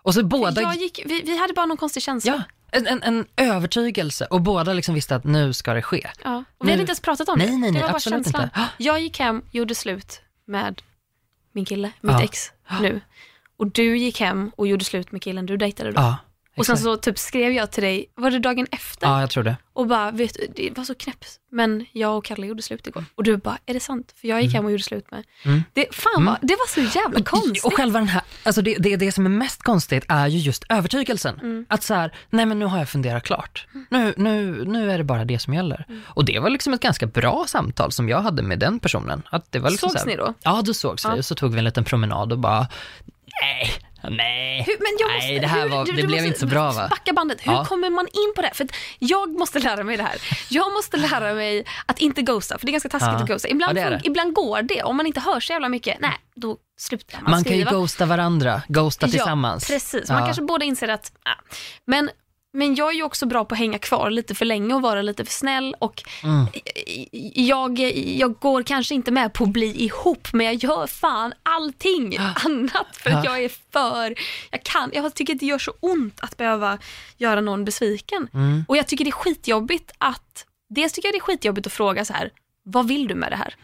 [0.02, 0.60] Och så båda...
[0.62, 2.32] Jag gick, vi, vi hade bara någon konstig känsla.
[2.32, 6.10] Ja, en, en, en övertygelse och båda liksom visste att nu ska det ske.
[6.24, 6.36] Ja.
[6.58, 7.52] Och vi Nu- hade inte ens pratat om Nej, det.
[7.56, 8.42] nej, det nej, var bara känslan.
[8.44, 8.60] inte.
[8.76, 10.82] Jag gick hem, gjorde slut med
[11.52, 12.22] min kille, mitt Ja.
[12.22, 13.00] ex nu.
[13.56, 16.00] Och du gick hem och gjorde slut med killen du dejtade då.
[16.00, 16.16] Ja,
[16.58, 19.06] och sen så typ skrev jag till dig, var det dagen efter?
[19.06, 19.56] Ja, jag tror det.
[19.72, 21.40] Och bara, vet du, det var så knäppt.
[21.50, 23.04] Men jag och Kalle gjorde slut igår.
[23.14, 24.14] Och du bara, är det sant?
[24.20, 25.24] För jag gick hem och gjorde slut med.
[25.42, 25.62] Mm.
[25.72, 27.64] Det, fan vad, det var så jävla konstigt.
[27.64, 30.64] Och själva den här, alltså det, det, det som är mest konstigt är ju just
[30.68, 31.40] övertygelsen.
[31.40, 31.66] Mm.
[31.68, 33.66] Att så här, nej men nu har jag funderat klart.
[33.90, 35.84] Nu, nu, nu är det bara det som gäller.
[35.88, 36.00] Mm.
[36.06, 39.22] Och det var liksom ett ganska bra samtal som jag hade med den personen.
[39.30, 40.34] Att det var liksom Sågs så här, ni då?
[40.42, 41.14] Ja, då sågs vi Ja.
[41.14, 42.66] och så tog vi en liten promenad och bara,
[43.42, 43.72] nej,
[44.02, 44.62] nej.
[44.66, 46.40] Hur, men jag måste, Nej, det här hur, var- du, det du blev måste inte
[46.40, 46.88] så bra, va?
[46.90, 47.46] Backa bandet.
[47.46, 47.64] Hur Ja.
[47.64, 48.50] kommer man in på det?
[48.54, 48.66] För
[48.98, 50.16] jag måste lära mig det här.
[50.50, 53.22] Jag måste lära mig att inte ghosta, för det är ganska taskigt Ja.
[53.22, 53.48] att ghosta.
[53.48, 54.00] Ibland, Ja, det det.
[54.04, 54.82] ibland går det.
[54.82, 57.78] Om man inte hör så jävla mycket, nej, då slutar man, Man kan ju skriva.
[57.80, 59.66] ghosta varandra, ghosta tillsammans.
[59.68, 60.08] Precis.
[60.10, 61.12] Man kanske båda inser att,
[61.84, 62.10] men
[62.58, 65.02] men jag är ju också bra på att hänga kvar lite för länge och vara
[65.02, 66.46] lite för snäll och Mm.
[67.34, 67.78] jag,
[68.18, 72.86] jag går kanske inte med på att bli ihop men jag gör fan allting annat
[72.96, 73.30] för att Ja.
[73.34, 74.14] jag är för,
[74.50, 76.78] jag kan, jag tycker att det gör så ont att behöva
[77.16, 78.28] göra någon besviken.
[78.34, 78.64] Mm.
[78.68, 82.04] Och jag tycker det är skitjobbigt att, dels tycker jag det är skitjobbigt att fråga
[82.04, 82.30] så här,
[82.64, 83.54] vad vill du med det här?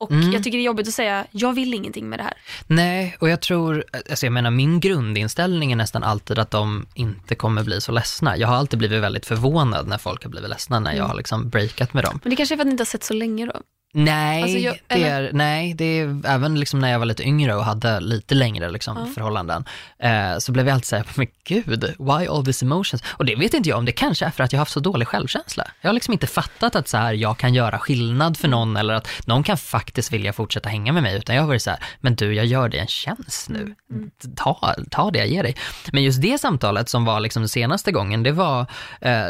[0.00, 0.32] Och Mm.
[0.32, 2.34] jag tycker det är jobbigt att säga, jag vill ingenting med det här.
[2.66, 7.34] Nej, och jag tror, alltså jag menar min grundinställning är nästan alltid att de inte
[7.34, 8.36] kommer bli så ledsna.
[8.36, 11.10] Jag har alltid blivit väldigt förvånad när folk har blivit ledsna när jag Mm.
[11.10, 12.20] har liksom breakat med dem.
[12.22, 13.60] Men det kanske är för att ni inte har sett så länge då.
[13.92, 17.54] Nej, Alltså, jag- det är, nej, det är även liksom när jag var lite yngre
[17.54, 19.06] och hade lite längre liksom, Ja.
[19.14, 19.64] förhållanden,
[19.98, 23.02] eh, så blev jag alltid såhär, men gud, why all these emotions?
[23.08, 24.80] Och det vet inte jag om det kanske är för att jag har haft så
[24.80, 25.64] dålig självkänsla.
[25.80, 28.94] Jag har liksom inte fattat att så här, jag kan göra skillnad för någon eller
[28.94, 31.80] att någon kan faktiskt vilja fortsätta hänga med mig, utan jag har varit så här,
[32.00, 33.74] men du, jag gör dig en tjänst nu.
[34.36, 35.56] Ta, ta det jag ger dig.
[35.92, 38.66] Men just det samtalet som var liksom senaste gången, det var
[39.00, 39.26] eh,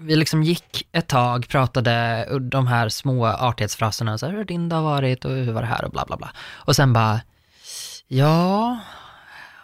[0.00, 4.68] vi liksom gick ett tag, pratade de här små artighetsfraserna, så här, hur har din
[4.68, 6.32] dag varit och hur var det här och bla bla bla.
[6.50, 7.20] Och sen bara,
[8.08, 8.78] ja,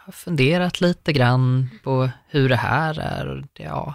[0.04, 3.94] har funderat lite grann på hur det här är och ja,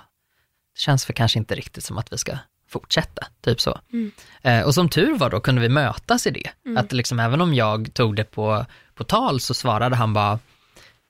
[0.76, 2.38] det känns för kanske inte riktigt som att vi ska
[2.70, 3.80] fortsätta, typ så.
[3.94, 4.12] Mm.
[4.42, 6.50] Eh, och som tur var då kunde vi mötas i det.
[6.80, 8.66] Att liksom även om jag tog det på,
[8.96, 10.40] på tal så svarade han bara,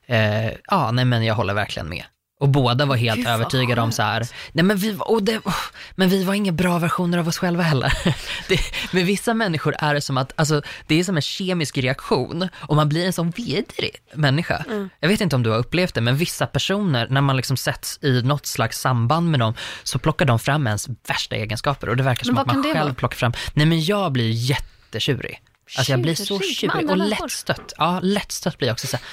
[0.05, 2.03] eh, ja, nej men jag håller verkligen med.
[2.41, 5.37] Och båda var helt Gud, övertygade om så här, nej men vi, var- och det,
[5.37, 5.55] oh,
[5.95, 7.93] men vi var inga bra versioner av oss själva heller.
[8.47, 8.59] Det,
[8.91, 12.75] med vissa människor är det som att, alltså det är som en kemisk reaktion och
[12.75, 14.65] man blir en sån vidrig människa.
[14.69, 14.89] Mm.
[14.99, 17.99] Jag vet inte om du har upplevt det, men vissa personer, när man liksom sätts
[18.01, 22.03] i något slags samband med dem, så plockar de fram ens värsta egenskaper och det
[22.03, 22.93] verkar som att man själv vara?
[22.93, 25.41] plockar fram, nej men jag blir jättetjurig.
[25.77, 27.73] Alltså jag blir så Tjurig och lättstött.
[27.77, 29.05] Ja, lättstött blir jag också så här,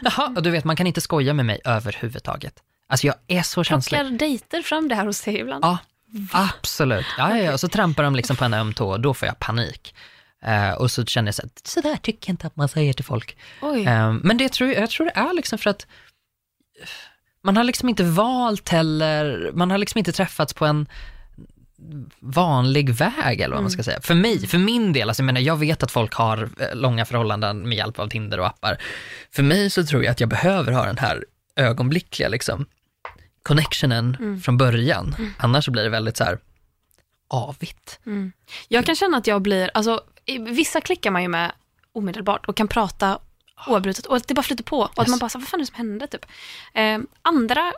[0.00, 2.54] jaha, och du vet man kan inte skoja med mig överhuvudtaget.
[2.86, 4.00] Alltså jag är så känslig.
[4.00, 5.64] Plockar dejter fram det här hos dig ibland?
[5.64, 5.78] Ja,
[6.32, 7.06] absolut.
[7.18, 7.52] Ja, ja, ja.
[7.52, 9.94] Och så trampar de liksom på en öm tå och då får jag panik.
[10.44, 12.92] Eh, och så känner jag så här, så där tycker jag inte att man säger
[12.92, 13.36] till folk.
[13.62, 13.84] Oj.
[13.86, 15.86] Eh, men det tror jag, jag tror det är liksom för att
[17.42, 20.86] man har liksom inte valt heller, man har liksom inte träffats på en
[22.20, 24.00] vanlig väg eller vad man ska säga.
[24.00, 27.04] För mig, för min del, alltså jag menar jag vet att folk har eh, långa
[27.04, 28.78] förhållanden med hjälp av Tinder och appar.
[29.30, 31.24] För mig så tror jag att jag behöver ha den här
[31.56, 32.66] ögonblickliga liksom
[33.42, 35.16] connectionen från början.
[35.38, 36.38] Annars så blir det väldigt så här
[37.28, 38.00] avigt.
[38.68, 40.00] Jag kan känna att jag blir, alltså
[40.40, 41.52] vissa klickar man ju med
[41.92, 43.18] omedelbart och kan prata
[43.66, 45.08] oavbrutet och att det bara flyter på och att Yes.
[45.10, 46.26] man bara, så, vad fan är det som hände typ?
[46.74, 47.72] Eh, andra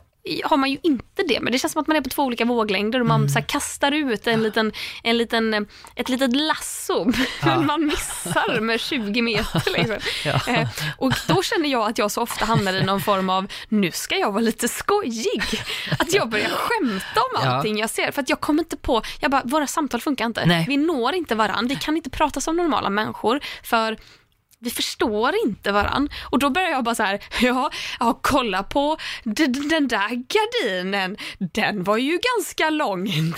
[0.45, 2.45] har man ju inte det, men det känns som att man är på två olika
[2.45, 3.29] våglängder och man Mm.
[3.29, 4.73] så kastar ut en liten,
[5.03, 7.13] en liten, ett litet lasso,
[7.43, 7.61] Ja.
[7.61, 9.73] man missar med 20 meter.
[9.73, 9.97] Liksom.
[10.25, 10.41] Ja.
[10.55, 10.69] Eh,
[10.99, 14.17] och då känner jag att jag så ofta hamnar i någon form av, nu ska
[14.17, 15.43] jag vara lite skojig.
[15.99, 17.49] Att jag börjar skämta om Ja.
[17.51, 20.47] allting jag ser, för att jag kommer inte på, jag bara, våra samtal funkar inte.
[20.47, 20.65] Nej.
[20.69, 23.97] Vi når inte varann, vi kan inte prata som normala människor, för
[24.67, 26.09] vi förstår inte varann.
[26.23, 31.85] Och då börjar jag bara så här, ja, ja kolla på den där gardinen, den
[31.85, 33.09] var ju ganska lång.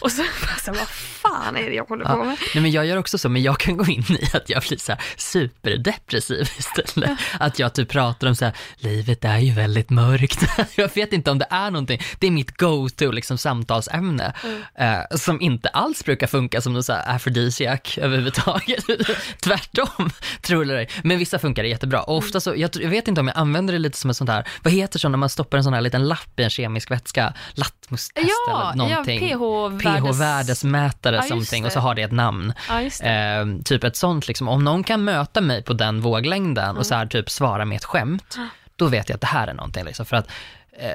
[0.00, 2.36] och så, bara så här, vad fan är det jag håller på med?
[2.54, 4.78] Nej, men jag gör också så, men jag kan gå in i att jag blir
[4.78, 7.18] så här superdepressiv istället.
[7.40, 10.44] Att jag typ pratar om så här, livet är ju väldigt mörkt.
[10.74, 14.32] jag vet inte om det är någonting, det är mitt go-to liksom samtalsämne.
[14.78, 18.84] Eh, som inte alls brukar funka som någon så här aphrodisiac överhuvudtaget.
[19.40, 20.10] Tvärtom.
[20.42, 20.88] Tro eller ej.
[21.04, 22.02] Men vissa funkar det jättebra.
[22.02, 24.30] Och ofta så, jag, jag vet inte om jag använder det lite som ett sånt
[24.30, 26.90] här, vad heter så när man stoppar en sån här liten lapp i en kemisk
[26.90, 27.32] vätska?
[27.54, 29.28] Lattmustest Ja, eller någonting.
[29.30, 30.18] ja pH-värdes...
[30.18, 31.74] pH-värdesmätare just something och det.
[31.74, 32.52] så har det ett namn.
[32.68, 33.08] Ja, det.
[33.08, 36.76] Eh, typ ett sånt liksom, om någon kan möta mig på den våglängden Mm.
[36.76, 38.38] och så här typ svara med ett skämt,
[38.76, 40.06] då vet jag att det här är någonting liksom.
[40.06, 40.28] För att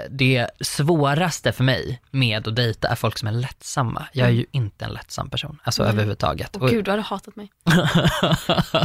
[0.10, 4.06] det svåraste för mig med att dejta är folk som är lättsamma.
[4.14, 6.58] Jag är ju inte en lättsam person, alltså överhuvudtaget.
[6.60, 7.50] Åh gud, du hade hatat mig.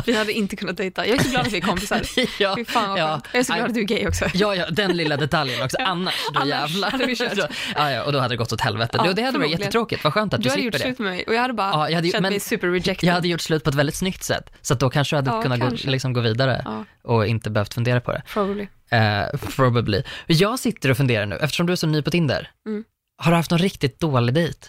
[0.07, 1.07] vi hade inte kunnat dejta.
[1.07, 2.03] Jag är så glad att vi är kompisar.
[2.43, 3.07] ja, Fy fan vad ja.
[3.09, 3.25] skönt.
[3.33, 4.25] Jag är så glad att du är gay också.
[4.35, 5.77] Ja, ja, den lilla detaljen också.
[5.81, 6.91] Annars, då Annars jävlar.
[6.91, 7.39] hade vi kört.
[7.77, 8.99] ja, ja, och då hade det gått åt helvete.
[9.05, 10.05] Ja, det, hade varit jättetråkigt.
[10.05, 10.95] Vad skönt att Du du, hade gjort slipper det.
[10.97, 13.09] slut med mig och jag hade bara Ja, jag hade känt men- mig super rejected.
[13.09, 15.43] Jag hade gjort slut på ett väldigt snyggt sätt, så då kanske jag hade Ja,
[15.43, 18.23] kunnat gå, liksom gå vidare och inte behövt fundera på det.
[18.33, 18.67] Probably.
[18.91, 20.03] Eh, probably.
[20.27, 22.51] Jag sitter och funderar nu, eftersom du är så ny på Tinder.
[22.67, 22.85] Mm.
[23.19, 24.69] Har du haft någon riktigt dålig dejt?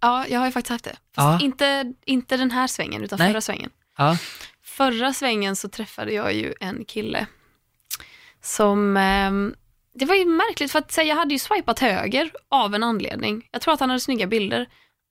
[0.00, 0.96] Ja, jag har ju faktiskt haft det.
[1.16, 1.38] Ja.
[1.42, 3.30] inte, inte den här svängen, utan Nej.
[3.32, 3.70] förra svängen.
[3.98, 4.16] Ja.
[4.64, 7.26] Förra svängen så träffade jag ju en kille
[8.42, 8.96] som...
[8.96, 9.54] ehm,
[9.94, 13.48] det var ju märkligt för att säga, jag hade ju swipat höger av en anledning.
[13.50, 14.66] Jag tror att han hade snygga bilder.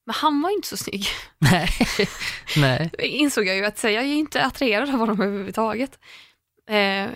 [0.06, 1.06] Men han var ju inte så snygg.
[1.40, 1.70] Nej.
[2.58, 2.92] Nej.
[3.00, 6.00] insåg jag ju att säga, jag är inte attraherad av honom överhuvudtaget.
[6.76, 7.10] Eh,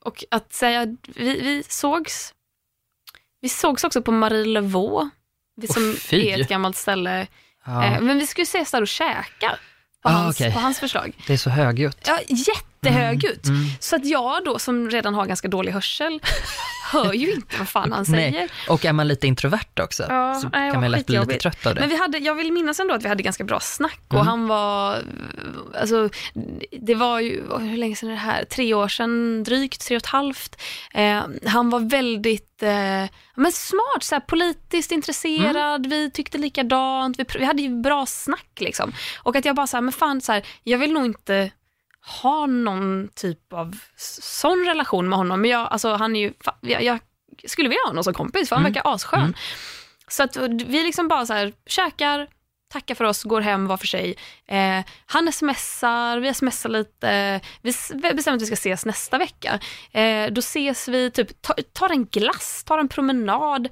[0.00, 2.34] och att säga, vi, vi sågs,
[3.40, 5.10] vi sågs också på Marielevaux,
[5.56, 6.28] vi Åh, som fy.
[6.28, 7.26] är ett gammalt ställe.
[7.64, 9.58] Ja, Eh, men vi skulle ses där och käka
[10.02, 10.52] på, Ah, hans, okej.
[10.52, 11.16] på hans förslag.
[11.26, 12.04] det är så högljutt.
[12.06, 12.18] Ja,
[12.86, 13.46] jättehögljutt.
[13.46, 13.64] Mm.
[13.80, 16.20] Så att jag då som redan har ganska dålig hörsel
[16.92, 18.30] hör ju inte vad fan han säger.
[18.30, 18.48] Nej.
[18.68, 21.66] Och är man lite introvert också, Ja, så nej, kan man lätt bli lite trött
[21.66, 21.80] av det.
[21.80, 24.26] Men vi hade, jag vill minnas ändå att vi hade ganska bra snack och Mm.
[24.26, 24.98] han var,
[25.80, 26.08] alltså
[26.80, 28.44] det var ju, hur länge sedan är det här?
[28.44, 30.60] Tre år sedan drygt, tre och ett halvt.
[30.94, 33.04] Eh, han var väldigt eh,
[33.34, 35.90] men smart, så här, politiskt intresserad, Mm.
[35.90, 38.92] vi tyckte likadant, vi, vi hade ju bra snack liksom.
[39.22, 41.50] Och att jag bara så här, men fan så här, jag vill nog inte
[42.22, 43.78] ha någon typ av
[44.20, 45.40] sån relation med honom.
[45.40, 46.98] Men jag, alltså, han är ju, jag, jag
[47.46, 48.72] skulle vilja ha honom som kompis för han Mm.
[48.72, 49.20] verkar asskön.
[49.20, 49.34] Mm.
[50.08, 52.28] Så att vi liksom bara så här, käkar,
[52.72, 54.14] tackar för oss, går hem var för sig.
[54.46, 57.72] Eh, han smsar, vi smsar lite, vi
[58.14, 59.58] bestämmer att vi ska ses nästa vecka.
[59.92, 63.68] Eh, då ses vi, typ, ta- tar en glass, tar en promenad.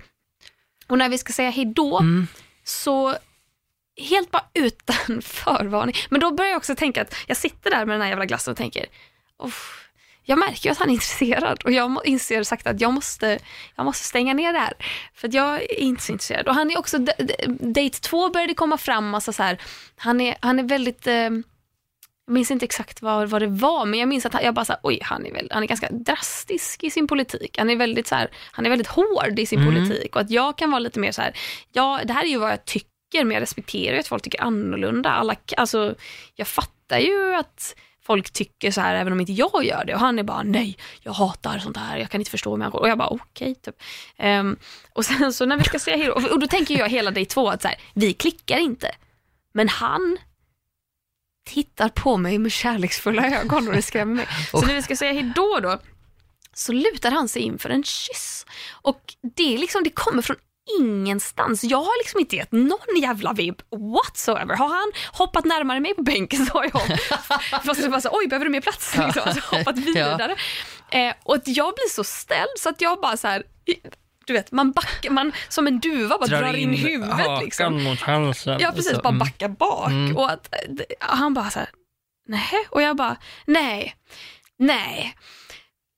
[0.87, 2.27] Och när vi ska säga hej då, Mm.
[2.65, 3.15] så
[3.97, 5.95] helt bara utan förvarning.
[6.11, 8.51] Men då börjar jag också tänka att jag sitter där med den här jävla glassen
[8.53, 8.87] och tänker,
[9.43, 9.77] "Uff,
[10.25, 13.39] jag märker ju att han är intresserad och jag inser sakta att jag måste,
[13.77, 14.73] jag måste stänga ner det här.
[15.15, 16.49] För att jag är inte så intresserad.
[16.49, 16.99] Och han är också,
[17.49, 19.59] date två började komma fram massa så här,
[19.97, 21.31] han är, han är väldigt, eh,
[22.27, 24.65] jag minns inte exakt vad, vad det var, men jag minns att han, jag bara
[24.65, 27.59] så här, oj, han är, väl, han är ganska drastisk i sin politik.
[27.59, 29.75] Han är väldigt, så här, han är väldigt hård i sin Mm.
[29.75, 31.33] politik och att jag kan vara lite mer så här,
[31.73, 34.43] ja, det här är ju vad jag tycker, men jag respekterar ju att folk tycker
[34.43, 35.11] annorlunda.
[35.11, 35.95] Alla, alltså,
[36.35, 39.95] jag fattar ju att folk tycker så här även om inte jag gör det.
[39.95, 42.81] Och han är bara, nej, jag hatar sånt här, jag kan inte förstå människor.
[42.81, 43.75] Och jag bara, okej, typ.
[44.17, 44.57] Ehm,
[44.93, 47.25] och sen så när vi ska säga hej då, och, då tänker jag hela day
[47.25, 48.91] två att så här, vi klickar inte.
[49.53, 50.19] Men han
[51.47, 54.27] tittar på mig med kärleksfulla ögon och det skrämmer mig.
[54.51, 55.79] Så när vi ska säga hej då då,
[56.55, 58.47] så lutar han sig in för en kyss.
[58.83, 60.37] Och det, är liksom, det kommer från
[60.79, 61.65] ingenstans.
[61.65, 64.57] Jag har liksom inte gett någon jävla vibb whatsoever.
[64.57, 66.99] Har han hoppat närmare mig på bänken så har jag
[67.65, 68.97] fast det bara så, oj behöver du mer plats?
[68.97, 70.37] Liksom, alltså, hoppat vidare.
[70.91, 73.43] Eh, och jag blir så ställd så att jag bara så här,
[74.27, 77.43] du vet, man backar, man som en duva bara drar, in, huvudet.
[77.43, 77.83] Liksom.
[77.83, 78.59] mot halsen.
[78.61, 79.19] Ja precis, Så, bara mm.
[79.19, 79.89] backar bak.
[79.91, 80.17] Mm.
[80.17, 81.69] Och att, eh, han bara så här,
[82.29, 82.67] nej.
[82.71, 83.95] Och jag bara, nej,
[84.59, 85.17] nej,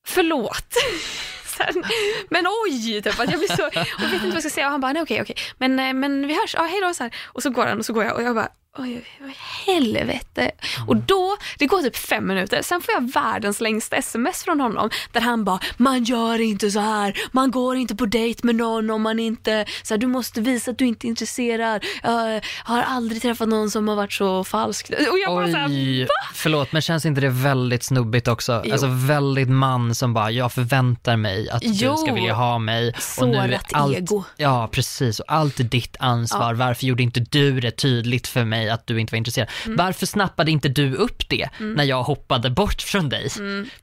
[0.06, 0.74] förlåt.
[1.52, 1.84] sen.
[2.30, 4.66] men oj, typ, att jag blir så, och vet inte vad jag ska säga.
[4.66, 6.94] Och han bara, nej okej, okej, men, eh, men vi hörs, ja hej då.
[6.94, 7.14] Så här.
[7.24, 8.48] Och så går han och så går jag och jag bara,
[8.78, 9.34] oj, i
[9.66, 10.50] helvete.
[10.86, 14.90] Och då, det går typ fem minuter, sen får jag världens längsta sms från honom
[15.12, 18.90] där han bara, man gör inte så här, man går inte på dejt med någon
[18.90, 21.84] om man inte, så här, du måste visa att du inte är intresserad.
[22.02, 24.90] Jag har aldrig träffat någon som har varit så falsk.
[24.90, 28.62] Och jag bara så här, Oj, förlåt men känns inte det väldigt snubbigt också?
[28.64, 28.72] Jo.
[28.72, 31.90] Alltså väldigt man som bara, jag förväntar mig att Jo.
[31.92, 32.94] du ska vilja ha mig.
[32.98, 34.24] Sårat allt, ego.
[34.36, 35.20] Ja, precis.
[35.20, 36.54] Och allt är ditt ansvar.
[36.54, 39.48] Varför gjorde inte du det tydligt för mig att du inte var intresserad?
[39.66, 39.76] Mm.
[39.76, 43.28] Varför snappade inte du upp det när jag hoppade bort från dig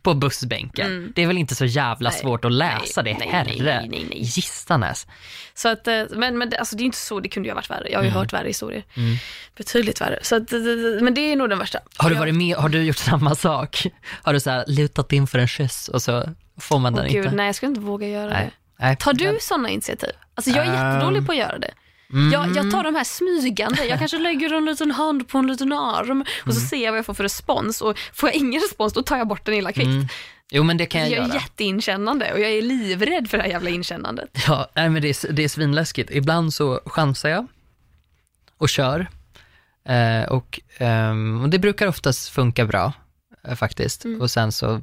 [0.01, 1.11] på bussbänken?
[1.15, 2.13] Det är väl inte så jävla Mm.
[2.17, 2.21] Nej.
[2.21, 3.77] svårt att läsa Nej, det, nej, herre.
[3.79, 4.23] nej, nej, nej.
[4.23, 5.07] Gistanäs.
[5.53, 7.69] Så att, eh, men, men alltså, det är inte så, det kunde ju ha varit
[7.69, 7.89] värre.
[7.91, 8.83] Jag har ju hört värre historier.
[9.57, 10.19] Betydligt värre.
[10.21, 10.59] Så att, eh,
[11.01, 11.79] men det är nog den värsta.
[11.97, 13.87] Har du varit med, har du gjort samma sak?
[14.23, 17.11] Har du så här lutat in för en kyss och så får man Åh den
[17.11, 17.35] gud, inte?
[17.35, 18.45] nej jag skulle inte våga göra Nej.
[18.45, 18.51] det.
[18.85, 18.95] Nej.
[18.97, 20.09] Tar du sådana initiativ?
[20.35, 20.93] Alltså jag är Ehm.
[20.93, 21.71] jättedålig på att göra det.
[22.13, 22.31] Mm.
[22.31, 25.73] Jag, jag tar de här smygande, jag kanske lägger en liten hand på en liten
[25.73, 26.67] arm och så Mm.
[26.69, 29.27] ser jag vad jag får för respons och får jag ingen respons då tar jag
[29.27, 29.87] bort den illa kvickt.
[29.87, 30.07] Mm.
[30.51, 31.33] Jo men det kan jag, Jag är göra.
[31.33, 34.29] jätteinkännande och jag är livrädd för det här jävla inkännandet.
[34.47, 36.09] Ja, nej, men det är, det är svinläskigt.
[36.11, 37.47] Ibland så chansar jag
[38.57, 39.07] och kör.
[39.89, 42.93] Eh, och, ehm, och det brukar oftast funka bra
[43.47, 44.05] eh, faktiskt.
[44.05, 44.21] Mm.
[44.21, 44.81] Och sen så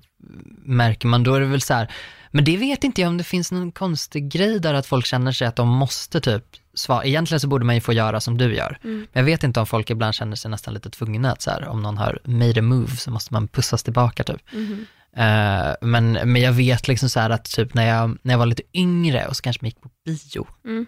[0.64, 1.93] märker man, då är det väl så här,
[2.31, 5.33] men det vet inte jag om det finns någon konstig grej där att folk känner
[5.33, 6.45] sig att de måste typ
[6.77, 7.05] svara.
[7.05, 8.79] Egentligen så borde man ju få göra som du gör.
[8.85, 8.97] Mm.
[9.12, 11.68] Men jag vet inte om folk ibland känner sig nästan lite tvungna att så här,
[11.68, 14.53] om någon har made a move så måste man pussas tillbaka typ.
[14.53, 14.87] Mhm.
[15.16, 18.47] Eh, men, men jag vet liksom så här att typ när jag, när jag var
[18.47, 20.87] lite yngre och så kanske man gick på bio, Mm.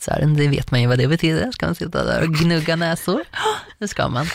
[0.00, 2.76] så här, det vet man ju vad det betyder, ska man sitta där och gnugga
[2.76, 3.22] näsor?
[3.78, 4.26] Det ska man.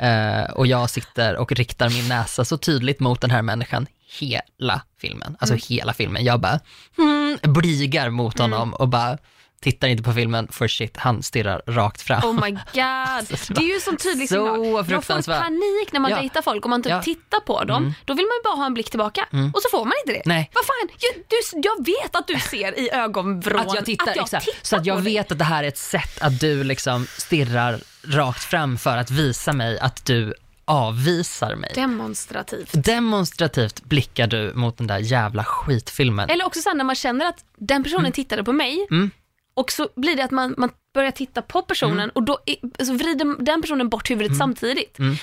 [0.00, 3.86] Eh, och jag sitter och riktar min näsa så tydligt mot den här människan
[4.20, 5.62] hela filmen, alltså Mm.
[5.68, 6.24] hela filmen.
[6.24, 6.60] Jag bara
[6.98, 9.18] mm, blygar mot honom och bara
[9.60, 12.24] tittar inte på filmen för shit, han stirrar rakt fram.
[12.24, 13.38] Oh my god.
[13.48, 14.58] Det är ju som tydlig signal.
[14.72, 16.16] Man får panik när man Ja.
[16.18, 17.02] dejtar folk och man typ Ja.
[17.02, 17.82] tittar på dem.
[17.82, 17.94] Mm.
[18.04, 20.22] Då vill man ju bara ha en blick tillbaka och så får man inte det.
[20.26, 20.50] Nej.
[20.54, 24.44] Vad fan, jag, du, jag vet att du ser i ögonvrån Att jag tittar, exakt.
[24.44, 25.14] tittar så att jag dig.
[25.14, 29.10] vet att det här är ett sätt att du liksom stirrar rakt fram för att
[29.10, 30.34] visa mig att du
[30.64, 31.72] avvisar mig.
[31.74, 32.70] Demonstrativt.
[32.72, 36.30] Demonstrativt blickar du mot den där jävla skitfilmen.
[36.30, 39.10] Eller också sen när man känner att den personen tittade på mig Mm.
[39.58, 42.92] Och så blir det att man, man börjar titta på personen och då är, så
[42.92, 44.98] vrider den personen bort huvudet samtidigt.
[44.98, 45.16] Mm.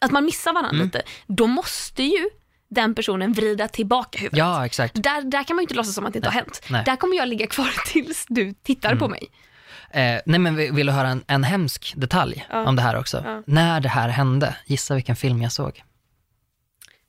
[0.00, 1.02] Att man missar varandra lite.
[1.26, 2.30] Då måste ju
[2.68, 4.38] den personen vrida tillbaka huvudet.
[4.38, 5.02] Ja, exakt.
[5.02, 6.62] Där, där kan man ju inte låtsas som att det inte har hänt.
[6.70, 6.82] Nej.
[6.86, 9.28] Där kommer jag ligga kvar tills du tittar på mig.
[9.90, 12.68] Eh, nej men vill du höra en, en hemsk detalj Ja.
[12.68, 13.22] om det här också?
[13.26, 13.42] Ja.
[13.46, 15.82] När det här hände, gissa vilken film jag såg?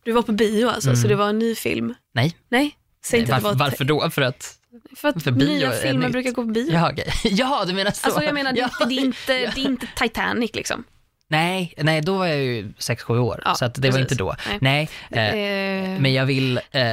[0.04, 1.94] Du var på bio alltså, så det var en ny film.
[2.14, 4.10] Nej, Nej, säg inte varför, att det var varför då?
[4.10, 4.58] För att,
[4.96, 6.74] För att för bio nya filmer brukar gå på bio.
[6.74, 7.14] ja, okej.
[7.24, 8.08] ja du menar så.
[8.08, 8.86] Alltså jag menar, det, ja.
[8.86, 10.84] det, är inte, det är inte Titanic liksom.
[11.30, 14.12] Nej, nej, då var jag ju 6-7 år, Ja, så att det var precis.
[14.12, 14.36] inte då.
[14.62, 14.90] Nej.
[15.10, 16.84] Nej, eh, Eh, men jag vill, eh,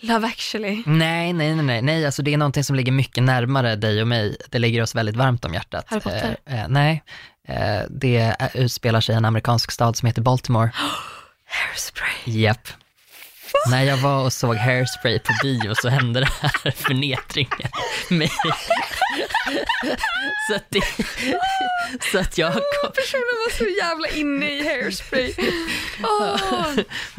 [0.00, 0.82] Love actually.
[0.86, 4.08] Nej, nej, nej, nej, nej, alltså det är någonting som ligger mycket närmare dig och
[4.08, 4.36] mig.
[4.50, 5.84] Det ligger oss väldigt varmt om hjärtat.
[5.88, 6.36] Harry Potter?
[6.46, 7.02] Eh, eh, nej,
[7.48, 10.70] eh, det utspelar sig i en amerikansk stad som heter Baltimore.
[11.46, 12.42] Hairspray.
[12.42, 12.68] Japp.
[13.70, 17.68] När jag var och såg Hairspray på bio så hände det här förnedringen
[18.08, 18.30] mig.
[20.48, 20.80] så, att det,
[22.12, 25.34] så att jag kom, Personen var så jävla inne i hairspray.
[26.02, 26.70] Åh.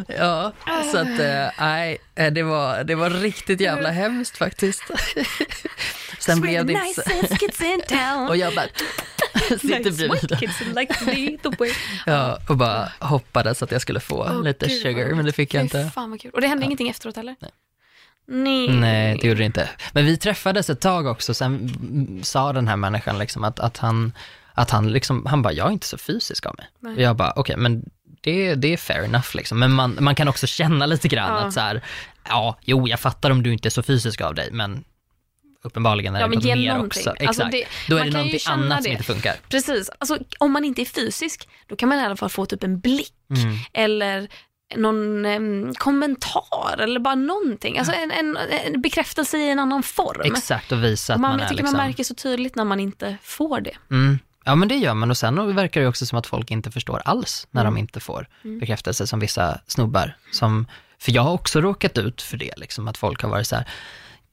[0.08, 0.54] ja,
[0.92, 4.84] så att eh, nej, eh, det var, det var riktigt jävla hemskt faktiskt.
[6.26, 8.66] Sen blev det inte så, och jag bara
[9.60, 11.74] sitter bredvid like.
[12.06, 15.54] Ja, och bara hoppades att jag skulle få Åh, lite gud, sugar, men det fick
[15.54, 15.92] jag inte.
[15.96, 16.32] Fan vad kul.
[16.32, 17.36] Och det hände ingenting efteråt heller?
[17.40, 17.52] Nej.
[18.28, 18.68] Nej.
[18.70, 19.70] Nej, det gjorde det inte.
[19.92, 21.70] Men vi träffades ett tag också, sen
[22.24, 24.14] sa den här människan liksom att, att han,
[24.54, 26.68] att han liksom, han bara, jag är inte så fysisk av mig.
[26.80, 26.96] Nej.
[26.96, 27.84] Och jag bara, okej, men
[28.22, 29.60] det, det är fair enough liksom.
[29.60, 31.48] Men man, man kan också känna lite grann Ja.
[31.48, 31.82] att så här,
[32.30, 34.84] ja, jo, jag fattar om du inte är så fysisk av dig, men
[35.64, 36.86] uppenbarligen är Ja, det något mer någonting.
[37.02, 37.10] också.
[37.10, 37.52] Alltså, Exakt.
[37.52, 38.84] det- Då är det någonting annat det.
[38.84, 39.36] som inte funkar.
[39.50, 39.90] Precis.
[40.00, 42.80] Alltså, om man inte är fysisk, då kan man i alla fall få typ en
[42.80, 43.56] blick Mm.
[43.74, 44.28] eller
[44.76, 47.78] någon em, kommentar eller bara någonting.
[47.78, 50.22] Alltså en, en, en bekräftelse i en annan form.
[50.24, 51.78] Exakt, och visa att man, man, jag är tycker liksom...
[51.78, 53.76] man märker så tydligt när man inte får det.
[53.92, 54.20] Mm.
[54.46, 57.02] Ja men det gör man och sen verkar det också som att folk inte förstår
[57.06, 57.74] alls när Mm.
[57.74, 58.28] de inte får
[58.60, 60.18] bekräftelse som vissa snubbar.
[60.32, 60.68] Som,
[61.00, 63.66] för jag har också råkat ut för det, liksom, att folk har varit så här,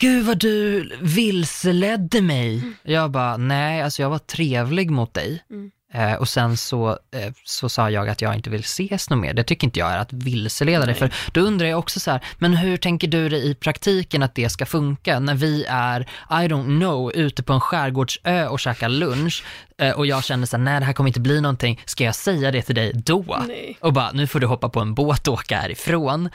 [0.01, 2.59] gud vad du vilseledde mig.
[2.59, 2.75] Mm.
[2.83, 5.43] Jag bara, nej alltså jag var trevlig mot dig.
[5.51, 5.71] Mm.
[5.93, 9.35] Eh, och sen så, eh, så sa jag att jag inte vill ses något mer.
[9.35, 10.95] Det tycker inte jag är att vilseleda dig.
[10.95, 14.35] För då undrar jag också så här, men hur tänker du dig i praktiken att
[14.35, 18.89] det ska funka när vi är, I don't know, ute på en skärgårdsö och käkar
[18.89, 19.45] lunch
[19.79, 21.81] eh, och jag känner så här, nej det här kommer inte bli någonting.
[21.85, 23.45] Ska jag säga det till dig då?
[23.49, 23.79] Nej.
[23.81, 26.29] Och bara, nu får du hoppa på en båt och åka härifrån.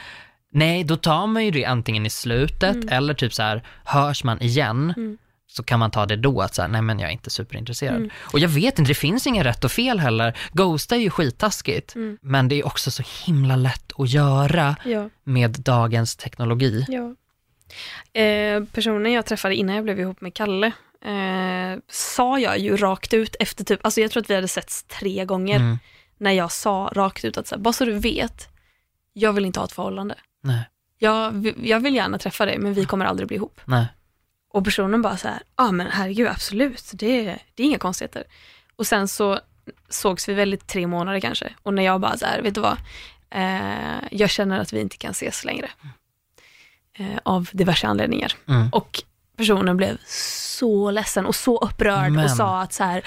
[0.55, 4.41] Nej, då tar man ju det antingen i slutet eller typ så här, hörs man
[4.41, 7.29] igen så kan man ta det då, att så här, nej men jag är inte
[7.29, 8.09] superintresserad.
[8.33, 10.37] Och jag vet inte, det finns inga rätt och fel heller.
[10.51, 15.09] Ghosta är ju skittaskigt, men det är också så himla lätt att göra Ja.
[15.23, 16.85] med dagens teknologi.
[16.87, 17.15] Ja.
[18.21, 20.67] Eh, personen jag träffade innan jag blev ihop med Kalle
[21.05, 24.83] eh, sa jag ju rakt ut efter typ, alltså jag tror att vi hade setts
[24.83, 25.77] tre gånger Mm.
[26.17, 28.49] när jag sa rakt ut att så här, bara så du vet,
[29.13, 30.15] jag vill inte ha ett förhållande.
[30.45, 33.61] Nej, Jag, jag vill gärna träffa dig men vi kommer aldrig bli ihop.
[33.65, 33.87] nej.
[34.49, 38.23] Och personen bara så här, ja ah, men herregud absolut, det, det är inga konstigheter.
[38.75, 39.39] Och sen så
[39.89, 41.53] sågs vi väl i tre månader kanske.
[41.63, 42.77] Och när jag bara så här, vet du vad,
[43.29, 45.69] eh, jag känner att vi inte kan ses längre.
[46.93, 48.33] Eh, av diverse anledningar.
[48.47, 48.69] Mm.
[48.71, 49.03] Och
[49.37, 52.25] personen blev så ledsen och så upprörd Men.
[52.25, 53.01] och sa att så här,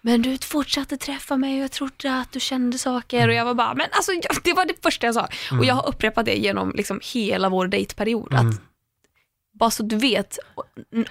[0.00, 3.28] men du fortsatte träffa mig och jag trodde att du kände saker Mm.
[3.30, 4.12] och jag var bara, men alltså
[4.44, 5.28] det var det första jag sa.
[5.58, 8.32] Och jag har upprepat det genom liksom hela vår dejtperiod.
[8.32, 8.48] Mm.
[8.48, 8.60] Att
[9.58, 10.38] bara så du vet,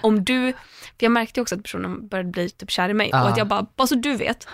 [0.01, 0.53] om du,
[0.83, 3.23] för jag märkte också att personen började bli typ kär i mig Ja.
[3.23, 4.47] och att jag bara, bara så du vet,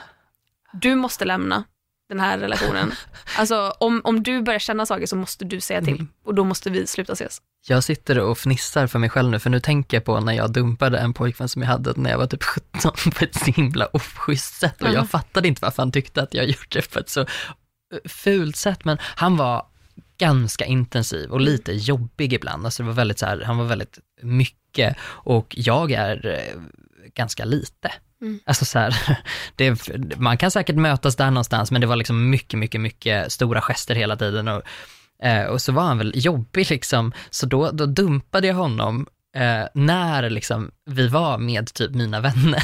[0.73, 1.63] du måste lämna
[2.09, 2.91] den här relationen.
[3.37, 6.07] alltså om, om du börjar känna saker så måste du säga till Mm.
[6.25, 7.41] och då måste vi sluta ses.
[7.67, 10.51] Jag sitter och fnissar för mig själv nu, för nu tänker jag på när jag
[10.51, 13.85] dumpade en pojkvän som jag hade när jag var typ 17 på ett så himla
[13.93, 14.93] oschysst sätt och Mm.
[14.95, 17.27] jag fattade inte varför han tyckte att jag gjorde det på ett så eh,
[18.05, 19.65] fult sätt, men han var
[20.17, 22.65] ganska intensiv och lite jobbig ibland.
[22.65, 26.61] Alltså det var väldigt så här, han var väldigt mycket och jag är eh,
[27.15, 27.91] ganska lite.
[28.21, 28.39] Mm.
[28.45, 28.95] Alltså så här,
[29.55, 33.61] det, man kan säkert mötas där någonstans, men det var liksom mycket, mycket, mycket stora
[33.61, 34.61] gester hela tiden och,
[35.23, 39.63] eh, och så var han väl jobbig liksom, så då, då dumpade jag honom eh,
[39.73, 42.63] när liksom vi var med typ mina vänner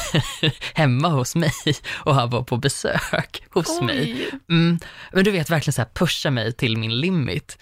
[0.78, 1.54] hemma hos mig
[1.90, 4.30] och han var på besök hos mig.
[4.50, 4.80] Mm,
[5.14, 7.58] men du vet verkligen så här pusha mig till min limit.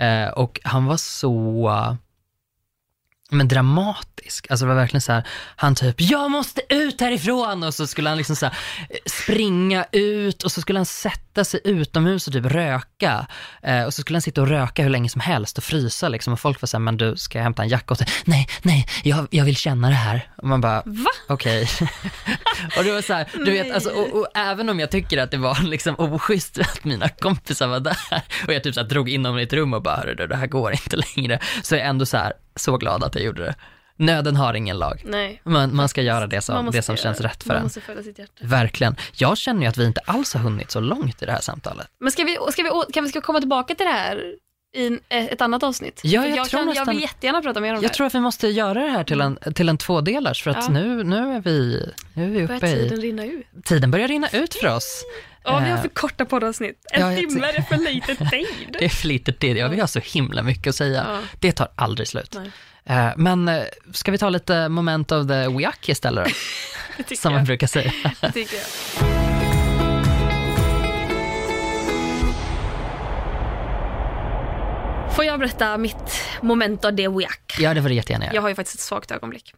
[0.00, 1.96] Eh, och han var så
[3.30, 4.46] men dramatisk.
[4.50, 7.62] Alltså det var verkligen så här, han typ, jag måste ut härifrån!
[7.62, 8.54] Och så skulle han liksom så här,
[8.90, 12.95] eh, springa ut och så skulle han sätta sig utomhus och typ röka.
[13.02, 16.32] Eh, och så skulle han sitta och röka hur länge som helst och frysa liksom.
[16.32, 18.08] Och folk var så här, men du, ska jag hämta en jacka åt dig?
[18.24, 20.30] Nej, nej, jag, jag vill känna det här.
[20.36, 21.10] Och man bara, Va?
[21.28, 21.68] okej.
[22.78, 25.30] och det var så här, du vet, alltså, och, och även om jag tycker att
[25.30, 29.08] det var liksom oschysst att mina kompisar var där och jag typ så här, drog
[29.08, 31.38] in dem i ett rum och bara, du, det här går inte längre.
[31.62, 33.54] Så är jag ändå så här, så glad att jag gjorde det.
[33.96, 35.02] Nöden har ingen lag.
[35.04, 35.40] Nej.
[35.44, 37.62] Man, man ska göra det som, det som göra känns rätt för Man en.
[37.62, 38.32] måste följa sitt hjärta.
[38.40, 38.96] Verkligen.
[39.16, 41.86] Jag känner ju att vi inte alls har hunnit så långt i det här samtalet.
[42.00, 44.34] Men ska vi, ska vi, kan vi ska komma tillbaka till det här
[44.76, 46.00] i eh, ett annat avsnitt?
[46.04, 48.06] Ja, jag jag, tror kan, jag nästan- vill jättegärna prata mer om det Jag tror
[48.06, 50.68] att vi måste göra det här till en, till en tvådelars för att Ja.
[50.68, 53.46] nu, nu är vi, nu är vi Börjar uppe i, tiden rinna ut?
[53.64, 55.04] tiden börjar rinna ut för oss.
[55.44, 56.86] Ja, vi har Eh, för korta poddavsnitt.
[56.92, 58.76] En ja, jag timme är för lite tid.
[58.78, 61.04] Det är för lite tid, ja vi har så himla mycket att säga.
[61.08, 61.18] Ja.
[61.40, 62.32] Det tar aldrig slut.
[62.34, 62.50] Nej.
[62.86, 66.28] Eh, Men eh, ska vi ta lite moment of the week istället
[67.08, 67.14] då?
[67.16, 67.46] Som man jag.
[67.46, 67.92] brukar säga.
[68.20, 68.66] Det tycker jag.
[75.10, 77.56] Får jag berätta mitt moment av det week?
[77.58, 78.34] Ja, det var det jättegärna göra.
[78.34, 79.54] Jag har ju faktiskt ett svagt ögonblick.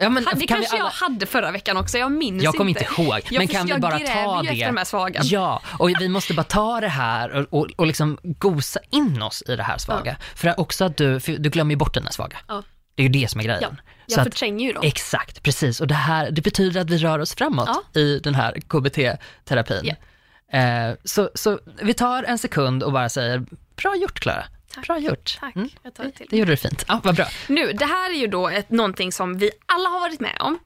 [0.00, 0.84] Ja, men Det kanske alla...
[0.84, 2.86] jag hade förra veckan också, jag minns Jag kommer inte.
[2.90, 4.48] inte ihåg, Jag men kan vi bara ta det?
[4.48, 5.20] efter de här svaga.
[5.24, 9.42] Ja, och vi måste bara ta det här och, och, och liksom gosa in oss
[9.48, 10.16] i det här svaga.
[10.34, 12.36] För att också att du, för du glömmer ju bort här svaga.
[12.48, 12.62] Ja.
[12.94, 13.76] Det är ju det som är grejen.
[14.06, 14.82] Ja, jag förtränger ju dem.
[14.86, 15.80] exakt, precis.
[15.80, 19.94] Och det här, det betyder att vi rör oss framåt i den här KBT-terapin.
[20.52, 23.44] Eh, så, så vi tar en sekund och bara säger,
[23.82, 24.44] bra gjort Klara.
[24.74, 24.86] Tack.
[24.86, 25.36] Bra gjort.
[25.40, 26.26] Tack, Mm, jag tar det till.
[26.30, 26.84] det gjorde du fint.
[26.88, 27.26] Ja, vad bra.
[27.48, 30.58] Nu, det här är ju då ett, någonting som vi alla har varit med om.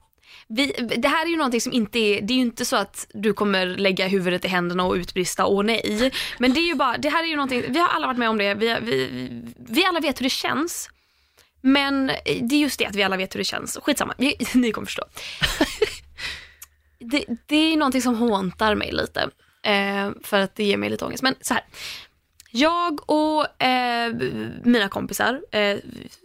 [0.47, 0.65] Vi,
[0.97, 3.33] det här är ju någonting som inte är, det är ju inte så att du
[3.33, 6.11] kommer lägga huvudet i händerna och utbrista åh nej.
[6.37, 8.29] Men det är ju bara, det här är ju någonting, vi har alla varit med
[8.29, 9.29] om det, vi, vi,
[9.69, 10.89] vi alla vet hur det känns.
[11.61, 12.07] Men
[12.41, 13.77] det är just det att vi alla vet hur det känns.
[13.83, 15.03] Skitsamma, vi, ni kommer förstå.
[16.99, 19.29] Det, det är någonting som håntar mig lite.
[19.63, 21.23] Eh, för att det ger mig lite ångest.
[21.23, 21.63] Men så här.
[22.55, 24.13] Jag och eh,
[24.63, 25.77] mina kompisar, eh,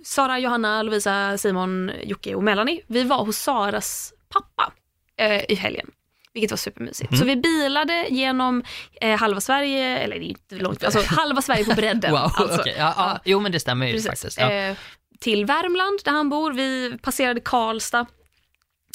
[0.05, 4.73] Sara, Johanna, Lovisa, Simon, Jocke och Melanie, vi var hos Saras pappa
[5.17, 5.91] eh, i helgen.
[6.33, 7.19] Vilket var supermysigt.
[7.19, 8.63] Så vi bilade genom
[9.01, 12.11] eh, halva Sverige, eller inte långt, alltså halva Sverige på bredden.
[12.13, 12.61] Wow, alltså.
[12.61, 12.75] okej.
[12.79, 13.21] ja, ja.
[13.25, 14.09] Jo, men det stämmer ju Precis.
[14.09, 14.39] faktiskt.
[14.41, 14.53] Ja.
[14.53, 14.77] Eh,
[15.21, 16.53] till Värmland där han bor.
[16.53, 18.07] Vi passerade Karlstad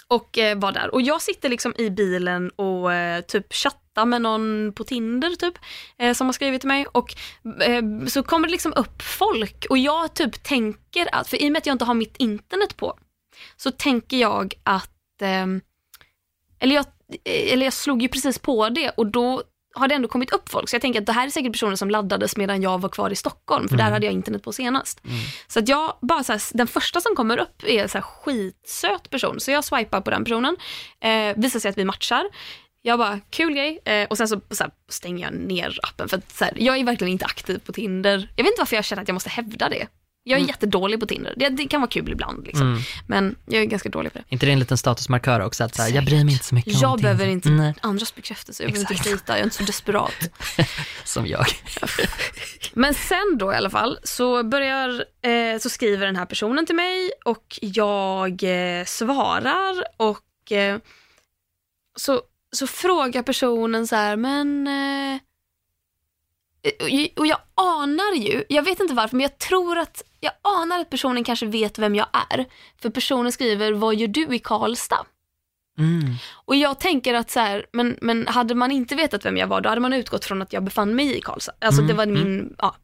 [0.07, 0.93] och eh, var där.
[0.93, 2.89] Och jag sitter liksom i bilen och
[3.27, 5.53] typ chattar med någon på Tinder typ,
[5.97, 6.85] eh, som har skrivit till mig.
[6.91, 7.15] Och
[7.61, 11.51] eh, så kommer det liksom upp folk och jag typ tänker att, för i och
[11.51, 12.97] med att jag inte har mitt internet på,
[13.57, 15.47] så tänker jag att, eh,
[16.59, 16.85] eller, jag,
[17.23, 19.43] eh, eller jag slog ju precis på det och då
[19.75, 20.69] har det ändå kommit upp folk.
[20.69, 23.09] Så jag tänker att det här är säkert personer som laddades medan jag var kvar
[23.09, 25.01] i Stockholm, för där hade jag internet på senast.
[25.47, 28.05] Så att jag bara så här, den första som kommer upp är en så här
[28.05, 30.57] skitsöt person, så jag swipar på den personen.
[31.01, 32.23] Eh, visar sig att vi matchar.
[32.85, 33.79] Jag bara, kul grej.
[33.85, 36.77] Eh, och sen så, så här, stänger jag ner appen för att så här, jag
[36.77, 38.29] är verkligen inte aktiv på Tinder.
[38.35, 39.87] Jag vet inte varför jag känner att jag måste hävda det.
[40.25, 41.33] Jag är jättedålig på Tinder.
[41.37, 42.81] Det, det kan vara kul ibland, liksom.
[43.07, 44.25] men jag är ganska dålig på det.
[44.29, 45.63] inte det en liten statusmarkör också?
[45.63, 48.15] Att så här, jag bryr mig inte så mycket om Jag behöver inte Nej, andras
[48.15, 50.29] bekräftelse, jag behöver inte dejta, jag är inte så desperat.
[51.03, 51.45] som jag.
[52.73, 56.75] Men sen då i alla fall så börjar, eh, så skriver den här personen till
[56.75, 60.77] mig och jag eh, svarar och eh,
[61.95, 62.21] så,
[62.53, 65.13] så frågar personen så här, men eh,
[66.63, 70.79] eh, och jag anar ju, jag vet inte varför, men jag tror att, jag anar
[70.79, 72.45] att personen kanske vet vem jag är.
[72.81, 75.05] För personen skriver, vad gör du i Karlstad?
[75.77, 76.13] Mm.
[76.45, 79.61] Och jag tänker att så här, men, men hade man inte vetat vem jag var,
[79.61, 81.53] då hade man utgått från att jag befann mig i Karlstad.
[81.61, 82.75] Alltså Mm, det var min, ja.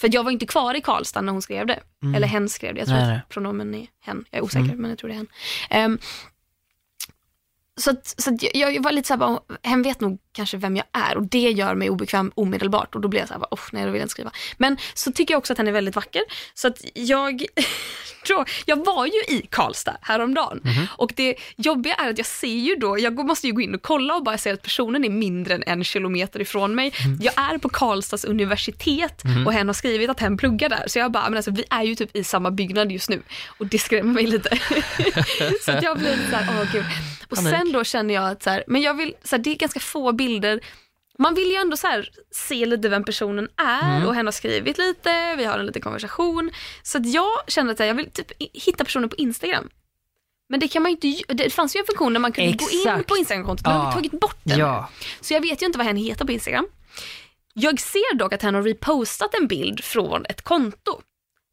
[0.00, 1.80] För jag var inte kvar i Karlstad när hon skrev det.
[2.16, 3.08] Eller hen skrev det, jag tror Mm.
[3.10, 4.24] Nej, att pronomen är hen.
[4.30, 4.80] Jag är osäker, Mm.
[4.80, 5.28] men jag tror det är hen.
[5.70, 5.98] Ehm,
[7.82, 10.86] så att, så att jag, jag var lite såhär, hen vet nog kanske vem jag
[10.92, 13.84] är och det gör mig obekväm omedelbart och då blir jag såhär, bara, oh, nej
[13.84, 14.30] då vill jag inte skriva.
[14.56, 16.22] Men så tycker jag också att han är väldigt vacker.
[16.54, 17.44] Så att jag,
[18.28, 20.60] då, jag var ju i Karlstad häromdagen
[20.90, 23.82] och det jobbiga är att jag ser ju då, jag måste ju gå in och
[23.82, 26.92] kolla och bara se att personen är mindre än en kilometer ifrån mig.
[27.20, 30.84] Jag är på Karlstads universitet och hen har skrivit att hen pluggar där.
[30.86, 33.66] Så jag bara, men alltså vi är ju typ i samma byggnad just nu och
[33.66, 34.58] det skrämmer mig lite.
[35.64, 36.84] så att jag blir lite såhär, åh gud.
[37.28, 39.56] Och sen då känner jag att så här, men jag vill, så här, det är
[39.56, 40.60] ganska få bilder
[41.18, 44.78] man vill ju ändå så här, se lite vem personen är och hen har skrivit
[44.78, 46.50] lite, vi har en liten konversation.
[46.82, 49.68] Så att jag känner att jag vill typ hitta personen på Instagram.
[50.48, 52.78] Men det kan man inte Det fanns ju en funktion där man kunde gå in
[52.78, 53.08] Exakt.
[53.08, 53.92] på Instagramkontot, men de har Ja.
[53.92, 54.58] tagit bort den.
[54.58, 54.88] Ja.
[55.20, 56.66] Så jag vet ju inte vad hen heter på Instagram.
[57.54, 61.00] Jag ser dock att hen har repostat en bild från ett konto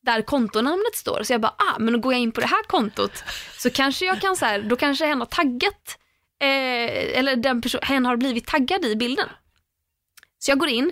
[0.05, 1.23] där kontonamnet står.
[1.23, 3.23] Så jag bara, ah, men då går jag in på det här kontot
[3.57, 5.97] så kanske jag kan så här, då kanske hen har taggat,
[6.39, 9.29] eh, eller den person, hen har blivit taggad i bilden.
[10.39, 10.91] Så jag går in,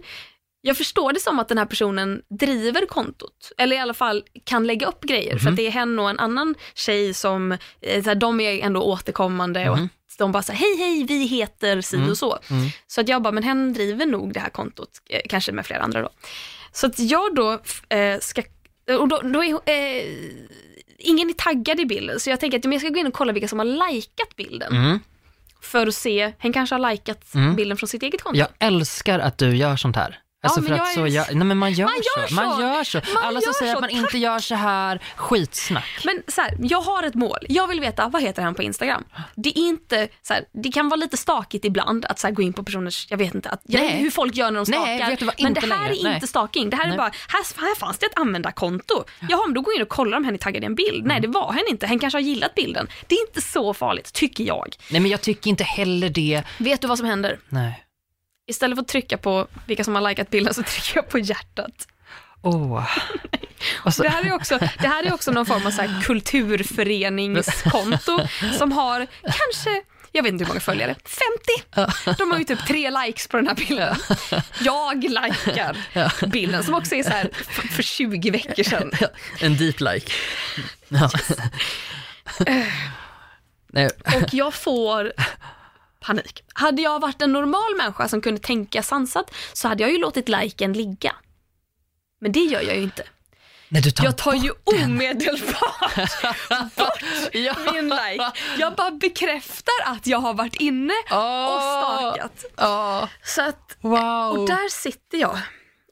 [0.62, 4.68] jag förstår det som att den här personen driver kontot, eller i alla fall kan
[4.68, 8.10] lägga upp grejer, för att det är hen och en annan tjej som, eh, så
[8.10, 9.86] här, de är ändå återkommande och Mhm.
[10.12, 12.40] att de bara säger hej hej vi heter si och så.
[12.50, 12.70] Mm.
[12.88, 15.82] Så att jag bara, men hen driver nog det här kontot, eh, kanske med flera
[15.82, 16.10] andra då.
[16.72, 17.52] Så att jag då
[17.96, 18.44] eh, ska,
[19.00, 20.04] och då, då är eh,
[20.98, 23.34] ingen är taggad i bilden, så jag tänker att jag ska gå in och kolla
[23.34, 25.00] vilka som har likat bilden.
[25.68, 27.56] För att se, hen kanske har likat Mm.
[27.56, 28.40] bilden från sitt eget konto.
[28.40, 30.20] Jag älskar att du gör sånt här.
[30.48, 32.34] Alltså men för att så är- gör, nej men man gör, Man gör så.
[32.36, 32.62] Man så.
[32.62, 32.98] gör så.
[33.14, 33.78] Man Alla som säger så.
[33.78, 36.02] att man inte gör så här, skitsnack.
[36.06, 37.40] Men så här, jag har ett mål.
[37.50, 39.04] Jag vill veta, vad heter han på Instagram?
[39.36, 42.42] Det är inte, så här, det kan vara lite stakigt ibland att så här, gå
[42.42, 43.98] in på personers, jag vet inte, att, jag Nej.
[43.98, 45.10] hur folk gör när de Nej, stakar.
[45.10, 45.96] vet du vad, men det här längre.
[46.00, 46.14] är Nej.
[46.14, 46.70] inte stalking.
[46.70, 46.98] Det här är Nej.
[46.98, 49.04] bara, här, här fanns det ett användarkonto.
[49.30, 51.06] Jaha, men då går jag in och kollar om hen är taggad i en bild.
[51.06, 51.32] Nej, Mm.
[51.32, 51.88] det var hen inte.
[51.88, 52.88] Hen kanske har gillat bilden.
[53.08, 54.76] Det är inte så farligt, tycker jag.
[54.92, 56.44] Nej men jag tycker inte heller det.
[56.58, 57.40] Vet du vad som händer?
[57.50, 57.84] Nej.
[58.48, 61.88] Istället för att trycka på vilka som har likat bilden så trycker jag på hjärtat.
[63.84, 66.02] Och så, Det här är också, det här är också någon form av så här
[66.04, 68.28] kulturföreningskonto
[68.58, 69.82] som har kanske,
[70.12, 70.96] jag vet inte hur många följare,
[71.76, 71.84] 50.
[72.18, 73.96] De har ju typ tre likes på den här bilden.
[74.60, 75.78] Jag likar
[76.28, 77.30] bilden som också är så här
[77.72, 78.92] för 20 veckor sedan.
[79.40, 80.12] en deep like.
[80.88, 81.10] Ja.
[83.68, 85.14] Nej, Och jag får
[86.00, 86.44] panik.
[86.54, 90.30] Hade jag varit en normal människa som kunde tänka sansat så hade jag ju låtit
[90.30, 91.16] liken ligga.
[92.22, 93.04] Men det gör jag ju inte.
[93.70, 95.96] nej du tar Jag tar ju omedelbart
[96.76, 97.56] bort Ja.
[97.74, 98.32] min like.
[98.58, 102.12] Jag bara bekräftar att jag har varit inne och Åh.
[102.12, 102.46] stakat.
[102.58, 104.38] Åh, Så att, wow.
[104.40, 105.40] och där sitter jag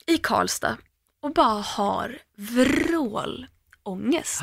[0.08, 0.78] i Karlstad
[1.22, 4.42] och bara har vrålångest.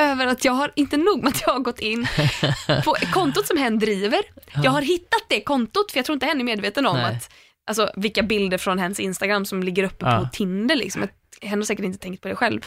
[0.00, 2.06] Över att jag har, inte nog med att jag har gått in
[2.84, 4.20] på kontot som hen driver.
[4.62, 7.04] Jag har hittat det kontot, för jag tror inte hen är medveten om Nej.
[7.16, 7.30] att,
[7.66, 10.20] alltså, vilka bilder från hens Instagram som ligger uppe Ja.
[10.20, 10.76] på Tinder.
[10.76, 11.08] Liksom.
[11.42, 12.60] Hen har säkert inte tänkt på det själv.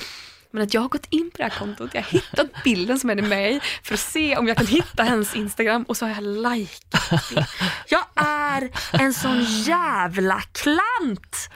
[0.51, 3.09] Men att jag har gått in på det här kontot, jag har hittat bilden som
[3.09, 6.13] är med i för att se om jag kan hitta hennes Instagram och så har
[6.13, 6.23] jag
[6.53, 7.45] likat det.
[7.87, 11.49] Jag är en sån jävla klant!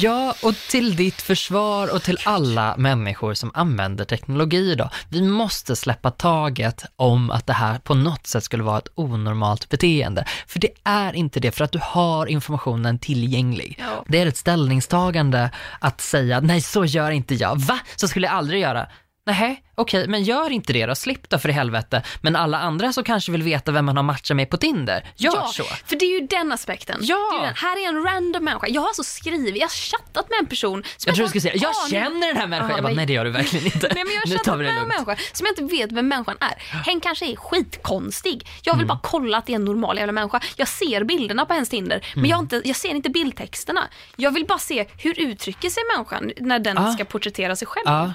[0.00, 4.90] Ja, och till ditt försvar och till alla människor som använder teknologi idag.
[5.08, 9.68] Vi måste släppa taget om att det här på något sätt skulle vara ett onormalt
[9.68, 10.24] beteende.
[10.46, 13.78] För det är inte det, för att du har informationen tillgänglig.
[13.80, 14.04] Ja.
[14.08, 15.50] Det är ett ställningstagande
[15.80, 17.60] att säga, nej så gör inte jag.
[17.60, 17.80] Va?
[17.96, 18.86] Så skulle jag aldrig göra.
[19.30, 22.02] Nej, okej, men gör inte det då, slipp då för i helvete.
[22.20, 25.32] Men alla andra som kanske vill veta vem man har matchat med på Tinder, gör
[25.36, 25.62] ja, så.
[25.64, 26.98] för det är ju den aspekten.
[27.02, 27.38] Ja.
[27.40, 27.54] Är den.
[27.56, 28.66] Här är en random människa.
[28.68, 31.42] Jag har alltså skrivit, jag har chattat med en person som Jag tror du skulle
[31.42, 32.70] säga, jag aning- känner den här människan.
[32.70, 33.90] Ja, Jag bara, men- nej det gör du verkligen inte.
[33.94, 35.92] Nej men jag nu har tar chattat med det en människa som jag inte vet
[35.92, 36.62] vem människan är.
[36.86, 38.46] Hen kanske är skitkonstig.
[38.62, 38.78] Jag Mm.
[38.78, 40.40] vill bara kolla att det är en normal jävla människa.
[40.56, 42.30] Jag ser bilderna på hennes Tinder, men Mm.
[42.30, 43.88] jag, har inte, jag ser inte bildtexterna.
[44.16, 46.92] Jag vill bara se hur uttrycker sig människan när den Ja.
[46.92, 47.84] ska porträttera sig själv.
[47.86, 48.12] Ja.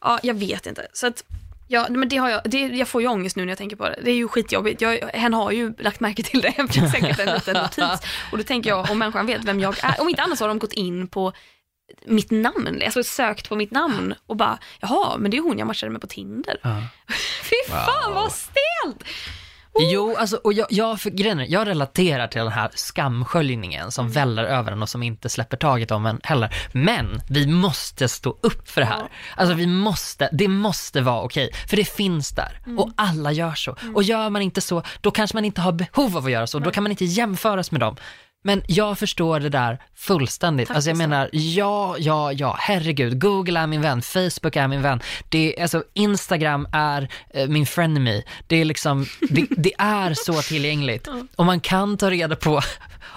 [0.00, 0.86] Ja, jag vet inte.
[0.92, 1.24] Så att,
[1.68, 3.88] ja, men det har jag, det, jag får ju ångest nu när jag tänker på
[3.88, 4.00] det.
[4.04, 4.80] Det är ju skitjobbigt.
[4.80, 6.54] Jag, hen har ju lagt märke till det.
[6.56, 8.00] Jag fick säkert en liten notis.
[8.32, 10.00] Och då tänker jag, om människan vet vem jag är.
[10.00, 11.32] Om inte annat så har de gått in på
[12.06, 15.66] mitt namn, alltså sökt på mitt namn och bara, jaha, men det är hon jag
[15.66, 16.60] matchade med på Tinder.
[16.62, 16.82] Ja.
[17.42, 19.04] Fy fan vad stelt!
[19.80, 24.12] Jo, alltså, och jag, jag, för, grejen jag relaterar till den här skamsköljningen som Mm.
[24.12, 26.54] väller över en och som inte släpper taget om en heller.
[26.72, 29.02] Men vi måste stå upp för det här.
[29.36, 32.78] Alltså vi måste, det måste vara okej, för det finns där Mm.
[32.78, 33.76] och alla gör så.
[33.94, 36.58] Och gör man inte så, då kanske man inte har behov av att göra så,
[36.58, 37.96] då kan man inte jämföras med dem.
[38.44, 40.68] Men jag förstår det där fullständigt.
[40.68, 44.82] Tack alltså jag menar, ja, ja, ja, herregud, Google är min vän, Facebook är min
[44.82, 48.22] vän, det, alltså Instagram är eh, min frenemy.
[48.46, 51.08] Det är liksom, det, det är så tillgängligt.
[51.36, 52.60] Och man kan ta reda på,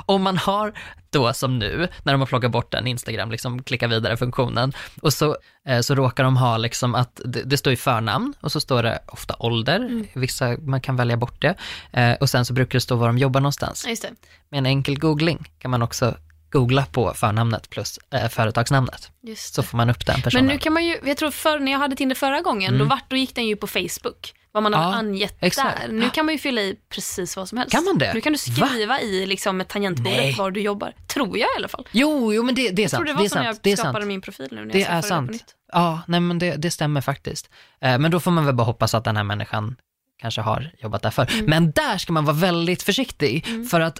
[0.05, 0.73] om man har
[1.11, 5.37] då som nu, när de har plockat bort den Instagram, liksom klicka vidare-funktionen, och så,
[5.67, 8.83] eh, så råkar de ha liksom att, det, det står i förnamn, och så står
[8.83, 11.55] det ofta ålder, vissa, man kan välja bort det,
[11.91, 14.09] eh, och sen så brukar det stå var de jobbar någonstans just det.
[14.49, 16.15] med en enkel googling kan man också
[16.51, 19.11] googla på förnamnet plus eh, företagsnamnet.
[19.23, 20.45] Just Så får man upp den personen.
[20.45, 22.85] Men nu kan man ju, jag tror förr när jag hade Tinder förra gången, då,
[22.85, 24.33] vart, då gick den ju på Facebook.
[24.53, 24.85] Vad man Mm.
[24.87, 25.81] Ja, angett exakt.
[25.81, 25.87] där.
[25.87, 27.71] Nu kan man ju fylla i precis vad som helst.
[27.75, 28.13] Kan man det?
[28.13, 30.35] Nu kan du skriva i liksom ett tangentbordet Nej.
[30.37, 30.93] var du jobbar.
[31.07, 31.87] Tror jag i alla fall.
[31.91, 33.07] Jo, jo men det, det är Jag tror sant.
[33.07, 33.45] det Det var är så sant.
[33.45, 34.07] jag Det skapade sant.
[34.07, 35.31] min profil nu när Det jag är det på sant.
[35.31, 35.55] nytt.
[35.73, 37.49] Ja, nej men det, det stämmer faktiskt.
[37.81, 39.75] Eh, men då får man väl bara hoppas att den här människan
[40.21, 41.27] kanske har jobbat där förr.
[41.33, 41.45] Mm.
[41.45, 43.99] Men där ska man vara väldigt försiktig för att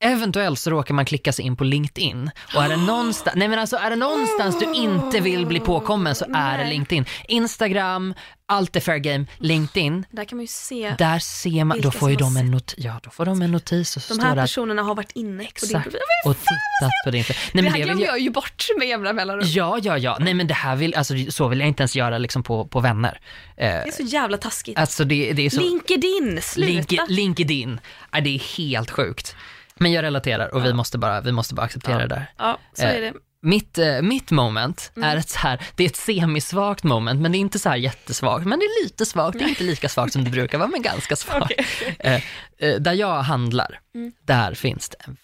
[0.00, 3.58] Eventuellt så råkar man klicka sig in på LinkedIn och är det någonstans, nej men
[3.58, 6.70] alltså är det någonstans du inte vill bli påkommen så är det Nej.
[6.70, 7.04] LinkedIn.
[7.28, 8.14] Instagram,
[8.46, 11.98] allt är fair game, LinkedIn, Där kan man ju se, Där ser man, då Vilka
[11.98, 14.14] får ju som de har en, not, ja, då får de en notis och så
[14.14, 15.46] de står här det att, personerna har varit inne på din
[15.76, 16.00] exakt, profil.
[16.24, 17.24] och tittat på din.
[17.28, 19.44] Nej, Det men här det glömmer vill jag, jag ju bort med jämna mellanrum.
[19.46, 22.18] ja, ja, ja, nej men det här vill, alltså så vill jag inte ens göra
[22.18, 23.20] liksom på, på vänner.
[23.56, 24.78] Eh, Det är så jävla taskigt.
[24.78, 26.68] alltså det, det är så, LinkedIn, sluta.
[26.72, 27.80] Link, LinkedIn,
[28.12, 29.36] ja, det är helt sjukt.
[29.78, 32.26] Men jag relaterar och vi måste bara, vi måste bara acceptera det där.
[32.38, 33.12] Ja, så Eh, är det.
[33.42, 35.08] Mitt, eh, mitt moment Mm.
[35.10, 37.76] är ett så här, det är ett semisvagt moment, men det är inte så här
[37.76, 40.68] jättesvagt, men det är lite svagt, det är inte lika svagt som det brukar vara,
[40.68, 41.42] men ganska svagt.
[41.52, 41.96] Okej.
[41.98, 42.22] Eh,
[42.58, 44.12] eh, där jag handlar, Mm.
[44.24, 45.16] där finns det en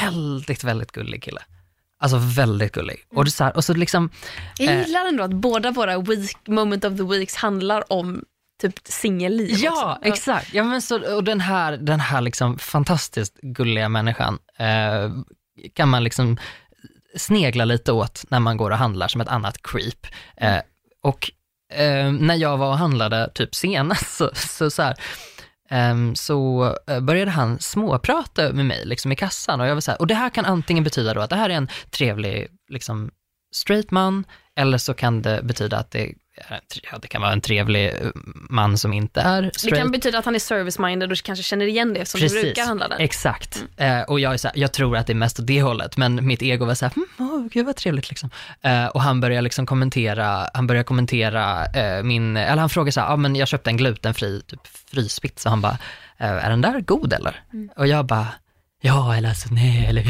[0.00, 1.40] väldigt, väldigt gullig kille.
[2.02, 2.96] Alltså väldigt gullig.
[3.14, 4.10] Och, det är så här, och så liksom,
[4.58, 8.24] Jag eh, gillar ändå att båda våra week, moment of the weeks handlar om
[8.60, 10.08] typ singelliv ja, också.
[10.08, 10.54] exakt.
[10.54, 15.10] Ja, men så, och den här, den här liksom fantastiskt gulliga människan eh,
[15.74, 16.38] kan man liksom
[17.16, 20.06] snegla lite åt när man går och handlar som ett annat creep.
[20.36, 20.60] Eh,
[21.02, 21.30] och
[21.72, 24.94] eh, när jag var och handlade typ senast så, så, så här,
[25.70, 29.90] ehm, så eh, började han småprata med mig liksom i kassan och jag var så
[29.90, 33.10] här, och det här kan antingen betyda då att det här är en trevlig liksom
[33.54, 34.24] straight man
[34.56, 36.14] eller så kan det betyda att det,
[36.92, 37.94] ja, det kan vara en trevlig eh,
[38.50, 39.78] man som inte är Det straight.
[39.78, 42.88] kan betyda att han är service-minded och kanske känner igen det eftersom du brukar handla
[42.88, 42.96] där.
[42.98, 43.64] Exakt.
[43.76, 45.96] Eh, och jag är så här, jag tror att det är mest åt det hållet,
[45.96, 48.30] men mitt ego var så här, hm, åh, gud vad trevligt liksom.
[48.62, 53.00] Eh, och han börjar liksom kommentera, han börjar kommentera eh, min, eller han frågar så
[53.00, 55.78] här, ja ah, men jag köpte en glutenfri typ fryspizza, han bara,
[56.18, 57.40] eh, är den där god eller?
[57.52, 57.68] Mm.
[57.76, 58.26] Och jag bara,
[58.80, 60.04] ja eller alltså nej, eller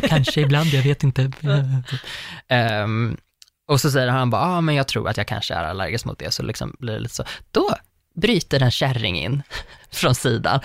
[0.08, 1.30] kanske ibland, jag vet inte.
[2.48, 3.16] Ehm,
[3.70, 6.04] och så säger han bara, ja ah, men jag tror att jag kanske är allergisk
[6.04, 7.24] mot det, så liksom blir det lite så.
[7.50, 7.74] Då
[8.14, 9.42] bryter en kärring in
[9.90, 10.60] från sidan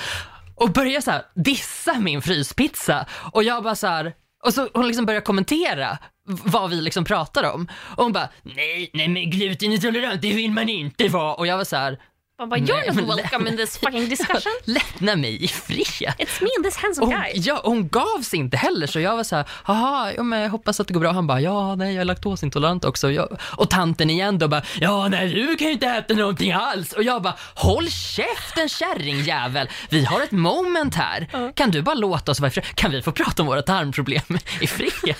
[0.55, 3.05] och börjar så här dissa min fryspizza.
[3.31, 7.53] Och jag bara så här, och så hon liksom börjar kommentera vad vi liksom pratar
[7.53, 7.67] om.
[7.95, 11.33] Och hon bara, nej, nej men glutenintolerant, det vill man inte vara.
[11.33, 11.99] Och jag var så här,
[12.39, 14.51] man bara, you're not welcome in this fucking discussion.
[14.65, 16.13] lämna mig i fred.
[16.17, 17.31] It's me and this handsome Och, guy.
[17.35, 20.49] ja, hon gav sig inte heller, så jag var så här, haha, ja, men jag
[20.49, 21.11] hoppas att det går bra.
[21.11, 23.11] Han bara, ja, nej, jag är laktosintolerant också.
[23.11, 26.93] Jag, och tanten igen då bara, ja, nej, du kan ju inte äta någonting alls.
[26.93, 31.51] Och jag bara, håll käften kärringjävel, vi har ett moment här.
[31.53, 32.65] Kan du bara låta oss vara i fred?
[32.75, 34.21] Kan vi få prata om våra tarmproblem
[34.61, 35.15] i fred?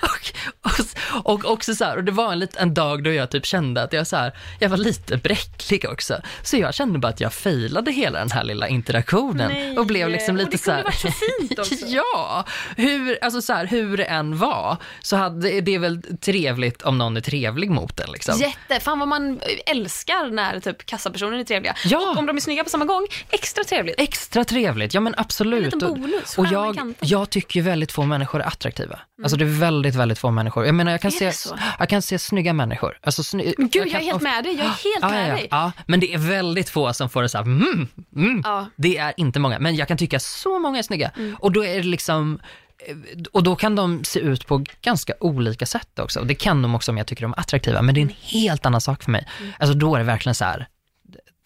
[0.00, 0.32] och,
[0.62, 3.82] och, och också så här, och det var en, en dag då jag typ kände
[3.82, 6.20] att jag så här, jag var lite bräcklig också.
[6.42, 10.08] Så jag kände bara att jag failade hela den här lilla interaktionen Nej, och blev
[10.08, 10.82] liksom och lite det så här.
[10.84, 11.74] varit så fint också.
[11.86, 12.44] ja,
[12.76, 16.98] hur, alltså så här, hur det än var så hade, det är väl trevligt om
[16.98, 18.38] någon är trevlig mot en liksom.
[18.38, 21.74] Jätte, fan vad man älskar när typ kassapersoner är trevliga.
[21.84, 22.10] Ja.
[22.10, 23.94] Och om de är snygga på samma gång, extra trevligt.
[24.00, 25.58] Extra trevligt, ja men absolut.
[25.72, 28.98] En liten Och- bonus, och jag, jag tycker ju väldigt få människor är attraktiva.
[29.22, 30.66] Alltså det är väldigt, väldigt få människor.
[30.66, 32.98] Jag menar jag kan, Är se, jag kan se snygga människor.
[33.02, 34.52] Alltså, sny, gud, jag, kan är helt med dig.
[34.54, 35.48] Jag är helt Ja, med ja, dig.
[35.50, 38.42] ja, men det är väldigt få som får det så här, mm, mm.
[38.44, 38.66] Ja.
[38.76, 41.10] Det är inte många, men jag kan tycka så många är snygga.
[41.16, 41.36] Mm.
[41.40, 42.40] Och då är det liksom,
[42.88, 42.96] eh,
[43.32, 46.20] och då kan de se ut på ganska olika sätt också.
[46.20, 48.14] Och det kan de också om jag tycker de är attraktiva, men det är en
[48.20, 49.28] helt annan sak för mig.
[49.40, 49.52] Mm.
[49.58, 50.68] Alltså då är det verkligen så här,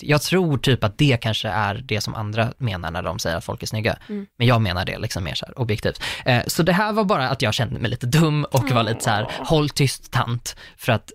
[0.02, 3.44] jag tror typ att det kanske är det som andra menar när de säger att
[3.44, 3.98] folk är snygga.
[4.08, 4.26] Mm.
[4.36, 6.02] Men jag menar det liksom mer så här objektivt.
[6.24, 9.04] Eh, så det här var bara att jag kände mig lite dum och var lite
[9.04, 11.12] så här, håll tyst tant, för att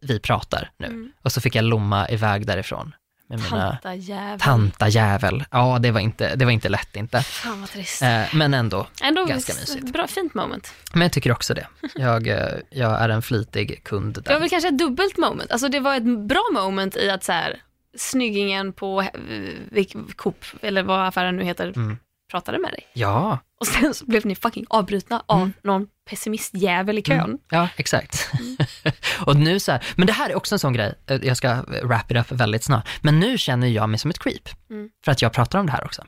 [0.00, 0.86] vi pratar nu.
[0.86, 1.12] Mm.
[1.22, 2.94] Och så fick jag lomma iväg därifrån
[3.36, 4.40] mina Tanta jävel.
[4.40, 5.44] tanta jävel.
[5.50, 7.22] Ja, det var inte, det var inte lätt inte.
[7.22, 8.02] Fan vad trist.
[8.02, 9.92] Eh, men ändå, Ändå ganska mysigt.
[9.92, 10.72] Bra, fint moment.
[10.92, 11.66] men jag tycker också det.
[11.94, 14.40] Jag, eh, jag är en flitig kund Det var där.
[14.40, 15.50] väl kanske ett dubbelt moment.
[15.50, 17.62] Alltså det var ett bra moment i att så här,
[17.98, 19.84] snyggingen på eh,
[20.16, 21.98] Coop, eller vad affären nu heter, Mm.
[22.30, 22.86] Pratade med dig.
[22.92, 25.52] Ja, Och sen så blev ni fucking avbrutna av Mm.
[25.62, 27.20] någon pessimistjävel i kön.
[27.20, 27.38] Mm.
[27.50, 28.30] Ja, exakt.
[28.40, 28.56] Mm.
[29.26, 31.62] och nu så här, men det här är också en sån grej, eh, jag ska
[31.82, 34.48] wrap it up väldigt snart, men nu känner jag mig som ett creep.
[34.70, 34.88] Mm.
[35.04, 36.04] För att jag pratar om det här också.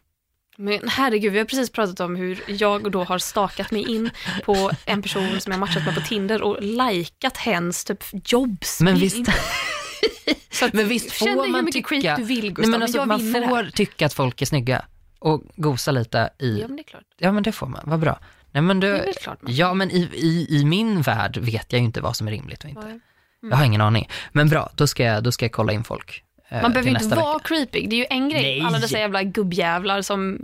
[0.56, 4.10] Men herregud, vi har precis pratat om hur jag då har stakat mig in
[4.44, 8.80] på en person som jag matchat med på Tinder och likat hens typ jobbs.
[8.80, 9.28] Men visst,
[10.72, 13.56] men visst får man mycket tycka, du vill nej, Gustav, men alltså, jag man får
[13.56, 13.70] här.
[13.74, 14.84] tycka att folk är snygga
[15.22, 17.04] och gosa lite i, Ja men det är klart.
[17.18, 18.18] ja men det får man, vad bra.
[18.50, 21.38] Nej men Det är du, väl klart man ja men i, i, i min värld
[21.38, 22.82] vet jag ju inte vad som är rimligt och inte.
[22.82, 23.00] får.
[23.50, 24.08] Jag har ingen aning.
[24.32, 26.24] Men bra, då ska jag, då ska jag kolla in folk.
[26.48, 27.48] eh, Man behöver till ju inte nästa vara vecka.
[27.48, 27.86] creepy.
[27.86, 28.60] Det är ju en grej, Nej.
[28.60, 30.38] alla dessa jävla gubbjävlar som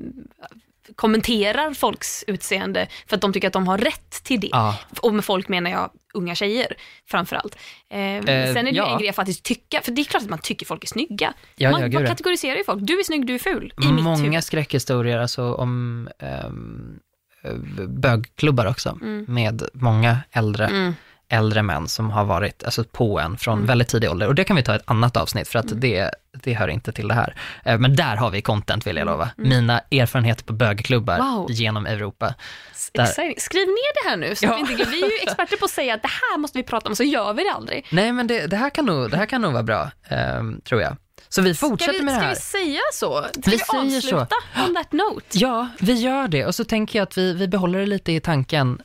[0.96, 4.48] kommenterar folks utseende för att de tycker att de har rätt till det.
[4.52, 6.72] Ja, Och med folk menar jag unga tjejer
[7.10, 7.54] framförallt.
[7.90, 8.92] Eh, sen är det ja.
[8.92, 11.34] en grej att faktiskt tycka, för det är klart att man tycker folk är snygga.
[11.56, 12.78] ja, man ja man kategoriserar ju folk.
[12.86, 13.72] Du är snygg, du är ful.
[13.82, 14.44] I mitt Många huvud.
[14.44, 16.50] skräckhistorier alltså om eh,
[17.88, 19.24] bögklubbar också, Mm.
[19.28, 20.94] med många äldre, Mm.
[21.30, 23.66] Äldre män som har varit alltså, på en från Mm.
[23.66, 24.26] väldigt tidig ålder.
[24.26, 27.08] Och det kan vi ta ett annat avsnitt, för att det, det hör inte till
[27.08, 27.34] det här.
[27.64, 29.30] Eh, Men där har vi content vill jag lova.
[29.36, 31.34] Mina erfarenheter på bögklubbar Mm.
[31.34, 31.50] Wow.
[31.50, 32.34] genom Europa.
[32.92, 33.40] Där.
[33.40, 34.34] Skriv ner det här nu.
[34.34, 34.54] Så Ja.
[34.68, 36.88] vi, inte vi är ju experter på att säga att det här måste vi prata
[36.88, 37.86] om, så gör vi det aldrig.
[37.90, 40.80] Nej, men det, det, här kan nog, det här kan nog vara bra, ehm, tror
[40.82, 40.96] jag.
[41.28, 42.34] Så vi fortsätter ska vi, med det ska här.
[42.34, 43.22] vi säga så?
[43.22, 44.16] Ska Vi vi, säger så.
[44.16, 44.36] avsluta
[44.68, 45.38] on that note?
[45.38, 46.46] Ja, vi gör det.
[46.46, 48.82] Och så tänker jag att vi, vi behåller det lite i tanken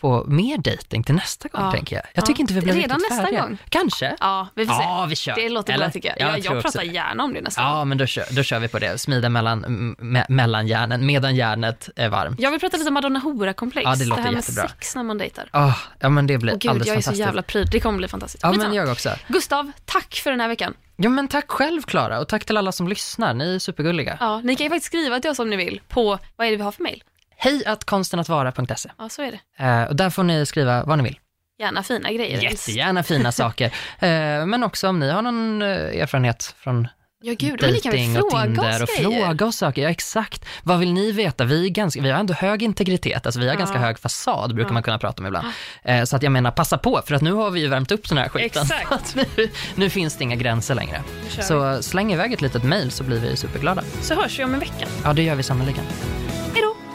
[0.00, 1.72] på mer dating till nästa gång, Ja.
[1.72, 2.04] tänker jag.
[2.14, 2.26] Jag Ja.
[2.26, 3.42] tycker inte vi blev Redan riktigt nästa färdiga.
[3.42, 3.58] gång.
[3.68, 4.16] Kanske.
[4.20, 4.82] Ja, vi får se.
[4.82, 5.34] Ja, vi kör.
[5.34, 5.84] Det låter Eller?
[5.84, 6.16] bra tycker jag.
[6.20, 6.86] Ja, Jag, jag jag, pratar det.
[6.86, 7.88] gärna om det nästa Ja, gång.
[7.88, 8.98] men då kör, då kör vi på det.
[8.98, 12.40] Smida mellan, me, mellan järnen, medan järnet är varmt.
[12.40, 13.84] Jag vill prata lite Madonna Hora-komplex.
[13.84, 14.68] Ja, det låter här med jättebra.
[14.68, 15.48] sex när man dejtar.
[15.52, 17.26] Oh, ja, men det blir Åh gud, alldeles jag är så fantastiskt.
[17.26, 17.68] jävla pryd.
[17.72, 18.42] Det kommer bli fantastiskt.
[18.42, 18.74] Ja, men Skitsamma.
[18.76, 19.10] jag också.
[19.28, 20.74] Gustav, tack för den här veckan.
[20.96, 23.34] Ja, men tack själv, Klara, och tack till alla som lyssnar.
[23.34, 24.16] Ni är supergulliga.
[24.20, 26.56] Ja, ni kan ju faktiskt skriva till oss om ni vill på, vad är det
[26.56, 27.02] vi har för mail?
[27.36, 28.90] Hej att konstenattvara.se.
[28.98, 29.64] Ja, så är det.
[29.64, 31.18] Eh, och där får ni skriva vad ni vill.
[31.58, 32.42] Gärna fina grejer.
[32.42, 33.66] Jättegärna fina saker.
[33.98, 36.88] Eh, men också om ni har någon eh, erfarenhet från
[37.22, 39.26] Ja, gud, men ni kan väl och fråga Tinder och oss grejer?
[39.26, 39.82] fråga oss saker.
[39.82, 40.44] Ja, exakt.
[40.62, 41.44] Vad vill ni veta?
[41.44, 43.58] Vi, är ganska, vi har ändå hög integritet, alltså vi har Ja.
[43.58, 44.74] ganska hög fasad, brukar Ja.
[44.74, 45.46] man kunna prata om ibland.
[45.84, 48.08] Eh, så att jag menar, passa på, för att nu har vi ju värmt upp
[48.08, 48.62] den här skiten.
[48.62, 49.14] Exakt.
[49.36, 51.02] Nu, nu finns det inga gränser längre.
[51.40, 53.82] Så släng iväg ett litet mejl så blir vi superglada.
[54.02, 54.86] så hörs vi om en vecka.
[55.04, 55.84] Ja, det gör vi sannoliken.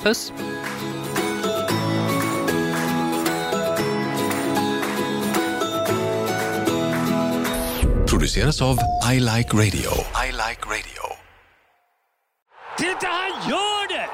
[0.04, 0.32] Puss!
[8.22, 8.78] produceras av
[9.14, 9.92] I Like Radio.
[10.28, 11.04] I Like Radio.
[12.78, 14.08] Titta, han gör det!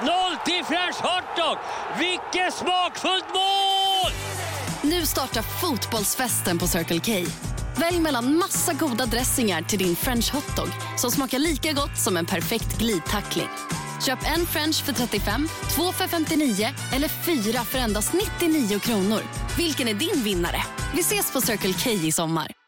[0.00, 1.58] 1-0 till French Hotdog!
[1.98, 4.12] Vilket smakfullt mål!
[4.82, 7.30] Nu startar fotbollsfesten på Circle K.
[7.76, 12.26] Välj mellan massa goda dressingar till din french hotdog som smakar lika gott som en
[12.26, 13.48] perfekt glidtackling.
[14.02, 19.20] Köp en french för 35, två för 59 eller fyra för endast 99 kronor.
[19.56, 20.62] Vilken är din vinnare?
[20.94, 22.65] Vi ses på Circle K i sommar.